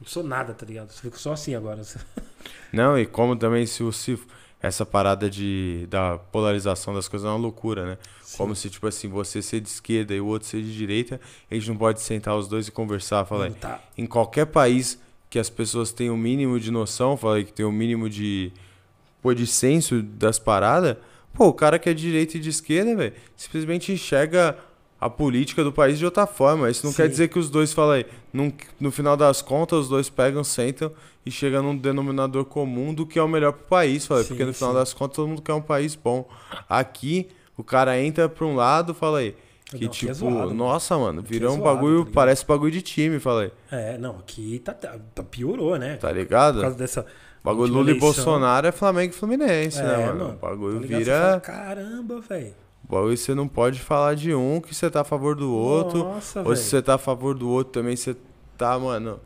[0.00, 0.88] Não sou nada, tá ligado?
[0.88, 1.82] Eu fico só assim agora.
[2.72, 4.18] Não, e como também se o se
[4.62, 7.98] essa parada de da polarização das coisas é uma loucura, né?
[8.36, 11.54] Como se tipo assim, você ser de esquerda e o outro ser de direita, a
[11.54, 13.26] gente não pode sentar os dois e conversar.
[13.30, 13.80] Mano, tá.
[13.96, 14.98] Em qualquer país
[15.30, 18.52] que as pessoas tenham o mínimo de noção, falei que tem o mínimo de
[19.22, 20.96] pô, de senso das paradas,
[21.32, 24.58] pô, o cara que é de direita e de esquerda, velho, simplesmente enxerga
[25.00, 26.68] a política do país de outra forma.
[26.68, 27.10] Isso não quer Sim.
[27.10, 27.74] dizer que os dois,
[28.32, 30.92] num- no final das contas, os dois pegam, sentam
[31.24, 34.52] e chegam num denominador comum do que é o melhor pro país, Sim, porque no
[34.52, 34.78] final sim.
[34.78, 36.28] das contas todo mundo quer um país bom.
[36.68, 39.34] Aqui, o cara entra pra um lado, fala aí,
[39.70, 42.44] que Não, aqui tipo, é zoado, nossa, mano, é virou um zoado, bagulho, tá parece
[42.46, 45.96] bagulho de time, fala aí, É, não, aqui tá, tá- tá- piorou, né?
[45.96, 46.60] tá Por ligado?
[46.60, 47.06] causa dessa.
[47.42, 48.00] Bagulho última Lula e.
[48.00, 50.18] Bolsonaro é Flamengo e Fluminense, É, né, mano?
[50.24, 50.86] mano, O bagulho Tá?
[50.86, 51.40] Você fala, vira.
[51.40, 52.54] Caramba, velho.
[52.88, 56.00] O bagulho você não pode falar de um que você tá a favor do outro.
[56.00, 56.56] Nossa, ou velho.
[56.56, 58.14] se você tá a favor do outro também, você
[58.58, 59.20] tá, mano.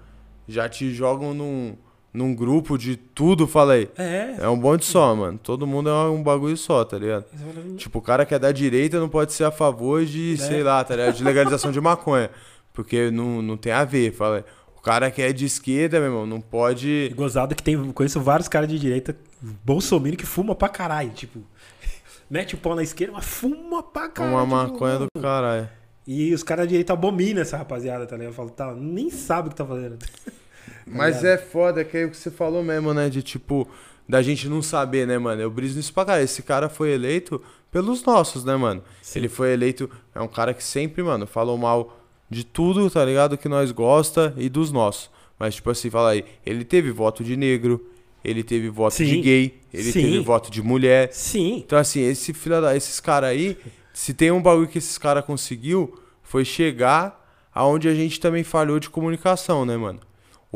[0.47, 1.75] Já te jogam num,
[2.15, 3.91] num grupo de tudo, falei.
[3.99, 4.37] É.
[4.39, 5.37] É um bonde só, mano.
[5.43, 7.25] Todo mundo é um bagulho só, tá ligado?
[7.37, 10.37] Fala, Tipo, o cara que é da direita não pode ser a favor de, É.
[10.37, 11.17] sei lá, tá ligado?
[11.17, 12.31] De legalização de maconha.
[12.73, 14.45] Porque não, não tem a ver, falei.
[14.77, 17.13] O cara que é de esquerda, meu irmão, não E pode.
[17.17, 17.93] gozado que tem.
[17.93, 19.17] Conheço vários caras de direita,
[19.65, 21.11] bolsominion, que fuma pra caralho.
[21.11, 21.41] Tipo,
[22.31, 24.37] mete o pau na esquerda, mas fuma pra caralho.
[24.37, 25.69] Uma tipo, maconha do caralho.
[26.07, 28.31] E os caras da direita abominam essa rapaziada, tá ligado?
[28.33, 29.97] Eu falo, tá, nem sabe o que tá fazendo.
[30.87, 31.27] Mas ligado?
[31.35, 33.09] é foda, que é o que você falou mesmo, né?
[33.09, 33.69] De tipo,
[34.09, 35.41] da gente não saber, né, mano?
[35.41, 36.25] Eu briso nisso pra caralho.
[36.25, 37.41] Esse cara foi eleito
[37.71, 38.83] pelos nossos, né, mano?
[39.03, 39.21] Sim.
[39.21, 39.91] Ele foi eleito.
[40.15, 43.39] É um cara que sempre, mano, falou mal de tudo, tá ligado?
[43.39, 45.11] Que nós gosta e dos nossos.
[45.39, 47.85] Mas, tipo assim, fala aí, ele teve voto de negro,
[48.25, 49.21] ele teve voto de Sim.
[49.21, 50.03] gay, ele Sim.
[50.03, 51.11] teve voto de mulher.
[51.13, 51.63] Sim.
[51.65, 53.57] Então, assim, esse filho da, esses caras aí,
[53.93, 57.23] se tem um bagulho que esses caras conseguiu, foi chegar
[57.55, 60.01] aonde a gente também falhou de comunicação, né, mano?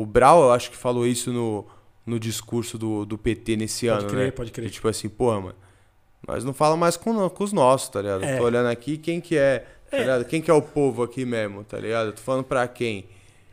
[0.01, 1.65] O Brau, eu acho que falou isso no,
[2.05, 4.31] no discurso do, do PT nesse Pode ano, crer, né?
[4.31, 4.69] pode crer.
[4.69, 5.55] Tipo assim, porra, mano,
[6.27, 8.23] nós não falamos mais com, com os nossos, tá ligado?
[8.23, 8.37] É.
[8.37, 10.25] Tô olhando aqui quem que é, tá ligado?
[10.25, 12.13] Quem que é o povo aqui mesmo, tá ligado?
[12.13, 13.05] Tô falando pra quem?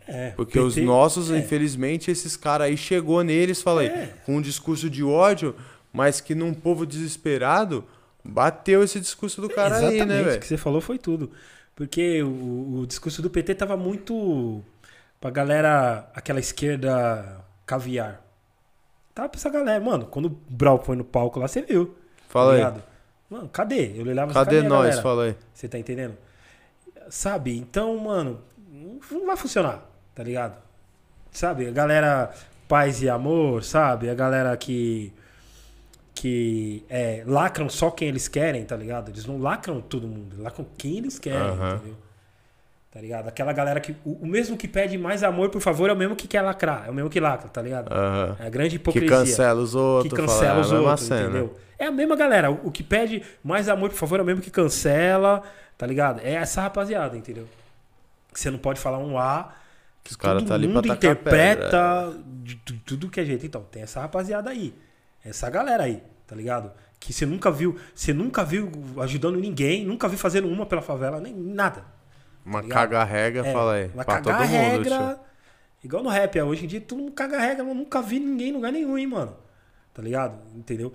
[0.06, 1.39] É, Porque PT os nossos, é.
[1.39, 4.14] infelizmente, esses caras aí chegou neles, falei, É.
[4.24, 5.55] com um discurso de ódio,
[5.93, 7.85] mas que num povo desesperado,
[8.24, 10.40] bateu esse discurso do cara aí, né, o velho?
[10.40, 11.31] que você falou foi tudo.
[11.74, 14.62] Porque o, o discurso do PT tava muito
[15.20, 18.22] pra galera, aquela esquerda caviar.
[19.14, 19.82] Tava pra essa galera.
[19.82, 21.97] Mano, quando o Brau foi no palco lá, você viu.
[22.28, 22.82] Fala tá aí.
[23.28, 23.93] Mano, cadê?
[23.97, 24.70] Eu olhava Cadê a nós?
[24.70, 25.02] galera?
[25.02, 25.36] Fala aí.
[25.52, 26.16] Você tá entendendo?
[27.09, 27.56] Sabe?
[27.56, 28.40] Então, mano,
[29.10, 29.82] não vai funcionar,
[30.14, 30.56] tá ligado?
[31.32, 31.66] Sabe?
[31.68, 32.32] A galera
[32.68, 34.09] paz e amor, sabe?
[34.10, 35.12] A galera que
[36.14, 39.10] que é, lacram só quem eles querem, tá ligado?
[39.10, 41.74] Eles não lacram todo mundo, lacram quem eles querem, Aham.
[41.76, 41.97] entendeu?
[42.97, 43.28] Tá ligado?
[43.28, 43.94] Aquela galera que.
[44.06, 46.85] O, o mesmo que pede mais amor, por favor, é o mesmo que quer lacrar.
[46.86, 47.93] É o mesmo que lacra, tá ligado?
[47.93, 48.36] Aham.
[48.40, 49.10] É a grande Que hipocrisia.
[49.10, 50.10] cancela os outros.
[50.14, 51.20] que fala, cancela é a os mesma outros, cena.
[51.24, 51.56] entendeu?
[51.78, 52.51] É a mesma galera.
[52.51, 55.43] O, o que pede mais amor, por favor, é o mesmo que cancela,
[55.77, 56.20] tá ligado?
[56.24, 57.47] É essa rapaziada, entendeu?
[58.32, 59.52] Que você não pode falar um A.
[60.02, 63.27] Que Os cara todo tá ali pra mundo tacar interpreta de tu- tudo que é
[63.27, 63.44] jeito.
[63.44, 64.73] Então, tem essa rapaziada aí.
[65.23, 66.73] Essa galera aí, tá ligado?
[66.98, 71.20] Que você nunca viu, você nunca viu ajudando ninguém, nunca viu fazendo uma pela favela,
[71.20, 71.94] nem nada.
[72.47, 72.78] Uma ligado?
[72.78, 73.89] caga-regra, É, fala aí.
[73.89, 74.98] Vai Pra todo cagar a mundo, regra.
[75.14, 75.27] tio.
[75.85, 78.48] Igual no rap, é, hoje em dia todo mundo caga regra, eu nunca vi ninguém
[78.48, 79.36] em lugar nenhum, hein, mano.
[79.93, 80.39] Tá ligado?
[80.55, 80.93] Entendeu?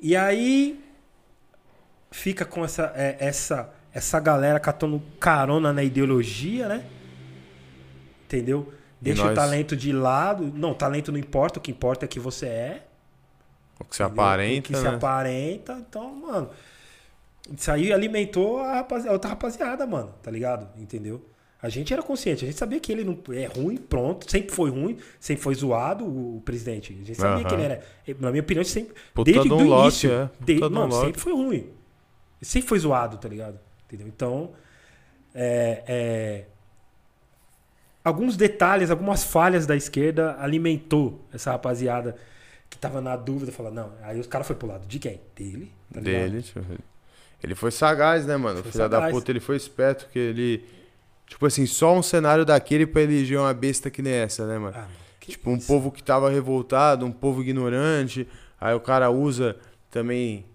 [0.00, 0.82] E aí
[2.10, 6.84] fica com essa, é, essa, essa galera catando carona na ideologia, né?
[8.24, 8.72] Entendeu?
[9.00, 10.52] Deixa nós- o talento de lado.
[10.54, 12.86] Não, talento não importa, o que importa é que você é.
[13.80, 14.22] O que se entendeu?
[14.24, 14.78] aparenta, O que né?
[14.80, 15.72] se aparenta.
[15.88, 16.50] Então, mano.
[17.56, 20.14] Isso aí alimentou a, a outra rapaziada, mano.
[20.22, 20.68] Tá ligado?
[20.80, 21.24] Entendeu?
[21.60, 24.70] A gente era consciente, a gente sabia que ele não é ruim, pronto, sempre foi
[24.70, 26.92] ruim, sempre foi zoado o, presidente.
[26.92, 27.44] A gente sabia Aham.
[27.48, 27.82] que ele era,
[28.20, 30.26] na minha opinião, sempre Puta desde de o início, é.
[30.26, 31.06] Puta de- de um mano, lote.
[31.06, 31.70] sempre foi ruim.
[32.40, 33.58] Sempre foi zoado, tá ligado?
[33.86, 34.06] Entendeu?
[34.06, 34.52] Então,
[35.34, 36.44] é, é,
[38.04, 42.16] alguns detalhes, algumas falhas da esquerda alimentou essa rapaziada
[42.70, 45.20] que tava na dúvida, falando, não, aí os caras foi pro lado de quem?
[45.34, 46.22] Dele, tá ligado?
[46.30, 46.64] Dele, tio.
[47.42, 48.62] Ele foi sagaz, né, mano?
[48.62, 50.64] Foi Filho da puta, ele foi esperto, que ele.
[51.26, 54.74] Tipo assim, só um cenário daquele pra eleger uma besta que nem essa, né, mano?
[54.76, 54.86] Ah,
[55.20, 55.66] Tipo, um isso?
[55.66, 58.26] povo que tava revoltado, um povo ignorante.
[58.58, 59.56] Aí o cara usa
[59.90, 60.46] também,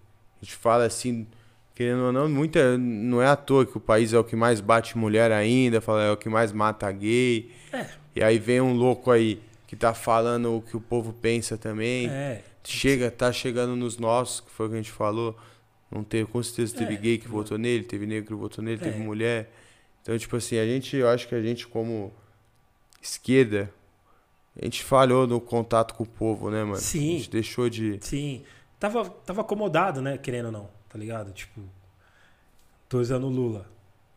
[0.42, 1.28] a gente fala assim,
[1.76, 4.60] querendo ou não, muita, não é à toa que o país é o que mais
[4.60, 7.52] bate mulher ainda, fala, é o que mais mata gay.
[7.72, 7.86] É.
[8.16, 12.08] E aí vem um louco aí que tá falando o que o povo pensa também.
[12.08, 15.36] É, Chega, tá chegando nos nossos, que foi o que a gente falou.
[15.94, 18.78] Não teve, com certeza teve É, gay que votou nele, teve negro que votou nele,
[18.78, 19.04] teve É.
[19.04, 19.50] mulher.
[20.02, 22.12] Então, tipo assim, a gente, eu acho que a gente, como
[23.00, 23.72] esquerda,
[24.60, 26.76] a gente falhou no contato com o povo, né, mano?
[26.76, 27.14] Sim.
[27.14, 27.98] A gente deixou de.
[28.02, 28.42] sim.
[28.78, 31.32] Tava, tava acomodado, né, querendo ou não, tá ligado?
[31.32, 31.60] Tipo,
[32.90, 33.66] dois anos Lula.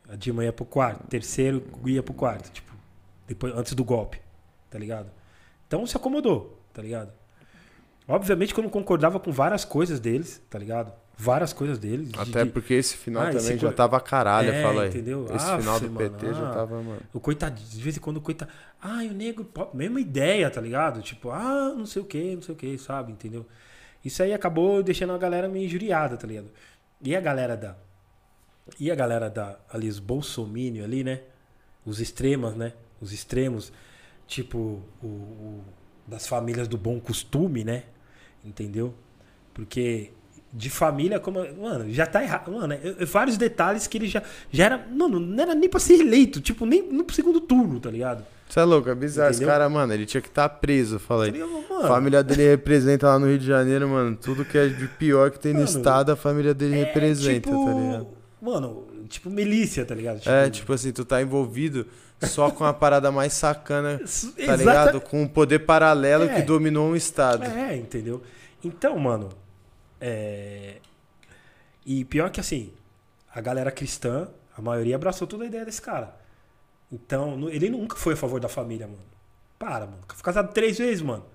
[0.10, 2.74] A Dilma ia pro quarto, terceiro ia pro quarto, tipo,
[3.28, 4.20] depois, antes do golpe,
[4.70, 5.10] tá ligado?
[5.68, 7.12] Então se acomodou, tá ligado?
[8.08, 10.92] Obviamente que eu não concordava com várias coisas deles, tá ligado?
[11.20, 12.10] Várias coisas deles.
[12.12, 14.84] de- Até de- porque esse final Ah, esse também já co- tava caralho, É, fala
[14.84, 14.90] aí.
[14.90, 15.26] entendeu?
[15.34, 16.54] Esse Aff, final do mano, PT já ah.
[16.54, 17.02] tava, mano.
[17.12, 18.52] O coitado, de vez em quando o coitado.
[18.80, 21.02] Ai, o negro, mesma ideia, tá ligado?
[21.02, 23.12] Tipo, ah, não sei o que, não sei o que, sabe?
[23.12, 23.46] Entendeu?
[24.06, 26.52] Isso aí acabou deixando a galera meio injuriada, tá ligado?
[27.02, 27.76] E a galera da.
[28.80, 29.58] E a galera da.
[29.74, 31.22] Ali, os bolsomínio ali, né?
[31.84, 32.74] Os extremas, né?
[33.02, 33.74] Os extremos,
[34.28, 35.64] tipo, o, o-
[36.06, 37.84] das famílias do bom costume, né?
[38.46, 38.94] Entendeu?
[39.54, 40.12] Porque
[40.58, 41.40] de família, como.
[41.62, 42.52] Mano, já tá errado.
[42.52, 44.24] Mano, é- é vários detalhes que ele já.
[44.52, 44.88] Já era.
[44.92, 46.42] Mano, não era nem pra ser eleito.
[46.42, 48.26] Tipo, nem no segundo turno, tá ligado?
[48.50, 49.30] Você é louco, é bizarro.
[49.30, 49.54] Esse Entendeu?
[49.54, 51.00] cara, mano, ele tinha que estar preso.
[51.00, 51.50] Tá ligado?
[51.70, 54.16] A Mano, família dele representa lá no Rio de Janeiro, mano.
[54.16, 57.50] Tudo que é de pior que tem no Mano, estado, a família dele é representa,
[57.50, 58.08] tipo, tá ligado?
[58.42, 60.22] Mano, tipo milícia, tá ligado?
[60.26, 61.86] É, tipo assim, tu tá envolvido
[62.22, 64.00] só com a parada mais sacana,
[64.46, 65.02] tá ligado?
[65.02, 66.28] Com um poder paralelo É.
[66.36, 67.44] que dominou um estado.
[67.44, 68.24] É, entendeu?
[68.64, 69.30] Então, mano,
[70.02, 70.78] é...
[71.86, 72.74] E pior que assim,
[73.34, 76.16] a galera cristã, a maioria abraçou toda a ideia desse cara.
[76.92, 79.00] Então, ele nunca foi a favor da família, mano.
[79.60, 80.00] Para, mano.
[80.08, 81.26] Foi casado três vezes, mano.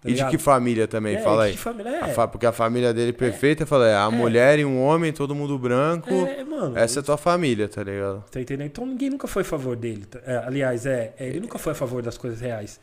[0.00, 1.56] Tá e de que família também, É, fala aí.
[1.56, 2.04] família?
[2.04, 5.12] A É, fa- Porque a família dele perfeita, fala aí, a mulher e um homem,
[5.12, 6.08] todo mundo branco.
[6.14, 6.78] é, mano.
[6.78, 8.24] Essa é tua família, tá ligado?
[8.30, 8.66] Tá entendendo?
[8.68, 10.06] Então ninguém nunca foi a favor dele.
[10.06, 12.80] tá- é, aliás, é, é, ele nunca foi a favor das coisas reais.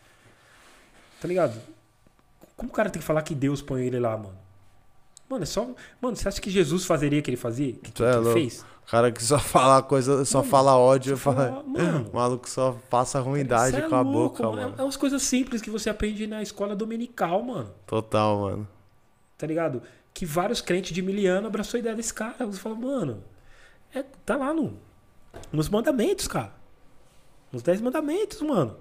[1.21, 1.57] Tá ligado?
[2.57, 4.37] Como o cara tem que falar que Deus põe ele lá, mano?
[5.29, 5.67] Mano, é só.
[6.01, 7.73] Mano, você acha que Jesus fazeria o que ele fazia?
[7.73, 8.33] Que, que é ele louco.
[8.39, 8.65] fez?
[8.85, 11.63] O cara que só fala coisa, só Mano, fala ódio, fala.
[11.67, 14.75] mano, O maluco só passa ruindade é com a louco, boca, É, mano.
[14.77, 17.73] é umas coisas simples que você aprende na escola dominical, mano.
[17.87, 18.67] Total, mano.
[19.37, 19.81] Tá ligado?
[20.13, 22.45] Que vários crentes de miliano abraçou a ideia desse cara.
[22.45, 23.23] Você fala, mano,
[23.93, 24.77] é, tá lá no,
[25.51, 26.53] nos mandamentos, cara.
[27.51, 28.77] Nos dez mandamentos, mano.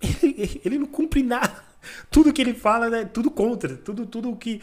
[0.22, 1.62] Ele, ele não cumpre nada.
[2.10, 3.04] Tudo que ele fala, né?
[3.04, 3.76] Tudo contra.
[3.76, 4.60] Tudo, tudo que.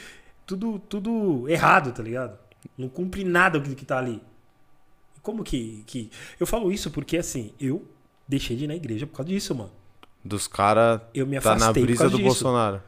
[0.50, 2.40] Tudo, tudo errado, tá ligado?
[2.76, 4.20] Não cumpre nada do que tá ali.
[5.22, 6.10] Como que, que.
[6.40, 7.86] Eu falo isso porque, assim, eu
[8.28, 9.72] deixei de ir na igreja por causa disso, mano.
[10.26, 12.82] Dos caras Eu me tá afastei na por brisa do disso Bolsonaro.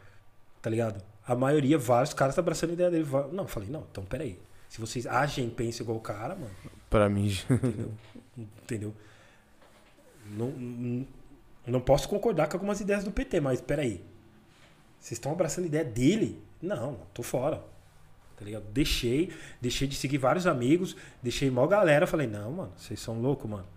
[0.60, 1.04] tá ligado?
[1.28, 3.06] A maioria, vários caras tá abraçando a ideia dele.
[3.32, 4.40] Não, eu falei, não, então peraí.
[4.68, 6.50] Se vocês agem e pensam igual o cara, mano,
[6.90, 7.28] Pra mim.
[7.48, 7.94] Entendeu?
[8.64, 8.94] Entendeu?
[10.36, 11.08] Não, não,
[11.68, 14.04] não posso concordar com algumas ideias do PT, mas peraí.
[15.00, 16.42] Vocês estão abraçando a ideia dele?
[16.62, 17.62] Não, tô fora.
[18.38, 18.64] Tá ligado?
[18.72, 19.32] Deixei,
[19.62, 22.08] deixei de seguir vários amigos, deixei mó galera.
[22.08, 23.68] Falei, não, mano, vocês são loucos, mano.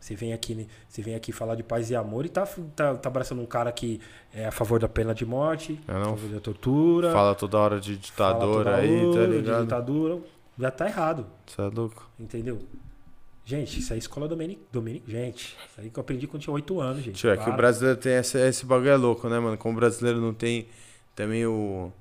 [0.00, 2.94] Você vem aqui, né, você vem aqui falar de paz e amor e tá, tá,
[2.94, 4.00] tá abraçando um cara que
[4.32, 7.12] é a favor da pena de morte, Eu não a favor da tortura.
[7.12, 9.62] Fala toda hora de ditador aí, tá hora de ligado?
[9.64, 10.18] ditadura.
[10.58, 11.26] Já tá errado.
[11.46, 12.08] Você é louco.
[12.18, 12.62] Entendeu?
[13.44, 14.62] Gente, isso aí é escola Domênico.
[14.72, 17.16] Domênico gente, isso aí que eu aprendi quando tinha 8 anos, gente.
[17.16, 19.58] Tio, é que o brasileiro tem esse, esse bagulho é louco, né, mano?
[19.58, 20.68] Como o brasileiro não tem
[21.14, 21.92] também o.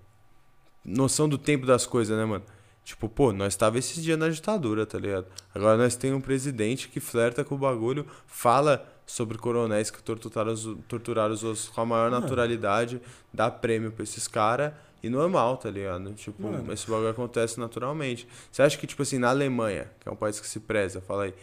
[0.89, 2.43] noção do tempo das coisas, né, mano?
[2.83, 5.27] Tipo, pô, nós tava esses dias na ditadura, tá ligado?
[5.53, 10.53] Agora nós tem um presidente que flerta com o bagulho, fala sobre coronéis que torturaram
[10.53, 12.21] os, torturaram os outros com a maior Mano.
[12.21, 13.01] naturalidade,
[13.33, 16.13] dá prêmio pra esses caras e normal, tá ligado?
[16.13, 16.73] Tipo, Mano.
[16.73, 18.27] esse bagulho acontece naturalmente.
[18.51, 21.25] Você acha que, tipo assim, na Alemanha, que é um país que se preza, fala
[21.25, 21.33] aí,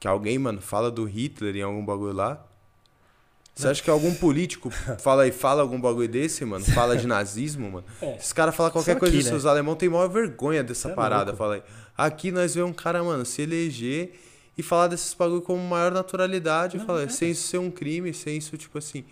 [0.00, 2.44] que alguém, mano, fala do Hitler em algum bagulho lá?
[3.54, 4.68] Você acha que algum político
[4.98, 6.64] fala aí, fala algum bagulho desse, mano?
[6.64, 7.84] Fala de nazismo, mano?
[8.02, 8.16] É.
[8.16, 9.36] Esses caras falam qualquer Só coisa aqui, disso, né?
[9.36, 11.38] os alemão tem maior vergonha dessa é parada, louco.
[11.38, 11.62] fala aí.
[11.96, 14.12] Aqui nós vemos um cara, mano, se eleger
[14.58, 17.08] e falar desses bagulho com maior naturalidade, Não, fala, é.
[17.08, 19.04] sem isso ser um crime, sem isso, tipo assim,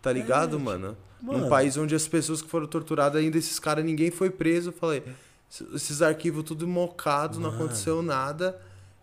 [0.00, 0.96] tá ligado, tipo, mano?
[1.22, 1.48] Num mano.
[1.50, 5.02] país onde as pessoas que foram torturadas, ainda esses caras, ninguém foi preso, falei,
[5.74, 7.64] esses arquivos tudo mocado, não Mano.
[7.64, 8.58] aconteceu nada.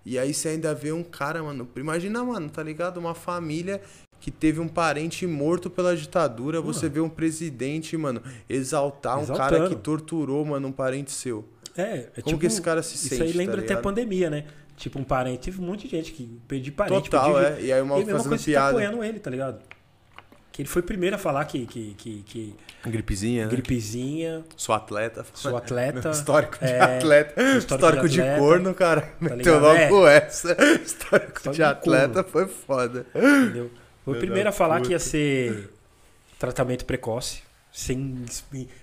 [0.05, 2.97] E aí você ainda vê um cara, mano, imagina, mano, tá ligado?
[2.97, 3.79] Uma família
[4.19, 9.55] que teve um parente morto pela ditadura, você vê um presidente, mano, exaltar um cara
[9.55, 9.69] Exaltando.
[9.69, 11.47] que torturou, mano, um parente seu.
[11.77, 14.29] É, é Como que esse cara se Isso sente, aí lembra tá até a pandemia,
[14.29, 14.45] né?
[14.75, 15.39] Tipo, um parente.
[15.45, 17.09] Teve um monte de gente que perdi parente.
[17.09, 17.61] Total, perdi...
[17.61, 17.65] é.
[17.65, 18.69] E aí uma E a mesma fazendo coisa que tá piada.
[18.69, 19.59] apoiando ele, tá ligado?
[20.51, 22.55] Que ele foi o primeiro a falar que, que, que, que
[22.85, 23.51] Gripezinha, né?
[23.51, 25.25] gripezinha, Sou atleta.
[25.33, 26.09] sou atleta.
[26.09, 27.41] Histórico de é, atleta.
[27.57, 29.13] histórico Histórico de de, atleta, corno, cara.
[29.19, 29.91] Meteu ligado?
[29.91, 30.51] logo essa.
[30.51, 33.05] Histórico Histórico de de atleta foi foda.
[33.15, 33.69] Entendeu?
[34.09, 35.09] Foi o primeiro a falar que ia puta.
[35.09, 35.69] ser
[36.37, 37.41] tratamento precoce,
[37.71, 38.25] sem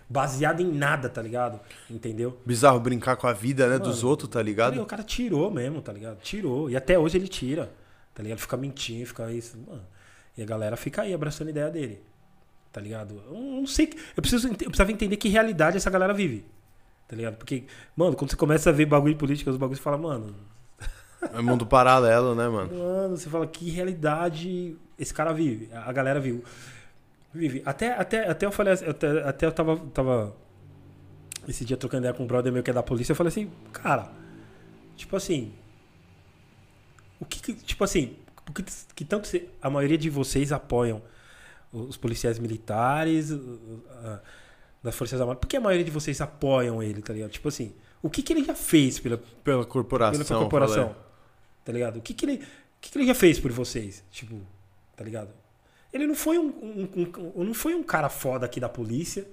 [0.09, 1.61] baseado em nada, tá ligado?
[1.91, 2.39] Entendeu?
[2.45, 4.81] Bizarro brincar com a vida, né, dos Mano, outros, tá ligado?
[4.81, 6.21] O cara tirou mesmo, tá ligado?
[6.21, 6.71] Tirou.
[6.71, 7.73] E até hoje ele tira,
[8.15, 8.39] tá ligado?
[8.39, 9.57] Fica mentindo, fica isso.
[9.67, 9.83] Mano.
[10.37, 12.03] E a galera fica aí abraçando a ideia dele.
[12.71, 13.23] Tá ligado?
[13.27, 13.91] Eu não sei.
[14.15, 16.45] Eu, preciso, eu precisava entender que realidade essa galera vive.
[17.09, 17.37] Tá ligado?
[17.37, 17.65] Porque,
[17.97, 20.35] mano, quando você começa a ver bagulho político, os bagulhos, fala, mano,
[21.33, 22.73] É mundo paralelo, né, mano?
[22.77, 25.69] Mano, você fala que realidade esse cara vive.
[25.73, 26.43] A a galera viu.
[27.35, 27.63] Vive.
[27.67, 30.35] Até, até, até eu falei assim, até, até eu tava, tava
[31.49, 33.51] esse dia trocando ideia com um brother meu que é da polícia, eu falei assim,
[33.73, 34.11] cara,
[34.97, 35.53] tipo assim,
[37.21, 38.17] o que, que- tipo assim,
[38.55, 38.63] que,
[38.95, 41.03] que tanto se- a maioria de vocês apoiam
[41.73, 44.21] os policiais militares, uh,
[44.83, 45.41] das Forças Armadas?
[45.41, 47.31] Por que a maioria de vocês apoiam ele, tá ligado?
[47.31, 50.25] Tipo assim, o que, que ele já fez pela, Pela corporação.
[50.25, 50.95] pela corporação.
[51.67, 51.99] Tá ligado?
[51.99, 52.41] O que, que, ele, o
[52.81, 54.03] que, que ele já fez por vocês?
[54.11, 54.41] Tipo,
[54.97, 55.31] tá ligado?
[55.93, 59.27] Ele não foi um, um- um- não foi um cara foda aqui da polícia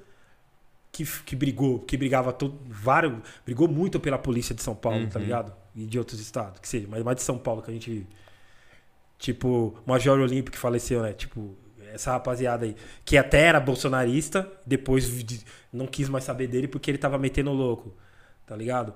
[0.91, 3.13] que, que brigou, que brigava todo, vários,
[3.45, 5.25] brigou muito pela polícia de São Paulo, tá Uhum.
[5.25, 5.53] ligado?
[5.75, 8.07] E de outros estados, que seja, mas mais de São Paulo que a gente vive.
[9.17, 11.13] Tipo, Major Olímpio que faleceu, né?
[11.13, 11.55] Tipo,
[11.93, 16.89] essa rapaziada aí, que até era bolsonarista, depois de- não quis mais saber dele porque
[16.91, 17.93] ele tava metendo louco,
[18.45, 18.93] tá ligado?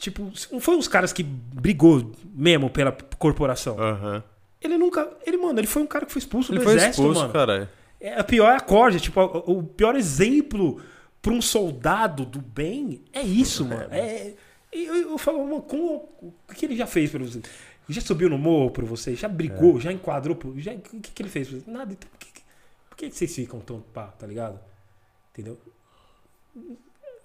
[0.00, 3.78] Tipo, não foi uns caras que brigou mesmo pela corporação.
[3.78, 4.24] Aham.
[4.60, 5.08] Ele nunca.
[5.26, 7.32] Ele, mano, ele foi um cara que foi expulso Ele do foi exército, expulso, mano.
[7.32, 7.68] caralho.
[8.00, 8.98] É, a pior é a corda.
[8.98, 10.80] Tipo, o, o pior exemplo
[11.20, 13.86] pra um soldado do bem é isso, mano.
[13.90, 14.32] É,
[14.72, 17.40] eu, eu, eu falo, mano, como, o que ele já fez pra você?
[17.88, 19.14] Já subiu no morro pra você?
[19.14, 19.76] Já brigou?
[19.76, 19.80] É.
[19.80, 20.34] Já enquadrou?
[20.34, 21.48] Por, já, o que, que ele fez?
[21.48, 21.70] pra você?
[21.70, 21.92] Nada.
[21.92, 22.42] Então, por que, que-
[22.88, 24.58] por que vocês ficam tão pá, tá ligado?
[25.32, 25.58] Entendeu?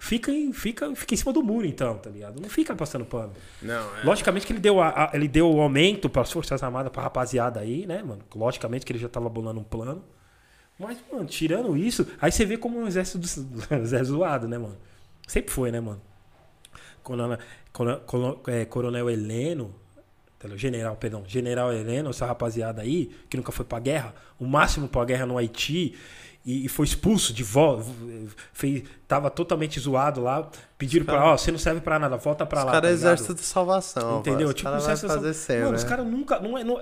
[0.05, 2.39] Fica em, fica, fica em cima do muro, então, tá ligado?
[2.39, 3.33] Não fica passando pano.
[3.59, 4.03] Não, é.
[4.03, 7.01] Logicamente que ele deu, a- a- ele deu o aumento para as Forças Armadas, pra
[7.01, 8.21] rapaziada aí, né, mano?
[8.35, 10.03] Logicamente que ele já tava bolando um plano.
[10.77, 13.25] Mas, mano, tirando isso, aí você vê como um exército do,
[13.81, 14.77] exército zoado, né, mano?
[15.27, 15.99] Sempre foi, né, mano?
[17.01, 17.39] Coronel,
[17.73, 19.73] coronel, coronel, é, Coronel Heleno,
[20.57, 25.03] general, perdão, General Heleno, essa rapaziada aí, que nunca foi pra guerra, o máximo pra
[25.05, 25.95] guerra no Haiti,
[26.45, 27.85] e, e foi expulso de volta,
[28.53, 30.47] fez, tava totalmente zoado lá,
[30.77, 32.71] pediram pra, ó, você não serve pra nada, volta pra Os lá.
[32.73, 34.19] caras tá é exército de salvação.
[34.19, 34.47] Entendeu?
[34.49, 35.77] Os Tipo, vai exército- fazer sempre, Mano, né?
[35.77, 36.39] os caras nunca.
[36.39, 36.79] Não é, não,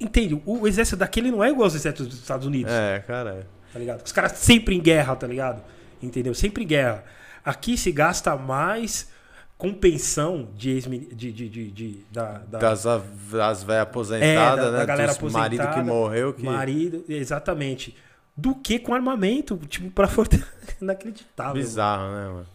[0.00, 0.42] entende?
[0.44, 3.46] O exército daquele não é igual aos exércitos dos Estados Unidos, É, caralho.
[3.72, 4.04] tá ligado?
[4.04, 5.62] Os caras sempre em guerra, tá ligado?
[6.02, 6.34] Entendeu?
[6.34, 7.04] Sempre em guerra.
[7.44, 9.08] Aqui se gasta mais
[9.56, 14.64] com pensão de, ex de, de, de, de- da, da Das, das velhas é, aposentadas,
[14.66, 14.78] da, né?
[14.78, 16.34] da galera Dos marido que aposentada, morreu.
[16.34, 16.42] Que...
[16.42, 17.96] marido, exatamente.
[18.36, 20.52] Do que com armamento, tipo, pra fortalecer.
[20.82, 21.54] Inacreditável.
[21.54, 22.46] Bizarro, né, mano?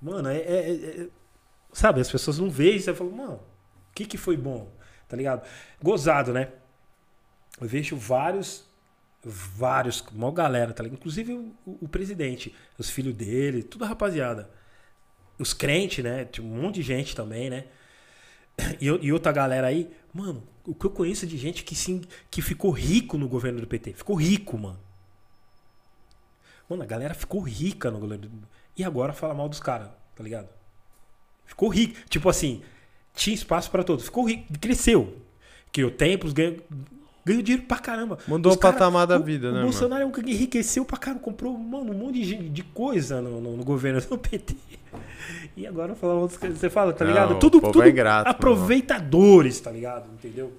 [0.00, 1.08] Mano, é, é- é- é-
[1.72, 3.40] Sabe, as pessoas não veem isso e falam, mano,
[3.94, 4.70] que que foi bom?
[5.06, 5.46] Tá ligado?
[5.82, 6.48] Gozado, né?
[7.60, 8.64] Eu vejo vários,
[9.22, 10.98] vários, uma galera, tá ligado?
[10.98, 11.32] Inclusive
[11.66, 14.50] o, o presidente, os filhos dele, tudo a rapaziada.
[15.38, 16.24] Os crentes, né?
[16.24, 17.64] Tinha um monte de gente também, né?
[18.80, 22.40] E, e outra galera aí, mano, o que eu conheço de gente que sim, que
[22.40, 23.92] ficou rico no governo do PT.
[23.92, 24.80] Ficou rico, mano.
[26.68, 30.24] Mano, a galera ficou rica no governo do E agora fala mal dos caras, tá
[30.24, 30.48] ligado?
[31.44, 31.96] Ficou rico.
[32.08, 32.62] Tipo assim,
[33.14, 34.06] tinha espaço para todos.
[34.06, 35.22] Ficou rico, cresceu.
[35.72, 36.58] Criou templos, ganhou,
[37.26, 38.18] ganhou dinheiro pra caramba.
[38.28, 40.96] Mudou o cara- patamar da o- vida, o né, Bolsonaro é um que enriqueceu pra
[40.96, 44.54] caramba, comprou mano, um monte de, de coisa no, no- no governo do PT.
[45.56, 46.58] E agora fala outras coisas.
[46.58, 47.32] Você fala, tá Não, ligado?
[47.32, 50.04] o Tudo, tudo é ingrato, aproveitadores, tá ligado?
[50.14, 50.52] Entendeu?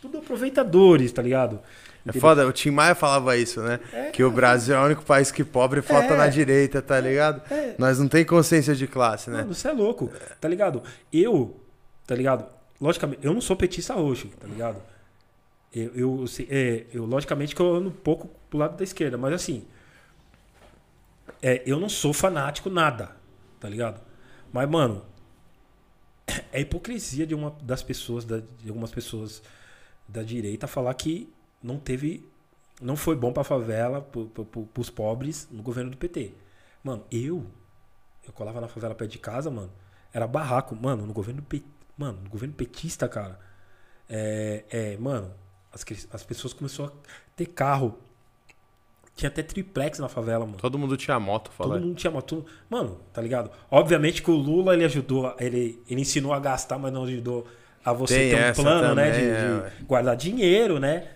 [0.00, 1.60] Tudo aproveitadores, tá ligado?
[2.06, 3.80] É foda, o Tim Maia falava isso, né?
[4.12, 6.16] que o Brasil é o único país que pobre falta É.
[6.16, 7.42] na direita, tá ligado?
[7.52, 7.74] É.
[7.76, 9.38] Nós não tem consciência de classe, né?
[9.38, 10.08] Mano, você é louco,
[10.40, 10.82] tá ligado?
[11.12, 11.56] Eu,
[12.06, 12.46] tá ligado?
[12.80, 14.76] Logicamente, eu não sou petista roxo, tá ligado?
[15.76, 19.18] Eu, eu, se- é, eu logicamente que eu ando um pouco pro lado da esquerda,
[19.18, 19.66] mas assim,
[21.42, 23.16] é, eu não sou fanático nada,
[23.60, 24.00] tá ligado?
[24.52, 25.04] Mas, mano,
[26.52, 29.42] é hipocrisia de uma das pessoas, da- de algumas pessoas
[30.08, 31.32] da direita falar que
[31.62, 32.28] não teve,
[32.80, 36.34] não foi bom pra favela, pro, pro, pros pobres no governo do PT.
[36.84, 37.46] Mano, eu,
[38.26, 39.72] eu colava na favela perto de casa, mano,
[40.12, 41.64] era barraco, mano, no governo Pe-
[41.98, 43.38] mano, no governo petista, cara.
[44.08, 45.32] É, é, mano,
[45.76, 46.92] as, as pessoas começaram a
[47.36, 47.98] ter carro.
[49.14, 50.58] Tinha até triplex na favela, mano.
[50.58, 51.74] Todo mundo tinha moto, fala.
[51.74, 52.44] Todo mundo tinha moto.
[52.68, 53.50] Mano, tá ligado?
[53.70, 57.46] Obviamente que o Lula ele ajudou, ele, ele ensinou a gastar, mas não ajudou
[57.82, 59.10] a você Tem ter um plano, né?
[59.10, 61.12] também, De, é, de guardar dinheiro, né?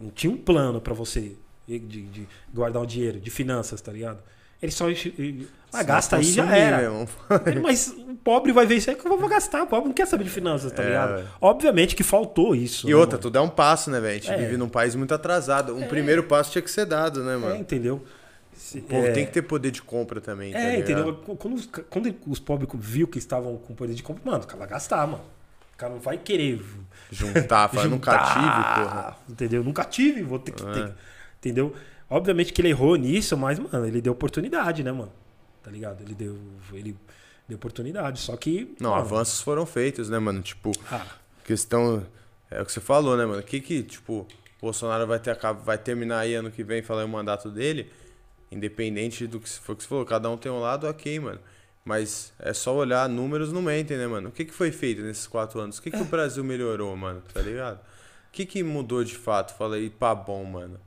[0.00, 1.36] Não tinha um plano pra você
[1.66, 4.22] de, de guardar o dinheiro, de finanças, tá ligado?
[4.62, 4.88] Ele só.
[4.88, 6.78] Ele, ah, gasta aí já era.
[6.78, 7.08] mesmo.
[7.62, 9.62] Mas o pobre vai ver isso aí que eu vou gastar.
[9.62, 11.10] O pobre não quer saber de finanças, tá É, ligado?
[11.18, 11.24] ué.
[11.40, 12.86] Obviamente que faltou isso.
[12.86, 13.22] E né, outra, mano?
[13.22, 14.12] tudo é um passo, né, velho?
[14.12, 14.36] A gente É.
[14.36, 15.76] vive num país muito atrasado.
[15.76, 17.56] Um primeiro passo tinha que ser dado, né, É, mano?
[17.56, 18.04] entendeu?
[18.52, 20.90] Se- O povo é, tem que ter poder de compra também, tá É, ligado?
[20.90, 21.36] entendeu?
[21.36, 24.58] Quando, os- quando os pobres viu que estavam com poder de compra, mano, o cara
[24.58, 25.22] vai gastar, mano.
[25.74, 26.60] O cara não vai querer
[27.12, 29.16] Juntar, falar, nunca tive, porra.
[29.30, 29.62] Entendeu?
[29.62, 30.72] Nunca tive, vou ter que É.
[30.72, 30.92] ter.
[31.38, 31.72] Entendeu?
[32.10, 35.12] Obviamente que ele errou nisso, mas, mano, ele deu oportunidade, né, mano?
[35.62, 36.02] Tá ligado?
[36.02, 36.38] Ele deu.
[36.72, 36.96] Ele
[37.46, 38.20] deu oportunidade.
[38.20, 38.74] Só que.
[38.80, 40.40] Não, mano, avanços foram feitos, né, mano?
[40.40, 41.06] Tipo, ah,
[41.44, 42.06] questão.
[42.50, 43.40] É o que você falou, né, mano?
[43.40, 44.26] O que que, tipo,
[44.58, 47.90] o Bolsonaro vai, ter, vai terminar aí ano que vem, falar o mandato dele,
[48.50, 51.40] independente do que foi que você falou, cada um tem um lado, ok, mano.
[51.84, 54.30] Mas é só olhar, números não mentem, né, mano?
[54.30, 55.78] O que, que foi feito nesses quatro anos?
[55.78, 57.22] O que, que o Brasil melhorou, mano?
[57.32, 57.78] Tá ligado?
[57.78, 59.56] O que, que mudou de fato?
[59.56, 60.80] Fala aí, pá, bom, mano.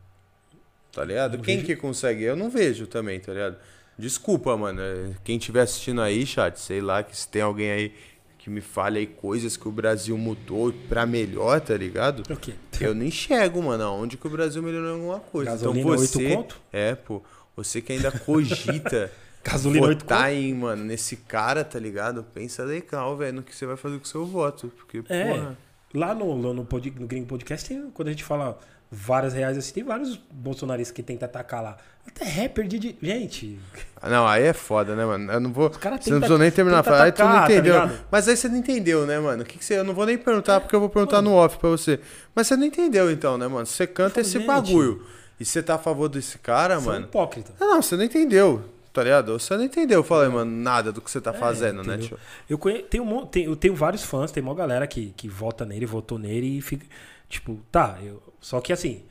[0.91, 1.38] Tá ligado?
[1.38, 1.68] Não Quem vejo.
[1.68, 2.23] que consegue?
[2.23, 3.57] Eu não vejo também, tá ligado?
[3.97, 4.81] Desculpa, mano.
[5.23, 7.93] Quem estiver assistindo aí, chat, sei lá, que se tem alguém aí
[8.38, 12.23] que me fale aí coisas que o Brasil mudou pra melhor, tá ligado?
[12.30, 12.53] o quê?
[12.80, 15.51] Eu não enxergo, mano, aonde que o Brasil melhorou alguma coisa.
[15.51, 16.35] Gasolina então você.
[16.35, 16.59] conto?
[16.73, 17.22] É, pô.
[17.55, 19.11] Você que ainda cogita
[19.43, 22.23] Gasolina votar em, mano, nesse cara, tá ligado?
[22.34, 24.72] Pensa legal, velho, no que você vai fazer com o seu voto.
[24.76, 25.26] Porque, É.
[25.35, 25.57] porra.
[25.93, 28.57] Lá no, no, no, pod- no Gringo Podcast, tem- quando a gente fala
[28.91, 31.77] várias reais assim, tem vários bolsonaristas que tentam atacar lá.
[32.05, 32.95] Até rapper de.
[33.01, 33.59] Gente,
[34.03, 35.31] Não, aí é foda, né, mano?
[35.31, 35.69] Eu não vou.
[35.69, 37.03] cara Você não tenta- precisou nem terminar a falar.
[37.03, 37.73] Aí tu não tá entendeu.
[37.76, 37.99] ligado?
[38.11, 39.43] Mas aí você não entendeu, né, mano?
[39.43, 39.77] O que, que você.
[39.77, 41.99] Eu não vou nem perguntar porque eu vou perguntar no off pra você.
[42.35, 43.65] Mas você não entendeu, então, né, mano?
[43.68, 44.47] Você canta esse gente.
[44.47, 45.05] bagulho.
[45.39, 47.05] E você tá a favor desse cara, são mano.
[47.05, 47.51] hipócrita.
[47.59, 48.63] Ah, não, você não entendeu.
[48.91, 49.39] Tá ligado?
[49.39, 52.19] Você não entendeu, falei, mano, nada do que você tá fazendo, né, É, tio?
[52.49, 52.80] Eu, conhe...
[52.84, 56.19] tenho, um tenho, eu tenho vários fãs, tem uma galera que, que vota nele, votou
[56.19, 56.85] nele e fica.
[57.30, 58.22] Tipo, tá, eu...
[58.41, 59.03] só que assim,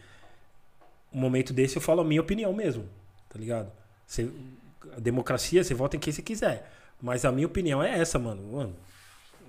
[1.11, 2.85] um momento desse eu falo a minha opinião mesmo,
[3.31, 3.73] tá ligado?
[4.07, 4.28] Você...
[4.97, 6.73] A democracia, você vota em quem você quiser.
[7.02, 8.43] Mas a minha opinião é essa, mano.
[8.51, 8.74] Mano,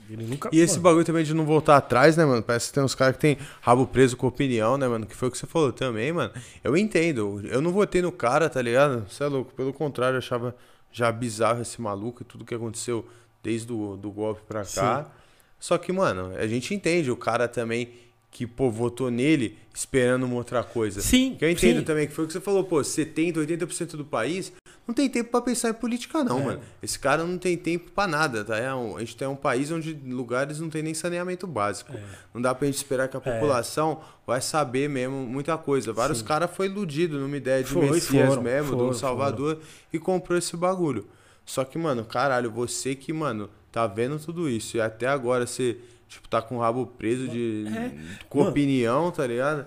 [0.09, 0.49] ele nunca.
[0.51, 2.43] E esse mano, bagulho também de não voltar atrás, né, mano?
[2.43, 5.05] Parece que tem uns caras que tem rabo preso com opinião, né, mano?
[5.05, 6.33] Que foi o que você falou também, mano.
[6.61, 7.41] Eu entendo.
[7.47, 9.09] Eu não votei no cara, tá ligado?
[9.09, 9.53] Você é louco.
[9.53, 10.53] Pelo contrário, eu achava
[10.91, 13.07] já bizarro esse maluco e tudo que aconteceu
[13.41, 15.09] desde o do golpe pra cá.
[15.57, 17.93] Só que, mano, a gente entende o cara também
[18.31, 21.01] que, pô, votou nele esperando uma outra coisa.
[21.01, 21.83] Sim, Que eu entendo sim.
[21.85, 24.51] também que foi o que você falou, pô, 70, 80% do país
[24.87, 26.43] não tem tempo pra pensar em política, não, É.
[26.43, 26.61] mano.
[26.81, 28.57] Esse cara não tem tempo pra nada, tá?
[28.57, 31.93] É um- a gente tem um país onde lugares não tem nem saneamento básico.
[31.93, 32.01] É.
[32.33, 35.91] Não dá pra gente esperar que a população vai saber mesmo muita coisa.
[35.93, 39.59] Vários caras foi iludido numa ideia de Foi, Messias foram, mesmo, foram, do Salvador,
[39.93, 41.05] e comprou esse bagulho.
[41.45, 45.77] Só que, mano, caralho, você que, mano, tá vendo tudo isso e até agora você,
[46.11, 47.65] tipo, tá com o rabo preso de.
[47.67, 47.91] É.
[48.29, 48.51] com Mano.
[48.51, 49.65] opinião, tá ligado?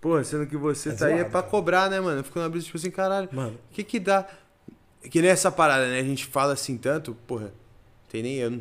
[0.00, 1.50] Porra, sendo que você É tá aí é zoado, pra cara.
[1.50, 2.20] cobrar, né, mano?
[2.20, 4.26] Eu fico na brisa, tipo assim, caralho, Mano, o que que dá?
[5.10, 6.00] Que nem essa parada, né?
[6.00, 7.52] A gente fala assim tanto, porra,
[8.08, 8.60] tem nem eu,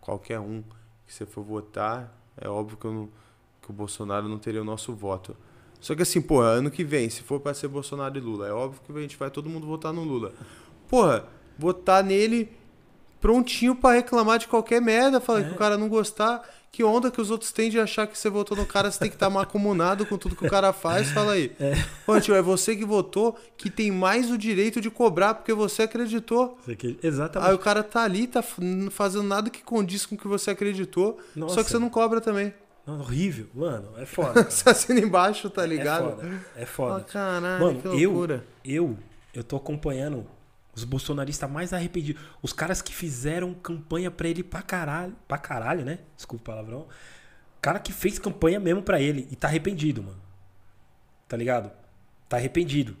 [0.00, 0.62] qualquer um
[1.06, 3.08] que você for votar, é óbvio que, eu não,
[3.60, 5.36] que o Bolsonaro não teria o nosso voto.
[5.80, 8.52] Só que assim, porra, ano que vem, se for pra ser Bolsonaro e Lula, é
[8.52, 10.32] óbvio que a gente vai todo mundo votar no Lula.
[10.88, 11.24] Porra,
[11.58, 12.50] votar nele
[13.20, 15.44] prontinho pra reclamar de qualquer merda, falar É.
[15.44, 16.42] que o cara não gostar.
[16.72, 19.08] Que onda que os outros têm de achar que você votou no cara, você tem
[19.08, 21.50] que estar macumunado com tudo que o cara faz, fala aí.
[22.06, 25.82] Pô, tio, é você que votou que tem mais o direito de cobrar porque você
[25.82, 26.56] acreditou.
[26.70, 27.54] Aqui- Aí Exatamente.
[27.54, 28.40] o cara tá ali, tá
[28.90, 31.64] fazendo nada que condiz com o que você acreditou, só Nossa.
[31.64, 32.54] que você não cobra também.
[32.86, 33.46] Não, horrível.
[33.54, 34.42] Mano, é foda.
[34.48, 36.10] Você assina embaixo, tá É ligado?
[36.16, 36.40] foda.
[36.56, 37.00] É foda.
[37.04, 38.44] caralho, Mano, que eu, loucura.
[38.64, 38.96] eu,
[39.34, 40.24] eu tô acompanhando
[40.74, 42.22] os bolsonaristas mais arrependidos.
[42.42, 45.14] Os caras que fizeram campanha pra ele pra caralho.
[45.26, 45.98] Pra caralho, né?
[46.16, 46.86] Desculpa o palavrão.
[47.60, 50.20] Cara que fez campanha mesmo pra ele e tá arrependido, mano.
[51.28, 51.70] Tá ligado?
[52.28, 52.96] Tá arrependido.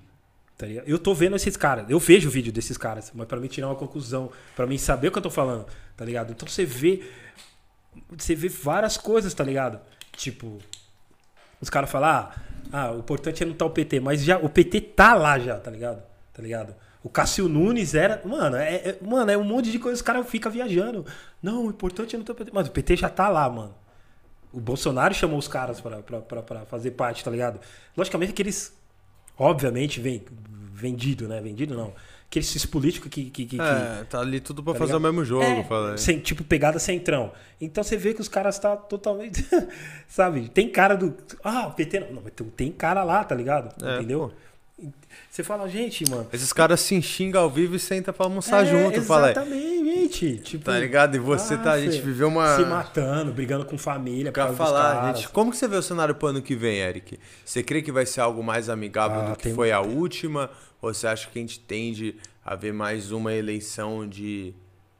[0.56, 0.86] Tá ligado?
[0.86, 1.88] Eu tô vendo esses caras.
[1.88, 5.08] Eu vejo o vídeo desses caras, mas pra mim tirar uma conclusão, pra mim saber
[5.08, 5.66] o que eu tô falando,
[5.96, 6.32] tá ligado?
[6.32, 7.02] Então você vê.
[8.10, 9.80] Você vê várias coisas, tá ligado?
[10.12, 10.58] Tipo,
[11.60, 12.34] os caras falam, ah,
[12.72, 15.58] ah, o importante é não estar o PT, mas já o PT tá lá já,
[15.58, 16.02] tá ligado?
[16.32, 16.74] Tá ligado?
[17.02, 18.20] O Cássio Nunes era.
[18.24, 21.06] Mano, é, é- mano, é um monte de coisa, os caras ficam viajando.
[21.42, 22.50] Não, o importante é não ter o PT.
[22.52, 23.74] Mas o PT já tá lá, mano.
[24.52, 27.60] O Bolsonaro chamou os caras pra, pra, pra, pra fazer parte, tá ligado?
[27.96, 28.76] Logicamente que eles,
[29.38, 30.22] obviamente, vem
[30.74, 31.40] vendido, né?
[31.40, 31.92] Vendido não.
[32.26, 33.28] Aqueles esses políticos que.
[33.30, 35.00] que, que, É, tá ali tudo pra Tá fazer ligado?
[35.10, 35.98] o mesmo jogo, é, fala aí.
[35.98, 37.32] sem- tipo, pegada centrão.
[37.60, 39.44] Então você vê que os caras tá totalmente.
[40.06, 40.48] sabe?
[40.48, 41.16] Tem cara do.
[41.42, 42.12] Ah, o PT não.
[42.12, 43.74] não mas tem- tem cara lá, tá ligado?
[43.84, 44.32] É, Entendeu?
[45.30, 46.26] Você fala, gente, mano.
[46.32, 49.32] Esses caras se xingam ao vivo e senta pra almoçar é, junto, fala aí.
[49.32, 50.36] Exatamente.
[50.38, 51.14] Tipo, Tá ligado?
[51.14, 52.56] E você tá, a gente viveu uma.
[52.56, 54.32] Se matando, brigando com família.
[54.32, 57.18] Pra falar, gente, como que você vê o cenário pro ano que vem, Eric?
[57.44, 60.50] Você crê que vai ser algo mais amigável Ah, do que tem- foi a última?
[60.82, 64.52] Ou você acha que a gente tende a ver mais uma eleição de,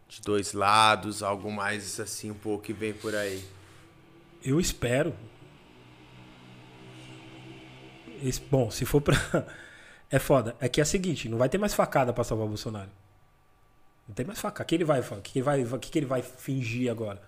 [0.09, 3.43] de dois lados, algo mais assim, um pouco que vem por aí?
[4.45, 5.13] Eu espero.
[8.23, 9.17] Es- Bom, se for pra.
[10.11, 10.57] É foda.
[10.61, 12.89] É que é o seguinte, não vai ter mais facada pra salvar o Bolsonaro.
[14.09, 14.65] Não tem mais facada.
[14.65, 17.21] O que ele vai, que ele vai, que ele vai fingir agora?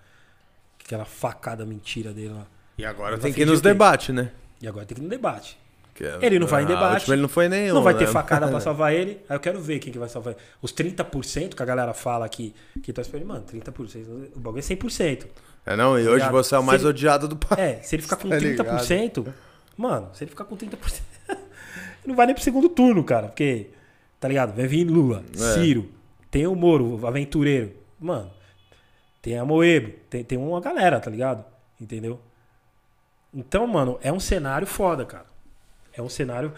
[0.85, 2.47] Aquela facada mentira dele lá.
[2.77, 4.33] E agora Vai tem que ir nos debates, né?
[4.61, 5.57] E agora tem que ir no debate.
[5.95, 7.11] Que- Ele não vai em debate.
[7.13, 7.75] ele não foi nenhum.
[7.75, 8.11] não vai ter né?
[8.13, 9.21] facada pra salvar ele.
[9.29, 10.43] Aí eu quero ver quem que vai salvar ele.
[10.61, 14.31] Os 30% que a galera fala aqui, que tá esperando, mano, 30%.
[14.35, 15.27] O bagulho é 100%.
[15.67, 16.33] É não, e hoje Ligado?
[16.33, 17.61] você é o mais ele- odiado do país.
[17.61, 19.33] É, se ele ficar com Tá 30%,
[19.77, 21.12] mano, se ele ficar com 30%, ele
[22.07, 23.29] não vai nem pro segundo turno, cara.
[23.29, 23.71] Porque,
[24.21, 24.55] tá ligado?
[24.55, 25.55] Vai vir Lula, É.
[25.55, 25.89] Ciro,
[26.31, 27.73] tem o Moro, aventureiro.
[28.01, 28.31] Mano,
[29.21, 31.45] tem a Moebo, tem, tem uma galera, tá ligado?
[31.81, 32.21] Entendeu?
[33.33, 35.27] Então, mano, é um cenário foda, cara.
[35.93, 36.53] É um cenário.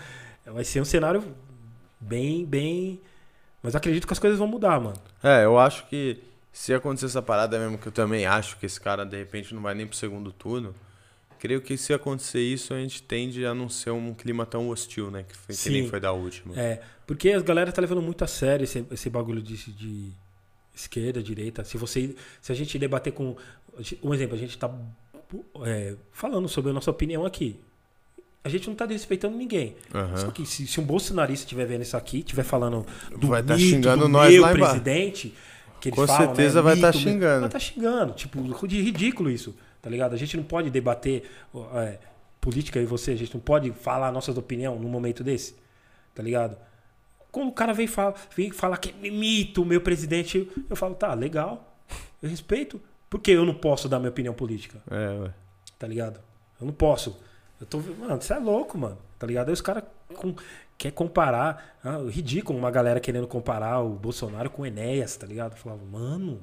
[0.46, 1.22] Vai ser um cenário
[2.00, 3.00] bem, bem.
[3.62, 4.96] Mas acredito que as coisas vão mudar, mano.
[5.22, 6.22] É, eu acho que
[6.52, 9.62] se acontecer essa parada mesmo, que eu também acho que esse cara de repente não
[9.62, 10.74] vai nem pro segundo turno,
[11.44, 15.10] creio que se acontecer isso, a gente tende a não ser um clima tão hostil,
[15.10, 15.26] né?
[15.28, 16.58] Que, foi, que nem foi da última.
[16.58, 20.10] É, porque a galera tá levando muito a sério esse, esse bagulho de, de
[20.74, 21.62] esquerda, direita.
[21.62, 23.36] Se você, se a gente debater com,
[24.02, 24.74] um exemplo, a gente tá
[25.66, 27.60] é, falando sobre a nossa opinião aqui.
[28.42, 29.76] A gente não tá desrespeitando ninguém.
[29.94, 30.16] Aham.
[30.16, 32.86] Só que se, se um bolsonarista estiver vendo isso aqui, estiver falando
[33.18, 35.34] do Vai tá mito, xingando do nós meu lá presidente,
[35.90, 37.40] Com falam, certeza né, vai tá mito, xingando.
[37.42, 38.14] Vai tá xingando.
[38.14, 39.54] Tipo, de ridículo isso,
[39.84, 40.14] tá ligado?
[40.14, 41.30] A gente não pode debater
[41.74, 41.98] é,
[42.40, 45.54] política e você, a gente não pode falar nossas opiniões num momento desse,
[46.14, 46.56] tá ligado?
[47.30, 50.94] Quando o cara vem, fala, vem falar que é mito, o meu presidente, eu falo,
[50.94, 51.76] tá, legal,
[52.22, 52.80] eu respeito.
[53.10, 54.82] Por que eu não posso dar minha opinião política?
[54.90, 55.34] É, ué.
[55.78, 56.18] tá ligado?
[56.58, 57.20] Eu não posso.
[57.60, 58.96] Eu tô, mano, você é louco, mano.
[59.18, 59.48] Tá ligado?
[59.48, 59.84] Aí os caras
[60.14, 60.34] com,
[60.78, 65.52] quer comparar, ah, ridículo uma galera querendo comparar o Bolsonaro com o Enéas, tá ligado?
[65.52, 66.40] Eu falava, mano,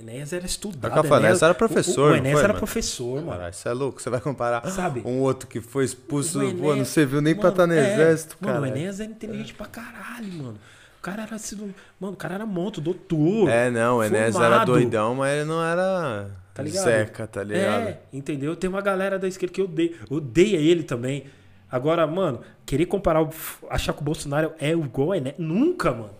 [0.00, 0.92] Enéas era estudado.
[0.94, 2.58] Tá falando, Enéas era professor, O, o Enéas foi, era mano?
[2.58, 3.30] professor, mano.
[3.30, 4.02] Caralho, isso é louco.
[4.02, 5.02] Você vai comparar Sabe?
[5.04, 7.72] um outro que foi expulso, O pô, não Enéas- serviu nem pra Mano, estar no
[7.74, 8.64] é, exército, Mano, cara.
[8.72, 10.58] o Enéas era inteligente pra caralho, mano.
[10.98, 11.74] O cara era sido.
[12.00, 13.48] Mano, o cara era monto, doutor.
[13.48, 16.84] É, não, o Enéas era doidão, mas ele não era Tá ligado?
[16.84, 17.88] Zeca, tá ligado?
[17.88, 18.54] É, entendeu?
[18.54, 21.24] Tem uma galera da esquerda que odeia, odeia ele também.
[21.70, 23.26] Agora, mano, querer comparar,
[23.70, 25.36] achar que o Bolsonaro é igual ao Enéas.
[25.38, 26.10] Nunca, mano.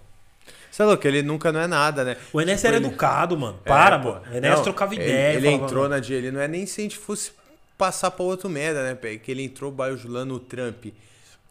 [0.72, 2.16] Você é louco, ele nunca não é nada, né?
[2.32, 3.58] O Enéas Tipo, era ele- educado, mano.
[3.62, 4.12] É, Para, pô.
[4.12, 4.22] mano.
[4.32, 5.34] O Enéas Não, trocava ele- ideia.
[5.36, 7.32] Ele, falava, entrou mano, na de ele, não é nem se a gente fosse
[7.76, 9.16] passar pra outro merda, né, pé?
[9.18, 10.86] Que ele entrou bajulando o Trump.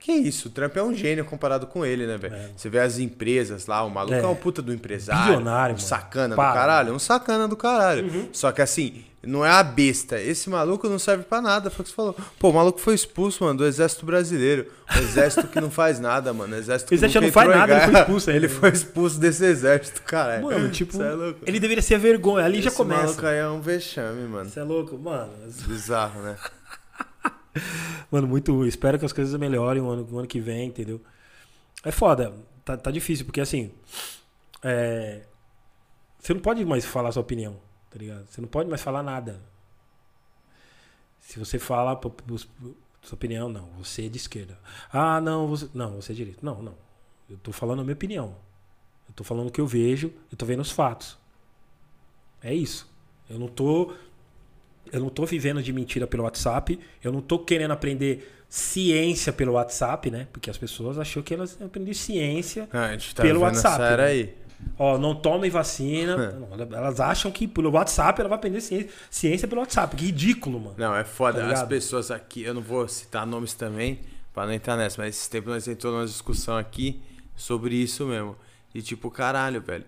[0.04, 2.34] Que isso, o Trump é um gênio comparado com ele, né, velho?
[2.34, 2.50] É.
[2.58, 4.26] Você vê as empresas lá, o maluco é, É.
[4.26, 5.26] um puta do empresário.
[5.26, 5.88] Bilionário, um mano.
[5.88, 6.50] sacana Para.
[6.50, 6.94] do caralho.
[6.96, 8.30] Um sacana do caralho.
[8.34, 10.20] Só que assim, não é a besta.
[10.20, 12.16] Esse maluco não serve pra nada, foi o que você falou.
[12.40, 14.66] Pô, o maluco foi expulso, mano, do exército brasileiro.
[14.92, 16.56] O exército que não faz nada, mano.
[16.56, 18.54] O exército que O exército nunca não faz nada, ele foi expulso, Ele né?
[18.56, 20.44] foi expulso desse exército, caralho.
[20.46, 21.40] Mano, tipo, Cê é louco.
[21.46, 22.44] ele deveria ser vergonha.
[22.44, 23.04] Ali já Esse começa.
[23.04, 24.50] maluco aí é um vexame, mano.
[24.50, 25.30] Você é louco, mano.
[25.68, 26.36] Bizarro, né?
[28.10, 28.66] Mano, muito.
[28.66, 31.02] Espero que as coisas melhorem o ano, o ano que vem, entendeu?
[31.84, 32.34] É foda.
[32.66, 33.72] Tá, tá difícil, porque assim.
[34.64, 35.26] é,
[36.20, 37.60] Você não pode mais falar sua opinião,
[37.90, 38.28] tá ligado?
[38.28, 39.42] Você não pode mais falar nada.
[41.20, 42.00] Se você fala
[43.02, 44.58] sua opinião, não, você é de esquerda.
[44.92, 45.70] Ah, não, você.
[45.74, 46.40] Não, você é direita.
[46.44, 46.76] Não, não.
[47.30, 48.36] Eu tô falando a minha opinião.
[49.08, 51.18] Eu tô falando o que eu vejo, eu tô vendo os fatos.
[52.42, 52.90] É isso.
[53.30, 53.94] Eu não tô
[54.92, 56.80] eu não tô vivendo de mentira pelo WhatsApp.
[57.04, 60.28] Eu não tô querendo aprender ciência pelo WhatsApp, né?
[60.32, 62.68] Porque as pessoas achou que elas iam aprender ciência.
[62.74, 64.04] Ah, tá Pelo WhatsApp, essa né?
[64.04, 64.36] aí.
[64.78, 66.18] Ó, não tomem vacina.
[66.38, 69.96] Não, elas acham que pelo WhatsApp ela vai aprender ciência, ciência pelo WhatsApp.
[69.96, 70.76] Que ridículo, mano.
[70.78, 71.42] Não, é foda.
[71.42, 74.02] Tá As pessoas aqui, eu não vou citar nomes também,
[74.34, 77.02] pra não entrar nessa, mas esse tempo nós entramos numa discussão aqui
[77.36, 78.36] sobre isso mesmo.
[78.76, 79.86] E tipo, caralho, velho.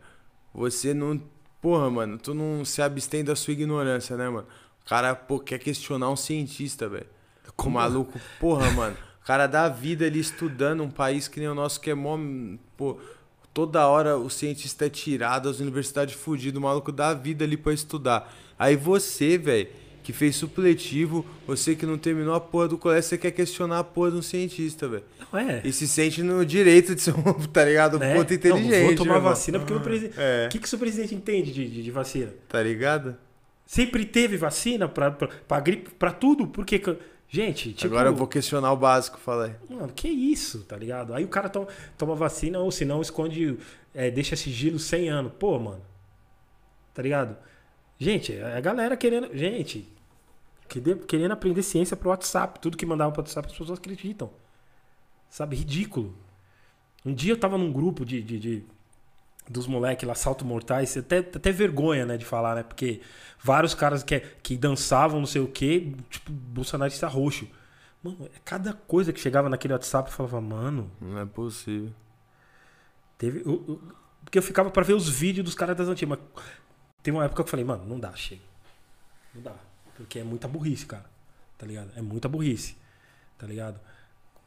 [0.53, 1.21] Você não.
[1.61, 4.47] Porra, mano, tu não se abstém da sua ignorância, né, mano?
[4.85, 7.05] O cara, pô, quer questionar um cientista, velho.
[7.57, 8.95] O maluco, porra, mano.
[9.22, 11.93] O cara dá a vida ali estudando um país que nem o nosso, que é
[11.93, 12.18] mó.
[12.76, 12.97] Pô,
[13.53, 17.55] toda hora o cientista é tirado, as universidades fudidas, o maluco dá a vida ali
[17.55, 18.34] pra estudar.
[18.60, 19.68] Aí você, velho,
[20.03, 23.84] que fez supletivo, você que não terminou a porra do colégio, você quer questionar a
[23.84, 25.03] porra de um cientista, velho.
[25.31, 25.61] Não é.
[25.64, 27.95] E se sente no direito de ser um, tá ligado?
[27.95, 28.15] Um né?
[28.15, 28.85] puta Não, inteligente.
[28.88, 29.30] vou tomar irmão.
[29.30, 30.15] vacina porque o presidente.
[30.18, 30.47] É.
[30.47, 32.31] O que, que o seu presidente entende de, de, de vacina?
[32.49, 33.15] Tá ligado?
[33.65, 36.48] Sempre teve vacina pra gripe, pra tudo.
[36.48, 36.81] Porque.
[37.30, 37.88] Gente, tipo.
[37.94, 39.56] Agora eu vou questionar o básico, falei.
[39.69, 41.14] Mano, que isso, tá ligado?
[41.14, 41.68] Aí o cara toma,
[41.98, 43.57] toma vacina ou se não esconde,
[43.94, 45.31] é, deixa sigilo 100 anos.
[45.40, 45.81] Pô, mano.
[46.94, 47.35] Tá ligado?
[47.98, 49.35] Gente, é a galera querendo.
[49.35, 49.88] Gente,
[51.07, 52.60] querendo aprender ciência pro WhatsApp.
[52.60, 54.30] Tudo que mandavam pro WhatsApp as pessoas acreditam.
[55.30, 55.56] Sabe?
[55.56, 56.15] Ridículo.
[57.06, 58.22] Um dia eu tava num grupo de.
[58.22, 58.64] de, de-
[59.49, 62.63] dos moleques lá, salto mortais, até, até vergonha, né, de falar, né?
[62.63, 63.01] Porque
[63.39, 67.47] vários caras que, que dançavam, não sei o quê, tipo, bolsonarista roxo.
[68.01, 71.91] Mano, é cada coisa que chegava naquele WhatsApp eu falava, mano, Não é possível.
[73.17, 73.39] teve.
[73.45, 73.81] eu- eu-
[74.23, 76.17] porque eu ficava pra ver os vídeos dos caras das antigas.
[76.17, 76.43] Mas
[77.01, 78.41] teve uma época que eu falei, mano, não dá, chega.
[79.35, 79.53] Não dá.
[79.95, 81.05] Porque é muita burrice, cara.
[81.57, 81.91] Tá ligado?
[81.95, 82.75] É muita burrice.
[83.37, 83.79] Tá ligado?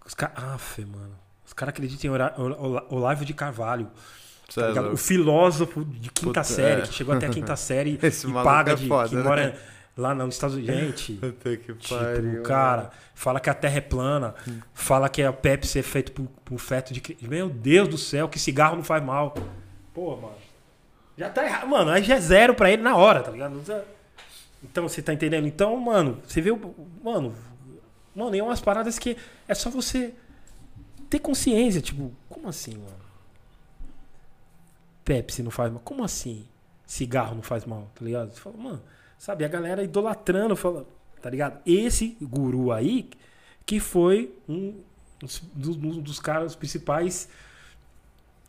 [0.04, 0.42] Os caras.
[0.42, 1.16] Aff, mano.
[1.44, 3.90] Os caras acreditam em Olavo de Carvalho.
[4.54, 6.86] Tá é o filósofo de quinta Puta, série, é.
[6.86, 8.86] que chegou até a quinta série Esse e paga é de.
[8.86, 9.22] foda, que né?
[9.22, 9.56] mora
[9.96, 10.74] lá nos Estados Unidos.
[10.80, 11.12] Gente.
[11.14, 12.42] Puta que Tipo, pariu.
[12.42, 14.34] cara fala que a Terra é plana,
[14.74, 18.38] fala que a Pepsi é feito por, por feto de Meu Deus do céu, que
[18.38, 19.34] cigarro não faz mal.
[19.94, 20.34] Pô, mano.
[21.18, 21.66] Já tá errado.
[21.66, 23.60] Mano, aí já é zero pra ele na hora, tá ligado?
[24.62, 25.46] Então, você tá entendendo?
[25.46, 26.74] Então, mano, você vê o.
[27.02, 27.34] Mano,
[28.14, 29.16] mano, é umas paradas que
[29.48, 30.12] é só você
[31.08, 31.80] ter consciência.
[31.80, 33.05] Tipo, como assim, mano?
[35.06, 35.80] Pepsi não faz mal.
[35.84, 36.44] Como assim?
[36.84, 38.32] Cigarro não faz mal, tá ligado?
[38.32, 38.82] Você fala, mano,
[39.16, 40.84] sabe, a galera idolatrando, fala,
[41.22, 41.60] tá ligado?
[41.64, 43.08] Esse guru aí,
[43.64, 44.80] que foi um
[45.54, 47.28] dos, um dos caras principais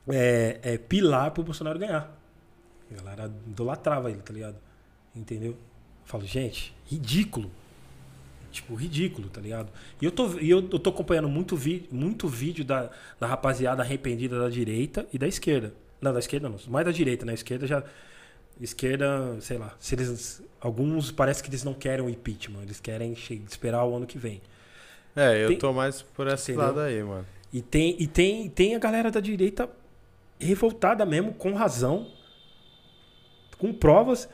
[0.07, 2.11] é, é, pilar pro Bolsonaro ganhar.
[2.91, 4.55] A galera idolatrava ele, tá ligado?
[5.15, 5.51] Entendeu?
[5.51, 5.57] Eu
[6.05, 7.51] falo, gente, ridículo.
[8.51, 9.71] Tipo, ridículo, tá ligado?
[10.01, 12.89] E eu tô, eu, eu tô acompanhando muito, vi, muito vídeo da,
[13.19, 15.71] da rapaziada arrependida da direita e da esquerda.
[16.01, 17.33] Não, da esquerda não, mais da direita, né?
[17.33, 17.83] Esquerda já.
[18.59, 19.75] Esquerda, sei lá.
[19.79, 24.07] Se eles, alguns parece que eles não querem o impeachment, eles querem esperar o ano
[24.07, 24.41] que vem.
[25.15, 26.67] É, eu Tem- tô mais por esse Entendeu?
[26.67, 27.25] lado aí, mano.
[27.53, 29.69] E tem, e tem, tem a galera da direita
[30.39, 32.11] revoltada mesmo, com razão,
[33.57, 34.29] com provas,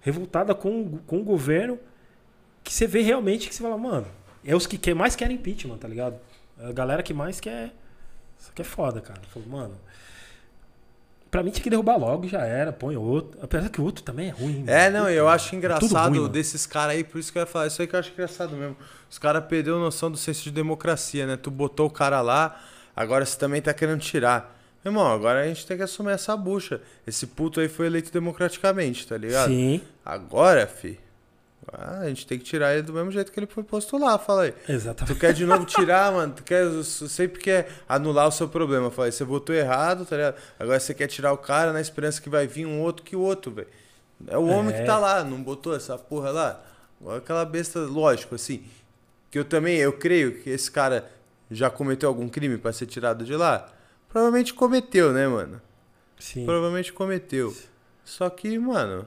[0.00, 1.78] revoltada com, o- com o governo,
[2.62, 4.06] que você vê realmente que você fala, mano,
[4.44, 6.18] é os que quer, mais querem impeachment, tá ligado?
[6.58, 7.72] É a galera que mais quer.
[8.38, 9.20] Isso aqui é foda, cara.
[9.32, 9.74] Falou, mano.
[11.36, 13.38] Pra mim tinha que derrubar logo já era, põe outro.
[13.42, 14.64] Apesar que o outro também é ruim.
[14.66, 15.04] É, mano.
[15.04, 16.30] não, eu acho engraçado ruim, mano.
[16.30, 18.56] desses caras aí, por isso que eu ia falar, isso aí que eu acho engraçado
[18.56, 18.74] mesmo.
[19.10, 21.36] Os caras perderam noção do senso de democracia, né?
[21.36, 22.58] Tu botou o cara lá,
[22.96, 24.58] agora você também tá querendo tirar.
[24.82, 26.80] Irmão, agora a gente tem que assumir essa bucha.
[27.06, 29.48] Esse puto aí foi eleito democraticamente, tá ligado?
[29.48, 30.98] Sim, Agora, fi,
[31.72, 34.18] ah, a gente tem que tirar ele do mesmo jeito que ele foi posto lá,
[34.18, 34.52] fala aí.
[34.52, 35.18] Tu exatamente.
[35.18, 36.32] quer de novo tirar, mano?
[36.34, 38.90] Tu quer, sempre quer anular o seu problema.
[38.90, 40.36] Falei, você votou errado, tá ligado?
[40.58, 43.20] Agora você quer tirar o cara na esperança que vai vir um outro que o
[43.20, 43.68] outro, velho.
[44.28, 44.80] É o homem É.
[44.80, 46.64] que tá lá, não botou essa porra lá.
[47.00, 48.64] Agora aquela besta, lógico, assim.
[49.30, 51.10] Que eu também, eu creio que esse cara
[51.50, 53.68] já cometeu algum crime pra ser tirado de lá?
[54.08, 55.60] Provavelmente cometeu, né, mano?
[56.18, 56.44] Sim.
[56.46, 57.54] Provavelmente cometeu.
[58.04, 59.06] Só que, mano,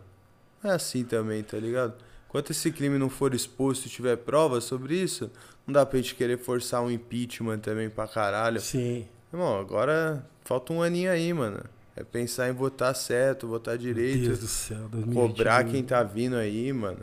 [0.63, 1.93] é assim também, tá ligado?
[2.29, 5.31] Enquanto esse crime não for exposto e tiver provas sobre isso,
[5.65, 8.61] não dá pra gente querer forçar um impeachment também pra caralho.
[8.61, 9.07] Sim.
[9.33, 11.59] Irmão, agora falta um aninho aí, mano.
[11.95, 15.13] É pensar em votar certo, votar direito, Deus do céu, 2021.
[15.27, 16.99] cobrar quem tá vindo aí, mano.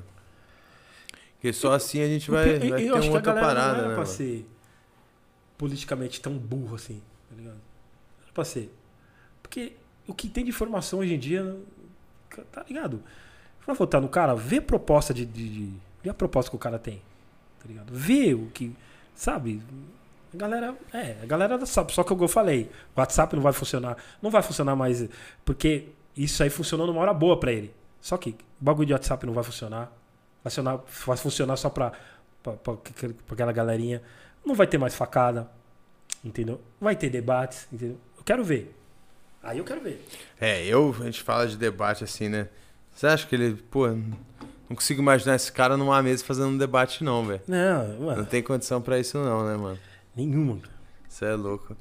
[1.35, 3.89] Porque só assim a gente vai, Eu- vai eu ter uma outra parada, não era
[3.91, 3.95] né?
[3.97, 4.47] pra ser
[5.59, 7.55] politicamente tão burro assim, tá ligado?
[7.55, 8.73] Não era pra ser.
[9.43, 9.73] Porque
[10.07, 11.57] o que tem de informação hoje em dia,
[12.53, 13.03] tá ligado?
[13.67, 15.73] Pra votar no cara, vê proposta de, de, de-
[16.03, 17.03] vê a proposta que o cara tem,
[17.61, 17.93] tá ligado?
[17.93, 18.73] Vê o que,
[19.15, 19.61] sabe?
[20.33, 23.97] A galera, é, a galera sabe, só que eu falei, o WhatsApp não vai funcionar,
[24.23, 25.09] não vai funcionar mais,
[25.45, 27.75] porque isso aí funcionou numa hora boa pra ele.
[28.01, 29.91] Só que o bagulho de WhatsApp não vai funcionar,
[30.45, 31.93] vai funcionar, vai funcionar só pra,
[32.43, 34.01] pra, pra, pra aquela galerinha.
[34.45, 35.51] Não vai ter mais facada,
[36.25, 36.61] entendeu?
[36.81, 37.99] Vai ter debates, entendeu?
[38.17, 38.73] Eu quero ver.
[39.43, 40.07] Aí eu quero ver.
[40.41, 42.49] É, eu, a gente fala de debate assim, né?
[42.97, 47.05] Você acha que ele, pô, não consigo imaginar esse cara numa mesa fazendo um debate,
[47.05, 47.43] não, velho.
[47.47, 49.79] Não, Não mano, tem condição pra isso, não, né, mano?
[50.17, 50.59] nenhuma.
[51.07, 51.77] Você é louco.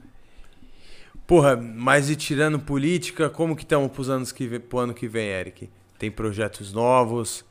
[1.26, 5.08] Porra, mas e tirando política, como que estamos pros anos que vem, pro ano que
[5.08, 5.70] vem, Eric?
[5.98, 7.46] Tem projetos novos?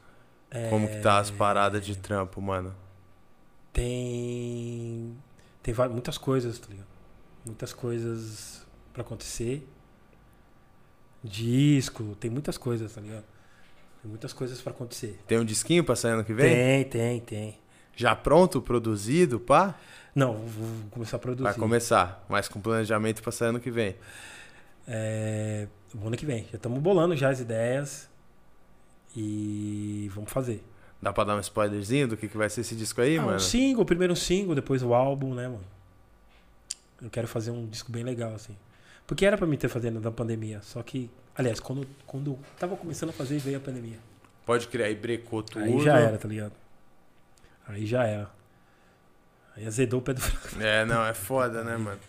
[0.71, 2.73] Como que tá as paradas de trampo, mano?
[3.73, 5.17] Tem.
[5.63, 6.87] Tem va- muitas coisas, tá ligado?
[7.45, 9.67] Muitas coisas pra acontecer.
[11.23, 13.25] Disco, tem muitas coisas, tá ligado?
[14.05, 15.19] Tem muitas coisas pra acontecer.
[15.27, 16.55] Tem um disquinho pra sair ano que vem?
[16.55, 17.59] Tem, tem, tem.
[17.97, 19.75] Já pronto, produzido, pá?
[20.15, 21.45] Não, vou começar a produzir.
[21.45, 23.97] Vai começar, mas com planejamento pra sair ano que vem.
[24.87, 26.47] É, o ano que vem.
[26.51, 28.07] Já estamos bolando já as ideias.
[29.17, 30.63] E vamos fazer.
[31.01, 33.37] Dá pra dar um spoilerzinho do que, que vai ser esse disco aí, Ah, mano?
[33.37, 35.65] um single, primeiro um single, depois o álbum, né, mano?
[37.01, 38.55] Eu quero fazer um disco bem legal, assim.
[39.07, 40.61] Porque era pra mim ter fazendo na pandemia.
[40.61, 43.99] Só que, aliás, quando, quando tava começando a fazer, veio a pandemia.
[44.45, 45.65] Pode criar aí, brecou tudo.
[45.65, 46.53] Aí já era, tá ligado?
[47.67, 48.31] Aí já era.
[49.57, 50.23] Aí azedou o pé do.
[50.61, 52.01] É, não, é foda, né, mano?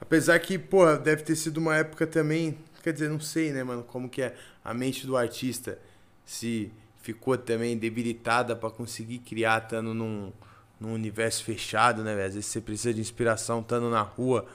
[0.00, 2.58] Apesar que, pô, deve ter sido uma época também.
[2.82, 4.34] Quer dizer, não sei, né, mano, como que é
[4.64, 5.78] a mente do artista.
[6.24, 10.32] Se ficou também debilitada pra conseguir criar, estando num,
[10.80, 12.28] num universo fechado, né, velho?
[12.28, 14.46] Às vezes você precisa de inspiração estando na rua.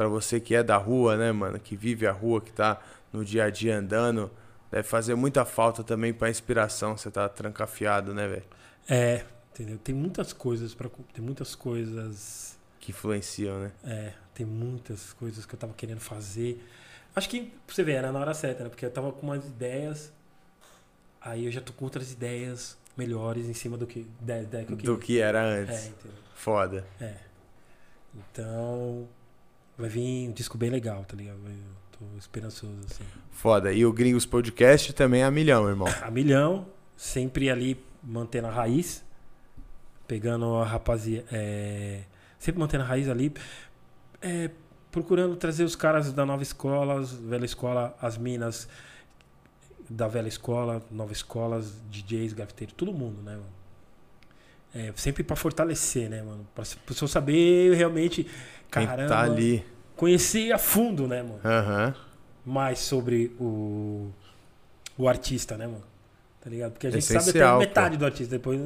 [0.00, 1.60] Pra você que é da rua, né, mano?
[1.60, 2.80] Que vive a rua, que tá
[3.12, 4.30] no dia a dia andando.
[4.70, 6.96] Deve fazer muita falta também pra inspiração.
[6.96, 8.44] Você tá trancafiado, né, velho?
[8.88, 9.76] É, entendeu?
[9.76, 12.58] Tem muitas coisas para Tem muitas coisas.
[12.80, 13.72] Que influenciam, né?
[13.84, 16.66] É, tem muitas coisas que eu tava querendo fazer.
[17.14, 18.70] Acho que, você ver, era na hora certa, né?
[18.70, 20.10] Porque eu tava com umas ideias.
[21.20, 24.76] Aí eu já tô com outras ideias melhores em cima do que, da ideia que.
[24.76, 25.88] Do que era É, antes.
[25.88, 26.16] entendeu?
[26.34, 26.86] Foda.
[26.98, 27.16] É.
[28.14, 29.06] Então,
[29.80, 31.38] vai vir um disco bem legal, tá ligado?
[31.38, 33.04] Eu tô esperançoso, assim.
[33.30, 33.72] Foda.
[33.72, 35.88] E o Gringos Podcast também é a milhão, irmão.
[36.02, 36.66] A milhão,
[36.96, 39.04] sempre ali mantendo a raiz,
[40.06, 41.26] pegando a rapaziada.
[41.32, 42.02] é,
[42.38, 43.32] sempre mantendo a raiz ali,
[44.20, 44.50] é,
[44.90, 48.68] procurando trazer os caras da nova escola, velha escola, as minas
[49.88, 53.59] da velha escola, nova escola, DJs, grafiteiros, todo mundo, né, mano?
[54.74, 56.46] É, sempre pra fortalecer, né, mano?
[56.54, 58.24] Pra pessoa saber realmente,
[58.70, 59.64] Quem caramba, tá ali.
[59.96, 61.40] conhecer a fundo, né, mano?
[61.44, 61.94] Aham.
[62.46, 64.10] mais sobre o,
[64.96, 65.82] o artista, né, mano?
[66.40, 66.72] Tá ligado?
[66.72, 68.30] Porque a gente sabe até Essencial, metade do artista.
[68.36, 68.58] Depois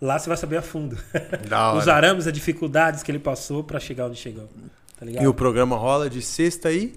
[0.00, 0.96] lá você vai saber a fundo.
[1.76, 4.48] Os arames, as dificuldades que ele passou pra chegar onde chegou.
[4.98, 5.22] Tá ligado?
[5.22, 6.94] E o programa rola de sexta aí?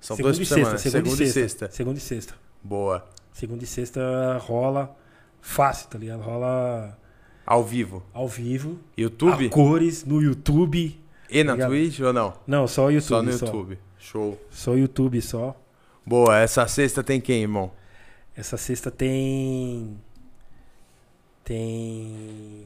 [0.00, 1.40] São segunda dois e sexta, segunda, Segunda e e sexta.
[1.66, 1.76] sexta.
[1.76, 2.34] Segunda e sexta.
[2.62, 3.04] Boa.
[3.34, 4.96] Segunda e sexta rola
[5.42, 6.22] fácil, tá ligado?
[6.22, 6.96] Rola
[7.46, 8.02] Ao vivo.
[8.12, 9.46] ao vivo, YouTube?
[9.46, 11.00] a cores, no YouTube.
[11.28, 11.70] E na Obrigado.
[11.70, 12.34] Twitch ou não?
[12.46, 13.02] Não, só o YouTube.
[13.08, 13.78] Só no YouTube.
[13.98, 14.40] Show.
[14.50, 15.56] Só o YouTube só.
[16.04, 16.38] Boa.
[16.38, 17.70] Essa sexta tem quem, irmão?
[18.34, 19.96] Essa sexta tem.
[21.44, 22.64] Tem.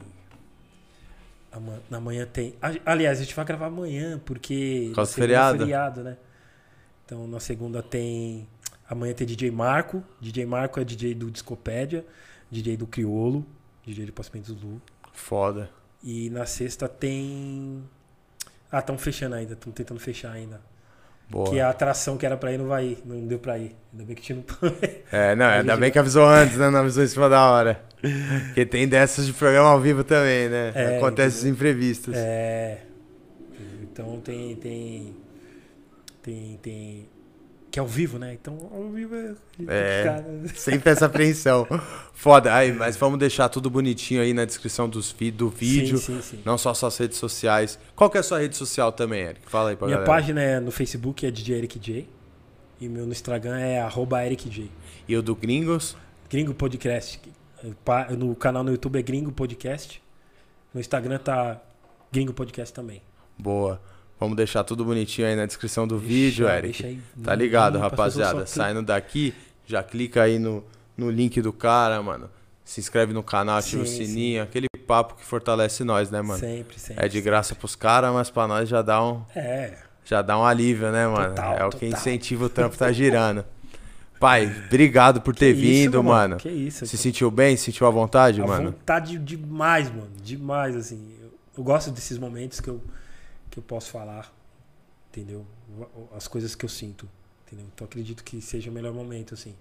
[1.89, 2.55] Na manhã tem.
[2.85, 4.91] Aliás, a gente vai gravar amanhã, porque.
[4.93, 5.59] Por é feriado?
[5.59, 6.17] feriado, né?
[7.05, 8.47] Então na segunda tem.
[8.89, 10.03] Amanhã tem DJ Marco.
[10.19, 12.05] DJ Marco é DJ do Discopédia,
[12.49, 13.45] DJ do Criolo,
[13.85, 14.81] DJ de Passamento do Lu.
[15.13, 15.69] Foda.
[16.03, 17.83] E na sexta tem.
[18.71, 20.59] Ah, estão fechando ainda, estão tentando fechar ainda.
[21.29, 21.49] Boa.
[21.49, 23.75] Que a atração que era pra ir não vai ir, não deu pra ir.
[23.91, 24.75] Ainda bem que tinha não.
[25.11, 26.69] É, não, ainda bem que avisou antes, né?
[26.69, 27.83] Não avisou em cima da hora.
[28.47, 30.71] Porque tem dessas de programa ao vivo também, né?
[30.75, 32.13] É, Acontece os imprevistos.
[32.15, 32.81] É.
[33.81, 34.55] Então tem.
[34.55, 35.15] Tem.
[36.21, 36.59] Tem.
[36.61, 37.09] tem
[37.75, 38.33] que é ao vivo, né?
[38.33, 39.33] Então, ao vivo é.
[39.67, 40.23] É.
[40.55, 41.67] Sempre essa apreensão.
[42.13, 42.53] Foda.
[42.55, 45.97] Aí, mas vamos deixar tudo bonitinho aí na descrição dos vi- do vídeo.
[45.97, 46.41] Sim, sim, sim.
[46.45, 47.77] Não só suas redes sociais.
[47.93, 49.41] Qual que é a sua rede social também, Eric?
[49.49, 50.13] Fala aí pra Minha galera.
[50.13, 52.07] página é no Facebook é DJ Eric J.
[52.79, 54.71] E meu no Instagram é arroba Eric J.
[55.07, 55.97] E o do Gringos?
[56.29, 57.19] Gringo Podcast.
[58.17, 60.01] No canal no YouTube é Gringo Podcast.
[60.73, 61.61] No Instagram tá
[62.11, 63.01] Gringo Podcast também.
[63.37, 63.81] Boa.
[64.19, 66.81] Vamos deixar tudo bonitinho aí na descrição do Deixa- vídeo, Eric.
[66.83, 68.45] deixa aí Tá ligado, rapaziada?
[68.45, 69.33] Saindo daqui,
[69.65, 70.63] já clica aí no,
[70.97, 72.29] no link do cara, mano.
[72.63, 74.41] Se inscreve no canal, ativa o Sim, sininho.
[74.43, 76.39] Aquele papo que fortalece nós, né, mano?
[76.39, 77.05] Sempre, sempre.
[77.05, 79.77] É de graça pros caras, mas pra nós já dá um, É.
[80.03, 81.35] já dá um alívio, né, mano?
[81.35, 81.99] Total, é o que total.
[81.99, 83.43] incentiva o trampo tá girando.
[84.19, 86.37] Pai, obrigado por ter Que vindo, isso, mano.
[86.37, 86.85] Que isso.
[86.87, 87.57] Se sentiu bem?
[87.57, 88.71] Se sentiu à vontade, A mano?
[88.71, 90.07] vontade demais, mano.
[90.23, 91.13] Demais, assim.
[91.21, 92.81] Eu, eu gosto desses momentos que eu,
[93.55, 94.31] que eu posso falar,
[95.09, 95.45] entendeu?
[96.15, 97.07] As coisas que eu sinto,
[97.47, 97.65] entendeu?
[97.73, 99.55] Então acredito que seja o melhor momento, assim.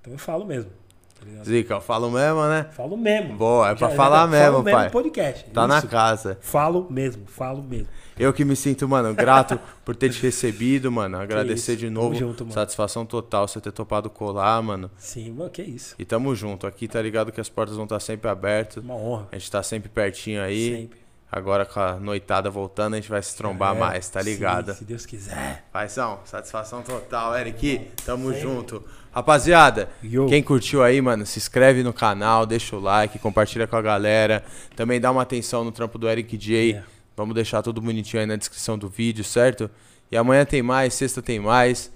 [0.00, 1.44] Então eu falo mesmo, tá?
[1.44, 2.66] Zica, eu falo mesmo, né?
[2.72, 3.36] Falo mesmo.
[3.36, 4.84] Boa, é pra Já- falar mesmo, falo mesmo pai.
[4.86, 5.50] no podcast.
[5.50, 5.86] Tá na Isso.
[5.88, 6.36] casa.
[6.40, 7.86] Falo mesmo, falo mesmo.
[8.18, 11.16] Eu que me sinto, mano, grato por ter te recebido, mano.
[11.18, 12.14] Agradecer de Tamo novo.
[12.14, 12.52] junto, mano.
[12.52, 14.90] Satisfação total você ter topado colar, mano.
[14.98, 15.94] Sim, mano, que isso.
[15.98, 16.66] E tamo junto.
[16.66, 18.82] Aqui tá ligado que as portas vão estar sempre abertas.
[18.84, 19.28] Uma honra.
[19.32, 20.76] A gente tá sempre pertinho aí.
[20.82, 21.01] Sempre.
[21.34, 24.74] Agora com a noitada voltando, a gente vai se trombar É, mais, tá ligado?
[24.74, 25.64] se Deus quiser.
[25.72, 27.88] Paizão, satisfação total, Eric.
[28.04, 28.84] Tamo junto.
[29.14, 30.26] Rapaziada, Yo.
[30.26, 34.44] quem curtiu aí, mano, se inscreve no canal, deixa o like, compartilha com a galera.
[34.76, 36.54] Também dá uma atenção no trampo do Eric J.
[36.54, 36.86] Yeah.
[37.16, 39.70] Vamos deixar tudo bonitinho aí na descrição do vídeo, certo?
[40.10, 41.90] E amanhã tem mais, sexta tem mais.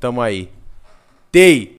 [0.00, 0.50] Tamo aí.
[1.30, 1.70] Tei!